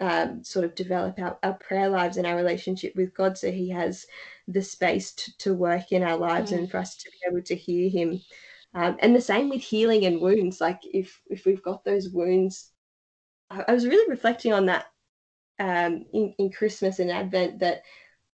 um, 0.00 0.42
sort 0.42 0.64
of 0.64 0.74
develop 0.74 1.18
our, 1.18 1.38
our 1.42 1.54
prayer 1.54 1.88
lives 1.88 2.16
and 2.16 2.26
our 2.26 2.36
relationship 2.36 2.94
with 2.96 3.14
God 3.14 3.38
so 3.38 3.50
he 3.50 3.70
has 3.70 4.04
the 4.48 4.62
space 4.62 5.12
to, 5.12 5.36
to 5.38 5.54
work 5.54 5.92
in 5.92 6.02
our 6.02 6.16
lives 6.16 6.50
mm. 6.50 6.58
and 6.58 6.70
for 6.70 6.78
us 6.78 6.96
to 6.96 7.10
be 7.10 7.18
able 7.30 7.42
to 7.42 7.54
hear 7.54 7.88
him 7.88 8.20
um, 8.74 8.96
and 9.00 9.14
the 9.14 9.20
same 9.20 9.48
with 9.48 9.62
healing 9.62 10.04
and 10.04 10.20
wounds. 10.20 10.60
Like 10.60 10.80
if 10.84 11.20
if 11.28 11.46
we've 11.46 11.62
got 11.62 11.84
those 11.84 12.10
wounds, 12.10 12.70
I, 13.50 13.64
I 13.68 13.72
was 13.72 13.86
really 13.86 14.08
reflecting 14.10 14.52
on 14.52 14.66
that 14.66 14.86
um, 15.58 16.04
in, 16.12 16.34
in 16.38 16.50
Christmas 16.50 16.98
and 16.98 17.10
Advent 17.10 17.60
that 17.60 17.82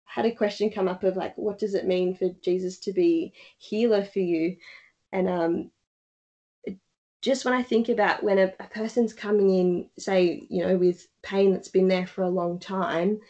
had 0.04 0.26
a 0.26 0.32
question 0.32 0.70
come 0.70 0.88
up 0.88 1.04
of 1.04 1.16
like, 1.16 1.36
what 1.36 1.58
does 1.58 1.74
it 1.74 1.86
mean 1.86 2.16
for 2.16 2.30
Jesus 2.42 2.78
to 2.80 2.92
be 2.92 3.32
healer 3.58 4.04
for 4.04 4.18
you? 4.18 4.56
And 5.12 5.28
um, 5.28 5.70
just 7.22 7.44
when 7.44 7.54
I 7.54 7.62
think 7.62 7.88
about 7.88 8.22
when 8.22 8.38
a, 8.38 8.52
a 8.58 8.66
person's 8.68 9.12
coming 9.12 9.50
in, 9.50 9.90
say, 9.98 10.46
you 10.48 10.66
know, 10.66 10.76
with 10.76 11.06
pain 11.22 11.52
that's 11.52 11.68
been 11.68 11.88
there 11.88 12.06
for 12.06 12.22
a 12.22 12.30
long 12.30 12.58
time, 12.58 13.20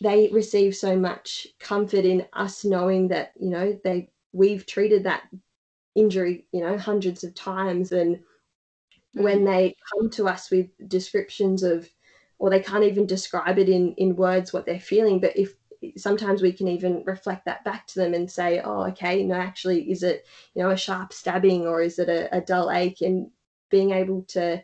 they 0.00 0.28
receive 0.32 0.74
so 0.74 0.96
much 0.96 1.46
comfort 1.60 2.04
in 2.04 2.26
us 2.32 2.64
knowing 2.64 3.08
that, 3.08 3.32
you 3.38 3.50
know, 3.50 3.78
they 3.84 4.10
we've 4.32 4.66
treated 4.66 5.04
that 5.04 5.22
injury, 5.96 6.46
you 6.52 6.60
know, 6.60 6.78
hundreds 6.78 7.24
of 7.24 7.34
times. 7.34 7.90
And 7.90 8.16
mm-hmm. 8.16 9.22
when 9.22 9.44
they 9.44 9.74
come 9.92 10.10
to 10.10 10.28
us 10.28 10.50
with 10.50 10.68
descriptions 10.88 11.62
of, 11.62 11.88
or 12.38 12.50
they 12.50 12.60
can't 12.60 12.84
even 12.84 13.06
describe 13.06 13.58
it 13.58 13.68
in 13.68 13.94
in 13.94 14.14
words 14.14 14.52
what 14.52 14.66
they're 14.66 14.78
feeling, 14.78 15.20
but 15.20 15.36
if 15.36 15.54
sometimes 15.96 16.42
we 16.42 16.52
can 16.52 16.68
even 16.68 17.02
reflect 17.04 17.44
that 17.46 17.64
back 17.64 17.86
to 17.86 17.98
them 17.98 18.14
and 18.14 18.30
say, 18.30 18.60
oh, 18.60 18.86
okay, 18.88 19.22
no, 19.24 19.34
actually, 19.34 19.90
is 19.90 20.02
it, 20.02 20.26
you 20.54 20.62
know, 20.62 20.70
a 20.70 20.76
sharp 20.76 21.12
stabbing 21.12 21.66
or 21.66 21.80
is 21.80 21.98
it 21.98 22.08
a, 22.08 22.34
a 22.36 22.40
dull 22.40 22.70
ache? 22.70 23.00
And 23.00 23.30
being 23.70 23.90
able 23.92 24.22
to 24.28 24.62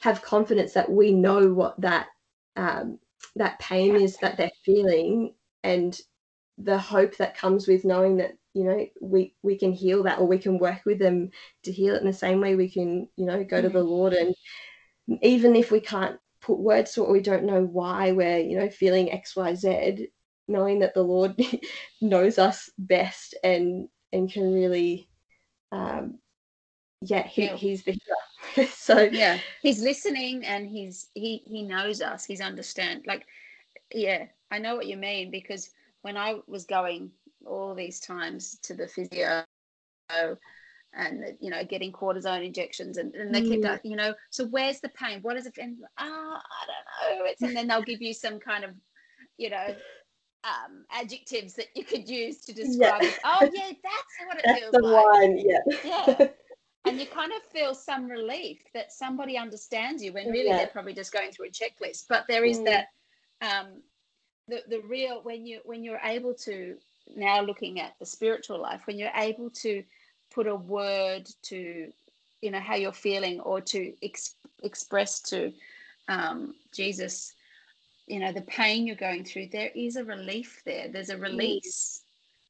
have 0.00 0.22
confidence 0.22 0.72
that 0.72 0.90
we 0.90 1.12
know 1.12 1.52
what 1.52 1.80
that 1.80 2.08
um, 2.56 2.98
that 3.36 3.58
pain 3.58 3.96
is 3.96 4.16
that 4.18 4.36
they're 4.36 4.50
feeling 4.64 5.34
and 5.62 6.00
the 6.62 6.78
hope 6.78 7.16
that 7.16 7.36
comes 7.36 7.68
with 7.68 7.84
knowing 7.84 8.16
that 8.16 8.36
you 8.54 8.64
know 8.64 8.86
we 9.00 9.34
we 9.42 9.56
can 9.56 9.72
heal 9.72 10.02
that 10.02 10.18
or 10.18 10.26
we 10.26 10.38
can 10.38 10.58
work 10.58 10.80
with 10.84 10.98
them 10.98 11.30
to 11.62 11.72
heal 11.72 11.94
it 11.94 12.00
in 12.00 12.06
the 12.06 12.12
same 12.12 12.40
way 12.40 12.56
we 12.56 12.68
can 12.68 13.08
you 13.16 13.26
know 13.26 13.44
go 13.44 13.62
to 13.62 13.68
the 13.68 13.82
lord. 13.82 14.12
And 14.12 14.34
even 15.22 15.54
if 15.54 15.70
we 15.70 15.80
can't 15.80 16.18
put 16.40 16.58
words 16.58 16.92
to 16.92 17.02
it 17.02 17.06
or 17.06 17.12
we 17.12 17.20
don't 17.20 17.44
know 17.44 17.62
why 17.62 18.12
we're 18.12 18.38
you 18.38 18.58
know 18.58 18.70
feeling 18.70 19.08
xyz 19.08 20.06
knowing 20.46 20.78
that 20.78 20.94
the 20.94 21.02
lord 21.02 21.36
knows 22.00 22.38
us 22.38 22.70
best 22.78 23.34
and 23.42 23.88
and 24.12 24.32
can 24.32 24.52
really 24.52 25.08
um 25.72 26.18
yeah 27.02 27.26
he, 27.26 27.44
yeah. 27.44 27.56
he's 27.56 27.84
the 27.84 27.92
healer. 27.92 28.68
So 28.70 29.00
yeah 29.00 29.38
he's 29.62 29.82
listening 29.82 30.44
and 30.44 30.66
he's 30.66 31.08
he 31.14 31.42
he 31.44 31.62
knows 31.62 32.00
us. 32.00 32.24
He's 32.24 32.40
understand 32.40 33.04
like 33.06 33.26
yeah 33.92 34.26
i 34.50 34.58
know 34.58 34.76
what 34.76 34.86
you 34.86 34.96
mean 34.96 35.30
because 35.30 35.70
when 36.02 36.16
i 36.16 36.36
was 36.46 36.64
going 36.64 37.10
all 37.46 37.74
these 37.74 38.00
times 38.00 38.58
to 38.62 38.74
the 38.74 38.86
physio 38.88 39.44
and 40.94 41.36
you 41.40 41.50
know 41.50 41.62
getting 41.64 41.92
cortisone 41.92 42.44
injections 42.44 42.96
and, 42.96 43.14
and 43.14 43.34
they 43.34 43.42
keep 43.42 43.60
Mm. 43.62 43.80
you 43.84 43.96
know 43.96 44.14
so 44.30 44.46
where's 44.46 44.80
the 44.80 44.88
pain 44.90 45.20
what 45.22 45.36
is 45.36 45.46
it 45.46 45.56
and 45.58 45.76
ah 45.98 46.04
i 46.04 46.66
don't 46.66 47.18
know 47.20 47.24
it's 47.26 47.42
and 47.42 47.54
then 47.56 47.66
they'll 47.66 47.82
give 47.82 48.00
you 48.00 48.14
some 48.14 48.38
kind 48.40 48.64
of 48.64 48.70
you 49.36 49.50
know 49.50 49.74
um 50.44 50.84
adjectives 50.90 51.54
that 51.54 51.66
you 51.74 51.84
could 51.84 52.08
use 52.08 52.44
to 52.44 52.52
describe 52.54 53.02
it 53.02 53.14
oh 53.24 53.48
yeah 53.52 53.70
that's 53.82 54.26
what 54.26 54.38
it 54.38 54.44
That's 54.46 54.60
feels 54.60 54.72
the 54.72 54.80
like 54.82 55.04
one. 55.04 55.36
Yeah. 55.36 55.58
yeah 55.84 56.28
and 56.86 56.98
you 57.00 57.06
kind 57.06 57.32
of 57.32 57.42
feel 57.52 57.74
some 57.74 58.08
relief 58.08 58.62
that 58.72 58.92
somebody 58.92 59.36
understands 59.36 60.02
you 60.02 60.12
when 60.12 60.30
really 60.30 60.48
Yeah. 60.48 60.56
they're 60.58 60.66
probably 60.68 60.94
just 60.94 61.12
going 61.12 61.32
through 61.32 61.46
a 61.46 61.50
checklist 61.50 62.04
but 62.08 62.24
there 62.28 62.44
is 62.44 62.60
Mm. 62.60 62.64
that 62.64 62.86
um 63.42 63.82
the, 64.48 64.62
the 64.68 64.80
real 64.80 65.20
when 65.22 65.46
you 65.46 65.60
when 65.64 65.84
you're 65.84 66.00
able 66.04 66.34
to 66.34 66.76
now 67.14 67.40
looking 67.40 67.80
at 67.80 67.94
the 67.98 68.06
spiritual 68.06 68.60
life 68.60 68.82
when 68.86 68.98
you're 68.98 69.10
able 69.14 69.50
to 69.50 69.82
put 70.30 70.46
a 70.46 70.54
word 70.54 71.28
to 71.42 71.90
you 72.42 72.50
know 72.50 72.60
how 72.60 72.74
you're 72.74 72.92
feeling 72.92 73.40
or 73.40 73.60
to 73.60 73.92
ex- 74.02 74.36
express 74.62 75.20
to 75.20 75.52
um, 76.08 76.54
jesus 76.72 77.34
you 78.06 78.18
know 78.20 78.32
the 78.32 78.42
pain 78.42 78.86
you're 78.86 78.96
going 78.96 79.24
through 79.24 79.46
there 79.52 79.70
is 79.74 79.96
a 79.96 80.04
relief 80.04 80.62
there 80.64 80.88
there's 80.88 81.10
a 81.10 81.16
release 81.16 82.02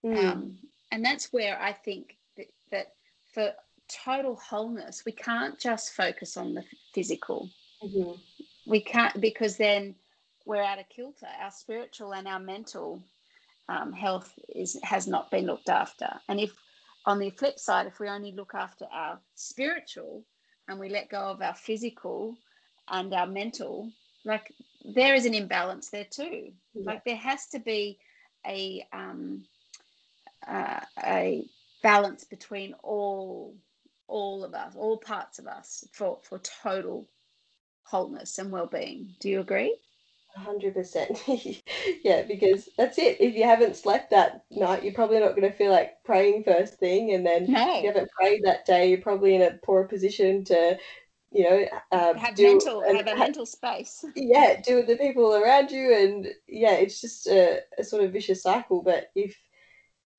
Mm. 0.04 0.32
um, 0.32 0.58
and 0.92 1.04
that's 1.04 1.32
where 1.32 1.60
I 1.60 1.72
think 1.72 2.16
that, 2.36 2.46
that 2.70 2.92
for 3.32 3.52
total 3.88 4.36
wholeness, 4.36 5.04
we 5.04 5.12
can't 5.12 5.58
just 5.58 5.94
focus 5.94 6.36
on 6.36 6.54
the 6.54 6.64
physical. 6.94 7.50
Mhm. 7.82 8.18
We 8.66 8.80
can't 8.80 9.20
because 9.20 9.56
then 9.56 9.94
we're 10.48 10.62
out 10.62 10.80
of 10.80 10.88
kilter. 10.88 11.28
Our 11.42 11.50
spiritual 11.50 12.14
and 12.14 12.26
our 12.26 12.40
mental 12.40 13.02
um, 13.68 13.92
health 13.92 14.32
is 14.48 14.80
has 14.82 15.06
not 15.06 15.30
been 15.30 15.44
looked 15.44 15.68
after. 15.68 16.08
And 16.28 16.40
if 16.40 16.52
on 17.04 17.18
the 17.18 17.30
flip 17.30 17.58
side, 17.58 17.86
if 17.86 18.00
we 18.00 18.08
only 18.08 18.32
look 18.32 18.52
after 18.54 18.86
our 18.90 19.20
spiritual 19.34 20.24
and 20.66 20.80
we 20.80 20.88
let 20.88 21.10
go 21.10 21.20
of 21.20 21.42
our 21.42 21.54
physical 21.54 22.34
and 22.88 23.12
our 23.12 23.26
mental, 23.26 23.92
like 24.24 24.52
there 24.84 25.14
is 25.14 25.26
an 25.26 25.34
imbalance 25.34 25.90
there 25.90 26.06
too. 26.10 26.50
Yeah. 26.72 26.82
Like 26.82 27.04
there 27.04 27.16
has 27.16 27.46
to 27.48 27.58
be 27.58 27.98
a 28.46 28.86
um, 28.92 29.44
uh, 30.46 30.80
a 31.04 31.46
balance 31.82 32.24
between 32.24 32.72
all 32.82 33.54
all 34.06 34.44
of 34.44 34.54
us, 34.54 34.72
all 34.74 34.96
parts 34.96 35.38
of 35.38 35.46
us, 35.46 35.84
for 35.92 36.18
for 36.22 36.38
total 36.38 37.06
wholeness 37.82 38.38
and 38.38 38.50
well-being. 38.50 39.14
Do 39.20 39.28
you 39.28 39.40
agree? 39.40 39.76
Hundred 40.36 40.74
percent. 40.74 41.22
Yeah, 42.04 42.22
because 42.22 42.68
that's 42.78 42.96
it. 42.98 43.20
If 43.20 43.34
you 43.34 43.44
haven't 43.44 43.76
slept 43.76 44.10
that 44.10 44.44
night, 44.50 44.84
you're 44.84 44.94
probably 44.94 45.18
not 45.18 45.36
going 45.36 45.50
to 45.50 45.56
feel 45.56 45.72
like 45.72 46.02
praying 46.04 46.44
first 46.44 46.74
thing, 46.74 47.12
and 47.12 47.26
then 47.26 47.44
if 47.44 47.82
you 47.82 47.88
haven't 47.88 48.10
prayed 48.12 48.42
that 48.44 48.64
day, 48.64 48.88
you're 48.88 49.00
probably 49.00 49.34
in 49.34 49.42
a 49.42 49.58
poor 49.64 49.84
position 49.84 50.44
to, 50.44 50.78
you 51.32 51.44
know, 51.44 51.66
uh, 51.92 52.14
Have 52.14 52.34
deal 52.36 52.52
mental 52.52 52.82
and 52.82 52.96
have 52.96 53.06
a 53.08 53.16
ha- 53.16 53.24
mental 53.24 53.46
space. 53.46 54.04
yeah, 54.14 54.60
do 54.64 54.76
with 54.76 54.86
the 54.86 54.96
people 54.96 55.34
around 55.34 55.70
you, 55.70 55.94
and 55.94 56.28
yeah, 56.46 56.74
it's 56.74 57.00
just 57.00 57.26
a, 57.26 57.60
a 57.78 57.84
sort 57.84 58.04
of 58.04 58.12
vicious 58.12 58.42
cycle. 58.42 58.82
But 58.82 59.10
if 59.14 59.36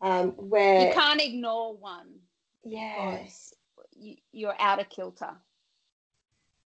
um, 0.02 0.32
where 0.32 0.88
You 0.88 0.94
can't 0.94 1.22
ignore 1.22 1.76
one 1.76 2.20
yeah, 2.66 3.18
because 3.20 3.54
you, 3.98 4.16
you're 4.32 4.60
out 4.60 4.80
of 4.80 4.90
kilter. 4.90 5.38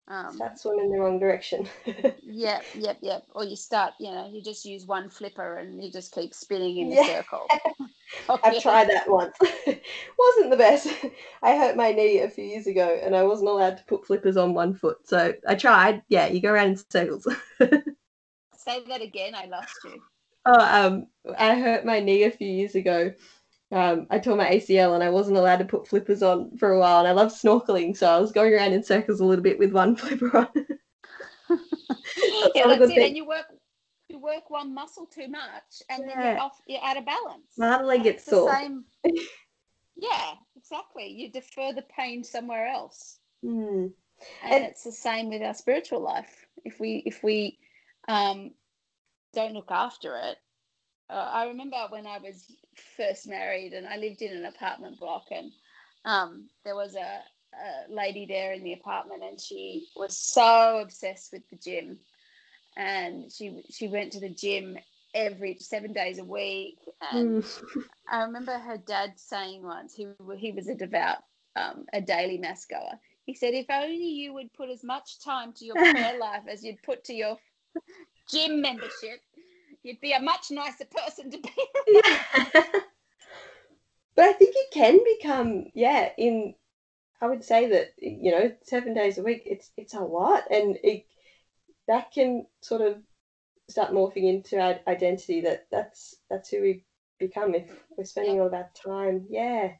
Um, 0.07 0.33
start 0.33 0.59
swimming 0.59 0.85
in 0.85 0.91
the 0.91 0.99
wrong 0.99 1.19
direction. 1.19 1.67
Yep, 2.23 2.63
yep, 2.75 2.97
yep. 3.01 3.23
Or 3.35 3.43
you 3.43 3.55
start, 3.55 3.93
you 3.99 4.11
know, 4.11 4.29
you 4.31 4.41
just 4.41 4.65
use 4.65 4.85
one 4.85 5.09
flipper 5.09 5.57
and 5.57 5.83
you 5.83 5.91
just 5.91 6.13
keep 6.13 6.33
spinning 6.33 6.77
in 6.77 6.91
Yeah. 6.91 7.01
a 7.01 7.05
circle. 7.05 7.47
Oh, 8.29 8.39
I've 8.43 8.53
yeah. 8.53 8.59
tried 8.59 8.89
that 8.89 9.09
once. 9.09 9.35
wasn't 9.41 10.49
the 10.49 10.57
best. 10.57 10.87
I 11.43 11.55
hurt 11.57 11.75
my 11.75 11.91
knee 11.91 12.19
a 12.19 12.29
few 12.29 12.43
years 12.45 12.67
ago, 12.67 12.99
and 13.03 13.15
I 13.15 13.23
wasn't 13.23 13.49
allowed 13.49 13.77
to 13.77 13.83
put 13.85 14.05
flippers 14.05 14.37
on 14.37 14.53
one 14.53 14.73
foot. 14.73 14.97
So 15.07 15.33
I 15.47 15.55
tried. 15.55 16.01
Yeah, 16.07 16.27
you 16.27 16.41
go 16.41 16.51
around 16.51 16.69
in 16.69 16.77
circles. 16.89 17.27
Say 17.59 18.83
that 18.87 19.01
again. 19.01 19.35
I 19.35 19.45
lost 19.45 19.77
you. 19.83 20.01
Oh, 20.45 20.59
um, 20.87 21.07
I 21.37 21.55
hurt 21.55 21.85
my 21.85 21.99
knee 21.99 22.23
a 22.23 22.31
few 22.31 22.47
years 22.47 22.75
ago. 22.75 23.13
Um, 23.71 24.07
I 24.09 24.19
tore 24.19 24.35
my 24.35 24.49
ACL 24.49 24.95
and 24.95 25.03
I 25.03 25.09
wasn't 25.09 25.37
allowed 25.37 25.59
to 25.59 25.65
put 25.65 25.87
flippers 25.87 26.21
on 26.21 26.57
for 26.57 26.71
a 26.71 26.79
while. 26.79 26.99
And 26.99 27.07
I 27.07 27.11
love 27.11 27.31
snorkeling, 27.31 27.95
so 27.95 28.07
I 28.09 28.19
was 28.19 28.31
going 28.33 28.53
around 28.53 28.73
in 28.73 28.83
circles 28.83 29.21
a 29.21 29.25
little 29.25 29.43
bit 29.43 29.57
with 29.59 29.71
one 29.71 29.95
flipper 29.97 30.35
on. 30.37 30.47
yeah, 32.55 32.67
that's 32.67 32.81
it. 32.83 32.87
thing. 32.95 33.07
And 33.07 33.17
you 33.17 33.25
work 33.25 33.45
you 34.09 34.19
work 34.19 34.49
one 34.49 34.73
muscle 34.73 35.05
too 35.05 35.29
much, 35.29 35.81
and 35.89 36.03
then 36.03 36.19
you're 36.19 36.39
off. 36.39 36.59
You're 36.67 36.83
out 36.83 36.97
of 36.97 37.05
balance. 37.05 37.45
My 37.57 37.69
other 37.69 37.85
leg 37.85 38.03
gets 38.03 38.23
it's 38.23 38.25
the 38.25 38.31
sore. 38.31 38.53
same. 38.53 38.85
Yeah, 39.97 40.31
exactly. 40.57 41.07
You 41.09 41.29
defer 41.31 41.73
the 41.73 41.83
pain 41.83 42.23
somewhere 42.23 42.65
else, 42.67 43.19
Hmm. 43.43 43.87
and, 44.43 44.53
And- 44.53 44.63
it's 44.65 44.83
the 44.83 44.91
same 44.91 45.29
with 45.29 45.43
our 45.43 45.53
spiritual 45.53 45.99
life. 45.99 46.47
If 46.65 46.79
we 46.79 47.03
if 47.05 47.21
we 47.23 47.59
um, 48.07 48.51
don't 49.33 49.53
look 49.53 49.69
after 49.69 50.15
it, 50.17 50.37
uh, 51.11 51.29
I 51.33 51.47
remember 51.47 51.77
when 51.89 52.07
I 52.07 52.19
was 52.19 52.55
first 52.97 53.27
married 53.27 53.73
and 53.73 53.87
I 53.87 53.97
lived 53.97 54.21
in 54.21 54.35
an 54.35 54.45
apartment 54.45 54.99
block, 54.99 55.25
and 55.31 55.51
um, 56.05 56.49
there 56.65 56.75
was 56.75 56.95
a, 56.95 57.21
a 57.53 57.93
lady 57.93 58.25
there 58.27 58.53
in 58.53 58.63
the 58.63 58.73
apartment, 58.73 59.23
and 59.23 59.39
she 59.39 59.87
was 59.95 60.17
so 60.17 60.79
obsessed 60.81 61.33
with 61.33 61.43
the 61.49 61.57
gym, 61.57 61.99
and 62.77 63.31
she 63.31 63.63
she 63.71 63.87
went 63.87 64.13
to 64.13 64.19
the 64.19 64.29
gym 64.29 64.77
every 65.13 65.57
seven 65.59 65.93
days 65.93 66.19
a 66.19 66.25
week, 66.25 66.79
and 67.01 67.35
Hmm. 67.35 67.41
I 68.09 68.23
remember 68.23 68.57
her 68.59 68.77
dad 68.77 69.19
saying 69.19 69.63
once 69.63 69.95
he 69.95 70.07
he 70.37 70.51
was 70.51 70.67
a 70.67 70.75
devout 70.75 71.19
um, 71.55 71.85
a 71.93 72.01
daily 72.01 72.37
mass 72.37 72.65
goer. 72.65 72.99
He 73.25 73.33
said, 73.33 73.53
"If 73.53 73.67
only 73.69 74.07
you 74.07 74.33
would 74.33 74.53
put 74.53 74.69
as 74.69 74.83
much 74.83 75.19
time 75.23 75.53
to 75.53 75.65
your 75.65 75.75
prayer 75.79 76.17
life 76.17 76.43
as 76.47 76.63
you'd 76.63 76.83
put 76.83 77.03
to 77.05 77.13
your 77.13 77.39
gym 78.29 78.61
membership, 78.61 79.21
you'd 79.83 80.01
be 80.01 80.13
a 80.13 80.21
much 80.21 80.51
nicer 80.51 80.85
person 80.85 81.31
to 81.31 81.37
be." 81.37 81.51
Yeah. 81.87 82.23
but 84.15 84.25
I 84.25 84.33
think 84.33 84.55
it 84.55 84.71
can 84.71 84.99
become, 85.17 85.65
yeah, 85.73 86.09
in 86.17 86.55
I 87.21 87.27
would 87.27 87.43
say 87.43 87.69
that, 87.69 87.93
you 87.99 88.31
know, 88.31 88.51
seven 88.63 88.95
days 88.95 89.19
a 89.19 89.23
week, 89.23 89.43
it's 89.45 89.71
it's 89.77 89.93
a 89.93 89.99
lot. 89.99 90.43
And 90.49 90.77
it 90.83 91.05
that 91.87 92.11
can 92.11 92.47
sort 92.61 92.81
of 92.81 92.97
start 93.69 93.91
morphing 93.91 94.27
into 94.27 94.59
our 94.59 94.79
identity 94.87 95.41
that 95.41 95.67
that's 95.71 96.15
that's 96.29 96.49
who 96.49 96.61
we 96.61 96.83
become 97.19 97.53
if 97.53 97.69
we're 97.95 98.05
spending 98.05 98.41
all 98.41 98.49
that 98.49 98.75
time. 98.75 99.27
Yeah. 99.29 99.73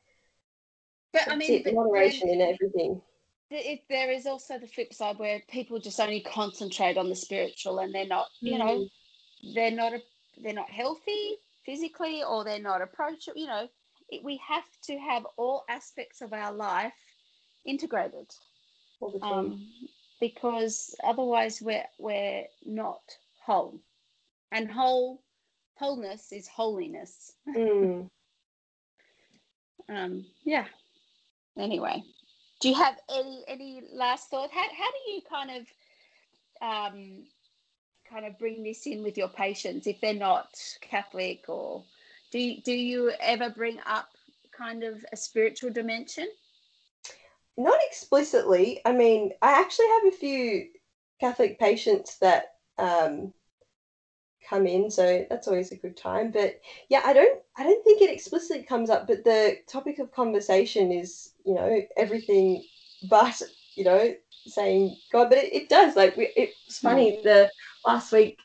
But 1.13 1.29
I 1.29 1.35
mean, 1.35 1.63
but 1.63 1.73
moderation 1.73 2.29
then 2.29 2.41
in 2.41 2.53
everything. 2.53 3.01
it, 3.49 3.81
there 3.89 4.11
is 4.11 4.27
also 4.27 4.59
the 4.59 4.67
flip 4.67 4.93
side 4.93 5.17
where 5.17 5.41
people 5.49 5.79
just 5.79 5.99
only 5.99 6.21
concentrate 6.21 6.95
on 6.95 7.09
the 7.09 7.15
spiritual, 7.15 7.79
and 7.79 7.93
they're 7.93 8.07
not, 8.07 8.27
you 8.39 8.57
know, 8.57 8.79
mm. 8.79 8.89
They're 9.43 9.71
not 9.71 9.93
a, 9.93 10.01
they're 10.41 10.53
not 10.53 10.69
healthy 10.69 11.37
physically, 11.65 12.23
or 12.23 12.43
they're 12.43 12.59
not 12.59 12.81
approachable. 12.81 13.39
You 13.39 13.47
know, 13.47 13.67
it, 14.09 14.23
we 14.23 14.37
have 14.47 14.65
to 14.83 14.97
have 14.97 15.25
all 15.37 15.63
aspects 15.69 16.21
of 16.21 16.33
our 16.33 16.51
life 16.53 16.93
integrated. 17.65 18.27
all 18.99 19.11
the 19.11 19.19
time. 19.19 19.31
um, 19.31 19.67
because 20.19 20.95
otherwise 21.03 21.61
we're 21.61 21.85
we're 21.97 22.45
not 22.65 23.01
whole, 23.43 23.79
and 24.51 24.71
whole 24.71 25.21
wholeness 25.75 26.31
is 26.31 26.47
holiness. 26.47 27.33
Mm. 27.47 28.09
Um, 29.89 30.25
yeah. 30.45 30.65
Anyway, 31.57 32.01
do 32.61 32.69
you 32.69 32.75
have 32.75 32.95
any 33.13 33.43
any 33.47 33.81
last 33.91 34.29
thought? 34.29 34.49
How 34.51 34.61
how 34.61 34.91
do 34.91 35.11
you 35.11 35.21
kind 35.29 35.51
of 35.51 35.67
um, 36.61 37.25
kind 38.11 38.25
of 38.25 38.37
bring 38.37 38.63
this 38.63 38.85
in 38.85 39.03
with 39.03 39.17
your 39.17 39.29
patients 39.29 39.87
if 39.87 40.01
they're 40.01 40.13
not 40.13 40.49
Catholic, 40.81 41.45
or 41.47 41.83
do 42.31 42.39
you, 42.39 42.61
do 42.61 42.73
you 42.73 43.11
ever 43.19 43.49
bring 43.49 43.77
up 43.85 44.09
kind 44.51 44.83
of 44.83 45.05
a 45.13 45.17
spiritual 45.17 45.71
dimension? 45.71 46.27
Not 47.57 47.79
explicitly. 47.89 48.81
I 48.85 48.91
mean, 48.91 49.31
I 49.41 49.59
actually 49.59 49.87
have 49.87 50.13
a 50.13 50.17
few 50.17 50.67
Catholic 51.19 51.59
patients 51.59 52.17
that 52.19 52.55
um, 52.77 53.33
come 54.49 54.67
in, 54.67 54.89
so 54.89 55.25
that's 55.29 55.47
always 55.47 55.71
a 55.71 55.77
good 55.77 55.95
time. 55.95 56.31
But 56.31 56.59
yeah, 56.89 57.01
I 57.05 57.13
don't, 57.13 57.39
I 57.57 57.63
don't 57.63 57.83
think 57.83 58.01
it 58.01 58.09
explicitly 58.09 58.63
comes 58.63 58.89
up. 58.89 59.07
But 59.07 59.23
the 59.23 59.57
topic 59.67 59.99
of 59.99 60.11
conversation 60.11 60.91
is, 60.91 61.31
you 61.45 61.53
know, 61.53 61.81
everything 61.97 62.63
but, 63.09 63.41
you 63.75 63.83
know, 63.83 64.13
saying 64.47 64.95
God. 65.11 65.29
But 65.29 65.39
it, 65.39 65.53
it 65.53 65.69
does. 65.69 65.95
Like 65.95 66.17
we, 66.17 66.31
it's 66.35 66.79
funny. 66.79 67.19
The 67.23 67.49
last 67.85 68.11
week, 68.11 68.39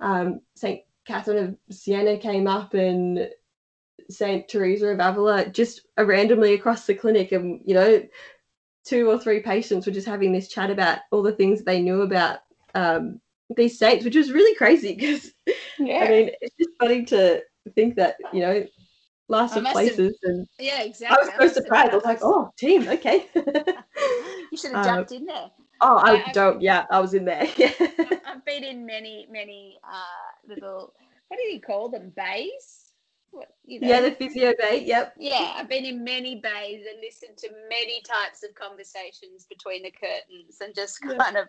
um, 0.00 0.40
Saint 0.54 0.80
Catherine 1.06 1.58
of 1.70 1.74
Siena 1.76 2.18
came 2.18 2.46
up 2.46 2.74
and 2.74 3.28
Saint 4.10 4.48
Teresa 4.48 4.88
of 4.88 5.00
Avila 5.00 5.48
just 5.48 5.82
uh, 5.98 6.04
randomly 6.04 6.54
across 6.54 6.86
the 6.86 6.94
clinic, 6.94 7.32
and 7.32 7.60
you 7.64 7.74
know 7.74 8.02
two 8.84 9.10
or 9.10 9.18
three 9.18 9.40
patients 9.40 9.86
were 9.86 9.92
just 9.92 10.06
having 10.06 10.32
this 10.32 10.48
chat 10.48 10.70
about 10.70 11.00
all 11.10 11.22
the 11.22 11.32
things 11.32 11.62
they 11.62 11.80
knew 11.82 12.02
about 12.02 12.38
um, 12.74 13.20
these 13.56 13.78
saints, 13.78 14.04
which 14.04 14.16
was 14.16 14.32
really 14.32 14.54
crazy 14.56 14.94
because 14.96 15.30
Yeah. 15.78 15.98
I 16.04 16.08
mean 16.08 16.30
it's 16.40 16.54
just 16.56 16.70
funny 16.80 17.04
to 17.06 17.42
think 17.74 17.96
that 17.96 18.16
you 18.32 18.40
know 18.40 18.66
last 19.28 19.54
I 19.54 19.58
of 19.58 19.62
must 19.64 19.76
have- 19.78 19.86
places, 19.86 20.18
and 20.22 20.46
Yeah, 20.58 20.82
exactly. 20.82 21.32
I 21.38 21.42
was 21.44 21.52
so 21.54 21.60
surprised. 21.60 21.92
I 21.92 21.96
was 21.96 22.04
like, 22.04 22.20
"Oh, 22.22 22.50
team, 22.58 22.88
okay." 22.88 23.26
you 23.34 24.56
should 24.56 24.72
have 24.72 24.86
um, 24.86 24.94
jumped 24.96 25.12
in 25.12 25.26
there. 25.26 25.50
Oh, 25.80 25.96
I, 25.96 26.24
I- 26.26 26.32
don't. 26.32 26.60
Yeah, 26.60 26.86
I 26.90 27.00
was 27.00 27.14
in 27.14 27.24
there. 27.24 27.46
Yeah. 27.56 27.72
I've 28.26 28.44
been 28.44 28.64
in 28.64 28.84
many, 28.86 29.26
many 29.30 29.78
uh, 29.84 30.48
little, 30.54 30.92
what 31.28 31.36
do 31.38 31.42
you 31.44 31.60
call 31.60 31.88
them? 31.88 32.12
Bays? 32.14 32.92
What, 33.30 33.48
you 33.64 33.80
know? 33.80 33.88
yeah, 33.88 34.00
the 34.00 34.10
physio 34.12 34.54
bay. 34.58 34.82
Yep. 34.86 35.14
Yeah, 35.18 35.52
I've 35.56 35.68
been 35.68 35.84
in 35.84 36.02
many 36.04 36.36
bays 36.40 36.84
and 36.90 37.00
listened 37.02 37.36
to 37.38 37.48
many 37.68 38.00
types 38.02 38.42
of 38.42 38.54
conversations 38.54 39.46
between 39.48 39.82
the 39.82 39.90
curtains 39.90 40.56
and 40.60 40.74
just 40.74 40.98
Yeah. 41.04 41.16
kind 41.16 41.36
of 41.36 41.48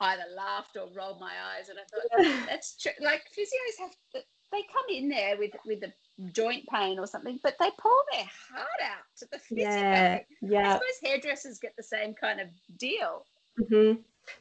either 0.00 0.22
laughed 0.36 0.76
or 0.76 0.88
rolled 0.96 1.20
my 1.20 1.32
eyes. 1.56 1.68
And 1.68 1.78
I 1.78 1.84
thought, 1.90 2.46
that's 2.48 2.76
true. 2.80 2.92
Like 3.00 3.22
physios 3.36 3.80
have, 3.80 4.22
they 4.52 4.62
come 4.72 4.84
in 4.88 5.08
there 5.08 5.36
with 5.36 5.50
with 5.64 5.82
a 5.82 5.92
joint 6.32 6.64
pain 6.72 6.98
or 7.00 7.06
something, 7.06 7.38
but 7.42 7.56
they 7.58 7.70
pour 7.78 7.92
their 8.12 8.28
heart 8.52 8.80
out 8.84 9.04
to 9.18 9.26
the 9.32 9.38
physio. 9.38 10.20
Yeah. 10.42 10.70
I 10.70 10.72
suppose 10.74 10.80
hairdressers 11.02 11.58
get 11.58 11.74
the 11.76 11.82
same 11.82 12.14
kind 12.14 12.40
of 12.40 12.48
deal. 12.78 13.24
Hmm 13.58 13.92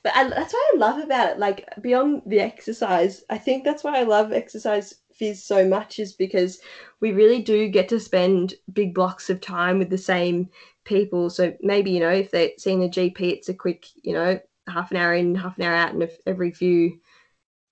But 0.03 0.13
I, 0.15 0.29
that's 0.29 0.53
what 0.53 0.75
I 0.75 0.77
love 0.77 0.99
about 1.03 1.31
it. 1.31 1.39
Like 1.39 1.67
beyond 1.81 2.23
the 2.25 2.39
exercise, 2.39 3.23
I 3.29 3.37
think 3.37 3.63
that's 3.63 3.83
why 3.83 3.99
I 3.99 4.03
love 4.03 4.33
exercise 4.33 4.95
phys 5.19 5.37
so 5.37 5.65
much 5.67 5.99
is 5.99 6.13
because 6.13 6.59
we 7.01 7.11
really 7.13 7.41
do 7.41 7.69
get 7.69 7.87
to 7.89 7.99
spend 7.99 8.55
big 8.73 8.93
blocks 8.93 9.29
of 9.29 9.39
time 9.41 9.79
with 9.79 9.89
the 9.89 9.97
same 9.97 10.49
people. 10.85 11.29
So 11.29 11.53
maybe 11.61 11.91
you 11.91 11.99
know 11.99 12.09
if 12.11 12.31
they're 12.31 12.51
seeing 12.57 12.83
a 12.83 12.89
GP, 12.89 13.29
it's 13.31 13.49
a 13.49 13.53
quick 13.53 13.85
you 14.03 14.13
know 14.13 14.39
half 14.67 14.91
an 14.91 14.97
hour 14.97 15.13
in, 15.13 15.35
half 15.35 15.57
an 15.57 15.63
hour 15.65 15.75
out, 15.75 15.93
and 15.93 16.09
every 16.25 16.51
few 16.51 16.99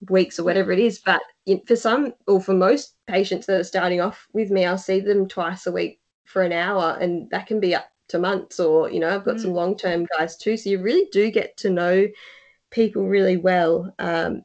weeks 0.10 0.40
or 0.40 0.44
whatever 0.44 0.72
it 0.72 0.80
is. 0.80 1.00
But 1.00 1.22
for 1.68 1.76
some 1.76 2.14
or 2.28 2.42
for 2.42 2.54
most 2.54 2.96
patients 3.08 3.48
that 3.48 3.60
are 3.62 3.64
starting 3.66 4.02
off 4.02 4.28
with 4.34 4.52
me, 4.52 4.66
I'll 4.66 4.78
see 4.78 5.00
them 5.02 5.28
twice 5.28 5.68
a 5.68 5.72
week 5.72 6.02
for 6.26 6.44
an 6.44 6.54
hour, 6.54 6.98
and 7.02 7.30
that 7.32 7.48
can 7.48 7.60
be 7.60 7.76
up 7.76 7.88
to 8.14 8.20
months. 8.20 8.60
Or 8.60 8.90
you 8.90 9.00
know, 9.00 9.14
I've 9.14 9.26
got 9.26 9.38
Mm. 9.38 9.42
some 9.42 9.52
long 9.54 9.78
term 9.78 10.08
guys 10.18 10.38
too. 10.38 10.58
So 10.58 10.70
you 10.70 10.82
really 10.82 11.08
do 11.12 11.32
get 11.32 11.58
to 11.58 11.70
know 11.70 12.08
people 12.72 13.08
really 13.08 13.38
well. 13.38 13.94
Um, 14.00 14.44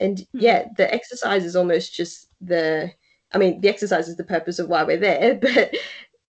and 0.00 0.18
Mm. 0.18 0.26
yeah, 0.34 0.68
the 0.76 0.92
exercise 0.92 1.44
is 1.44 1.56
almost 1.56 1.94
just 1.94 2.28
the. 2.40 2.92
I 3.32 3.38
mean, 3.38 3.60
the 3.60 3.68
exercise 3.68 4.08
is 4.08 4.16
the 4.16 4.24
purpose 4.24 4.60
of 4.60 4.68
why 4.68 4.84
we're 4.84 4.98
there, 4.98 5.34
but 5.42 5.74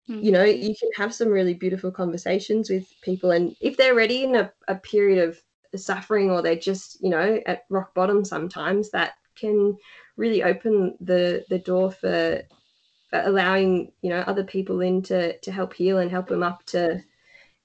Mm. 0.09 0.23
you 0.23 0.33
know, 0.33 0.45
you 0.45 0.75
can 0.79 0.91
have 0.97 1.15
some 1.15 1.29
really 1.29 1.55
beautiful 1.55 1.91
conversations 1.91 2.69
with 2.71 2.87
people, 3.03 3.31
and 3.31 3.57
if 3.61 3.77
they're 3.77 3.93
already 3.95 4.25
in 4.25 4.37
a, 4.37 4.53
a 4.69 4.77
period 4.77 5.29
of 5.29 5.41
suffering 5.81 6.31
or 6.31 6.41
they're 6.43 6.55
just 6.57 7.03
you 7.03 7.11
know 7.11 7.41
at 7.47 7.65
rock 7.69 7.95
bottom 7.95 8.25
sometimes 8.25 8.91
that 8.91 9.15
can 9.35 9.77
really 10.17 10.43
open 10.45 10.97
the 11.01 11.45
the 11.49 11.59
door 11.59 11.91
for, 11.91 12.43
allowing 13.25 13.93
you 14.03 14.11
know 14.11 14.21
other 14.21 14.45
people 14.45 14.81
in 14.81 15.03
to 15.03 15.39
to 15.39 15.53
help 15.53 15.75
heal 15.75 15.99
and 15.99 16.11
help 16.11 16.29
them 16.29 16.43
up 16.43 16.65
to 16.67 17.03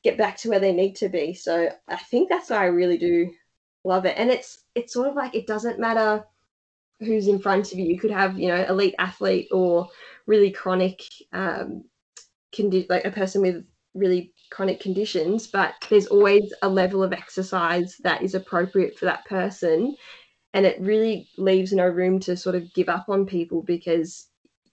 get 0.04 0.18
back 0.18 0.38
to 0.38 0.50
where 0.50 0.60
they 0.60 0.74
need 0.74 0.96
to 0.98 1.10
be. 1.10 1.34
So 1.34 1.70
i 1.88 1.98
think 1.98 2.30
that's 2.30 2.50
why 2.50 2.58
i 2.58 2.66
really 2.66 2.98
do 2.98 3.32
love 3.84 4.06
it. 4.06 4.16
And 4.18 4.30
it's 4.30 4.66
it's 4.76 4.94
sort 4.94 5.08
of 5.10 5.16
like 5.16 5.36
it 5.36 5.48
doesn't 5.48 5.80
matter 5.80 6.26
who's 7.00 7.28
in 7.28 7.40
front 7.40 7.72
of 7.72 7.80
you. 7.80 7.86
You 7.86 8.00
could 8.00 8.12
have 8.12 8.38
you 8.40 8.50
know 8.50 8.66
elite 8.68 8.96
athlete 9.00 9.50
or 9.52 9.88
really 10.28 10.52
chronic 10.52 11.02
um 11.34 11.84
condi- 12.56 12.90
like 12.90 13.06
a 13.06 13.12
person 13.12 13.42
with 13.42 13.66
really 13.94 14.34
chronic 14.52 14.80
conditions, 14.80 15.48
but 15.48 15.74
there's 15.90 16.08
always 16.08 16.54
a 16.62 16.70
level 16.70 17.04
of 17.04 17.14
exercise 17.14 17.98
that 18.04 18.22
is 18.22 18.36
appropriate 18.36 18.98
for 18.98 19.06
that 19.06 19.26
person. 19.26 19.96
And 20.54 20.66
it 20.66 20.82
really 20.82 21.30
leaves 21.38 21.74
no 21.74 21.88
room 21.88 22.20
to 22.22 22.36
sort 22.36 22.56
of 22.56 22.74
give 22.74 22.90
up 22.90 23.10
on 23.10 23.26
people 23.26 23.62
because 23.62 24.29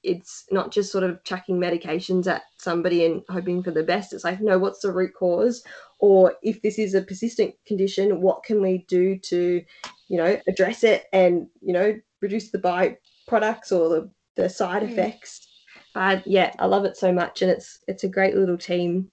it's 0.07 0.45
not 0.53 0.71
just 0.71 0.93
sort 0.93 1.03
of 1.05 1.23
chucking 1.25 1.59
medications 1.59 2.27
at 2.29 2.43
somebody 2.59 3.05
and 3.05 3.23
hoping 3.29 3.63
for 3.63 3.73
the 3.73 3.83
best. 3.83 4.13
It's 4.13 4.23
like, 4.25 4.41
no, 4.41 4.57
what's 4.59 4.81
the 4.81 4.93
root 4.93 5.13
cause? 5.19 5.65
Or 5.99 6.35
if 6.43 6.63
this 6.63 6.79
is 6.79 6.95
a 6.95 7.03
persistent 7.03 7.55
condition, 7.67 8.21
what 8.21 8.45
can 8.45 8.63
we 8.63 8.85
do 8.89 9.19
to, 9.19 9.63
you 10.09 10.17
know, 10.17 10.41
address 10.47 10.85
it 10.85 11.07
and, 11.13 11.49
you 11.61 11.73
know, 11.73 11.99
reduce 12.21 12.51
the 12.51 12.59
byproducts 12.59 13.73
or 13.73 13.89
the, 13.89 14.11
the 14.37 14.49
side 14.49 14.83
Mm. 14.83 14.91
effects? 14.91 15.49
But 15.93 16.27
yeah, 16.27 16.53
I 16.59 16.67
love 16.67 16.85
it 16.85 16.97
so 16.97 17.13
much 17.13 17.43
and 17.43 17.51
it's 17.51 17.81
it's 17.89 18.05
a 18.05 18.09
great 18.09 18.37
little 18.37 18.59
team 18.59 19.11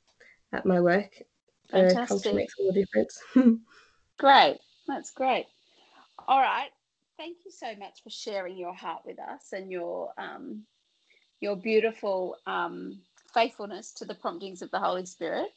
at 0.52 0.66
my 0.66 0.80
work. 0.80 1.22
Uh, 1.72 1.96
culture 2.08 2.34
makes 2.34 2.54
all 2.60 2.72
the 2.72 2.80
difference. 2.80 3.20
Great. 4.20 4.60
That's 4.88 5.12
great. 5.12 5.48
All 6.28 6.40
right. 6.40 6.70
Thank 7.18 7.38
you 7.46 7.52
so 7.52 7.68
much 7.80 8.04
for 8.04 8.10
sharing 8.10 8.58
your 8.58 8.74
heart 8.74 9.02
with 9.06 9.20
us 9.20 9.54
and 9.54 9.72
your 9.72 10.12
um, 10.18 10.64
your 11.44 11.56
beautiful 11.58 12.38
um, 12.48 12.98
faithfulness 13.34 13.92
to 13.92 14.06
the 14.06 14.16
promptings 14.16 14.62
of 14.62 14.72
the 14.72 14.80
Holy 14.80 15.06
Spirit. 15.06 15.48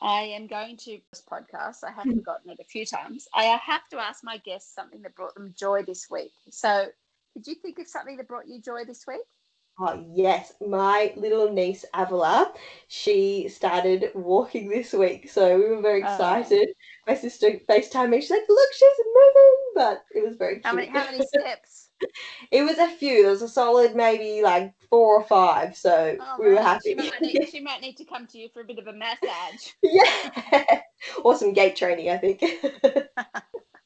I 0.00 0.22
am 0.22 0.46
going 0.46 0.76
to 0.78 0.98
this 1.10 1.22
podcast. 1.28 1.84
I 1.84 1.90
have 1.90 2.04
forgotten 2.04 2.50
it 2.50 2.58
a 2.60 2.64
few 2.64 2.86
times. 2.86 3.26
I 3.34 3.44
have 3.44 3.88
to 3.90 3.98
ask 3.98 4.22
my 4.24 4.38
guests 4.38 4.74
something 4.74 5.02
that 5.02 5.14
brought 5.16 5.34
them 5.34 5.54
joy 5.58 5.82
this 5.82 6.08
week. 6.10 6.32
So, 6.50 6.86
did 7.34 7.46
you 7.48 7.54
think 7.56 7.78
of 7.80 7.88
something 7.88 8.16
that 8.16 8.28
brought 8.28 8.46
you 8.46 8.60
joy 8.60 8.84
this 8.84 9.04
week? 9.08 9.22
Oh, 9.80 10.04
yes. 10.14 10.52
My 10.64 11.12
little 11.16 11.50
niece, 11.50 11.84
Avila, 11.94 12.52
she 12.86 13.48
started 13.48 14.12
walking 14.14 14.68
this 14.68 14.92
week. 14.92 15.28
So 15.28 15.58
we 15.58 15.64
were 15.68 15.82
very 15.82 16.02
Oh. 16.02 16.06
excited. 16.06 16.68
My 17.08 17.14
sister 17.14 17.50
FaceTimed 17.68 18.10
me. 18.10 18.20
She's 18.20 18.30
like, 18.30 18.48
look, 18.48 18.72
she's 18.72 18.98
moving. 19.06 19.56
But 19.74 20.04
it 20.14 20.24
was 20.24 20.36
very 20.36 20.54
cute. 20.56 20.66
How 20.66 20.74
many 20.74 20.86
how 20.88 21.04
many 21.10 21.26
steps? 21.26 21.83
It 22.50 22.62
was 22.62 22.78
a 22.78 22.88
few. 22.88 23.22
There 23.22 23.30
was 23.30 23.42
a 23.42 23.48
solid 23.48 23.94
maybe 23.94 24.42
like 24.42 24.74
four 24.90 25.16
or 25.20 25.24
five. 25.24 25.76
So 25.76 26.16
Oh, 26.20 26.36
we 26.38 26.50
were 26.52 26.60
happy. 26.60 26.90
She 26.90 26.94
might, 26.94 27.20
need, 27.20 27.48
she 27.52 27.60
might 27.60 27.80
need 27.80 27.96
to 27.96 28.04
come 28.04 28.26
to 28.28 28.38
you 28.38 28.48
for 28.52 28.60
a 28.62 28.64
bit 28.64 28.78
of 28.78 28.86
a 28.86 28.92
massage. 28.92 29.68
yeah. 29.82 30.80
or 31.24 31.36
some 31.36 31.52
gait 31.52 31.76
training, 31.76 32.10
I 32.10 32.16
think. 32.18 32.40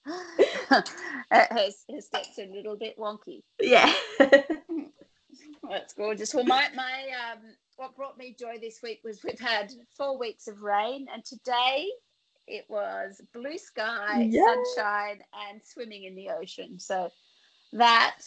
her, 0.07 0.85
her 1.31 1.47
her 1.51 2.01
steps 2.01 2.39
are 2.39 2.43
a 2.43 2.53
little 2.53 2.77
bit 2.77 2.97
wonky. 2.99 3.43
yeah. 3.61 3.93
That's 5.69 5.93
gorgeous. 5.95 6.33
Well, 6.35 6.45
my 6.45 6.69
my 6.75 7.07
um, 7.33 7.41
what 7.77 7.95
brought 7.95 8.17
me 8.17 8.35
joy 8.39 8.57
this 8.61 8.81
week 8.83 9.01
was 9.05 9.21
we've 9.23 9.39
had 9.39 9.71
four 9.97 10.19
weeks 10.19 10.49
of 10.49 10.63
rain, 10.63 11.07
and 11.13 11.25
today 11.25 11.87
it 12.47 12.65
was 12.69 13.21
blue 13.35 13.59
sky, 13.59 14.27
Yeah. 14.31 14.43
sunshine, 14.75 15.21
and 15.51 15.61
swimming 15.63 16.05
in 16.05 16.15
the 16.15 16.31
ocean. 16.31 16.79
So 16.81 17.11
that, 17.73 18.21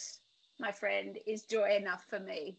my 0.60 0.72
friend, 0.72 1.18
is 1.26 1.42
joy 1.42 1.76
enough 1.76 2.04
for 2.08 2.20
me, 2.20 2.58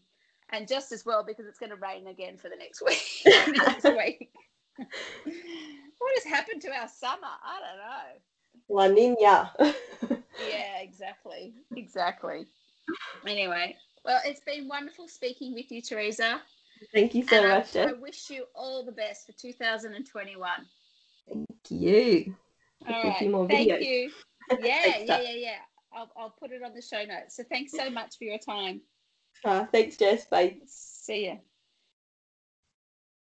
and 0.50 0.68
just 0.68 0.92
as 0.92 1.04
well 1.04 1.24
because 1.24 1.46
it's 1.46 1.58
going 1.58 1.70
to 1.70 1.76
rain 1.76 2.06
again 2.08 2.36
for 2.36 2.48
the 2.48 2.56
next 2.56 2.82
week. 2.86 3.22
next 3.24 3.84
week. 3.84 4.30
what 4.76 6.14
has 6.16 6.24
happened 6.24 6.60
to 6.62 6.70
our 6.70 6.88
summer? 6.88 7.28
I 7.44 7.60
don't 7.60 7.78
know. 7.78 8.20
La 8.68 8.88
Nina. 8.88 9.52
Yeah, 10.48 10.80
exactly. 10.80 11.54
Exactly. 11.76 12.46
Anyway, 13.26 13.76
well, 14.04 14.20
it's 14.24 14.40
been 14.40 14.68
wonderful 14.68 15.08
speaking 15.08 15.54
with 15.54 15.70
you, 15.70 15.80
Teresa. 15.80 16.40
Thank 16.92 17.14
you 17.14 17.26
so 17.26 17.36
and 17.38 17.48
much, 17.48 17.76
I, 17.76 17.86
Jeff. 17.86 17.98
wish 17.98 18.28
you 18.30 18.44
all 18.54 18.84
the 18.84 18.92
best 18.92 19.26
for 19.26 19.32
2021. 19.32 20.50
Thank 21.28 21.46
you. 21.70 22.34
All 22.86 22.94
Hopefully 22.94 23.12
a 23.12 23.18
few 23.18 23.30
more 23.30 23.48
Thank 23.48 23.70
videos. 23.70 23.84
you. 23.84 24.10
Yeah, 24.60 24.96
yeah, 24.98 25.20
yeah, 25.20 25.34
yeah. 25.34 25.56
I'll, 25.94 26.10
I'll 26.16 26.34
put 26.38 26.50
it 26.50 26.62
on 26.62 26.74
the 26.74 26.82
show 26.82 27.04
notes. 27.04 27.36
So 27.36 27.44
thanks 27.48 27.72
so 27.72 27.90
much 27.90 28.16
for 28.18 28.24
your 28.24 28.38
time. 28.38 28.80
Uh, 29.44 29.66
thanks, 29.66 29.96
Jess. 29.96 30.26
Bye. 30.26 30.56
See 30.66 31.26
you. 31.26 31.38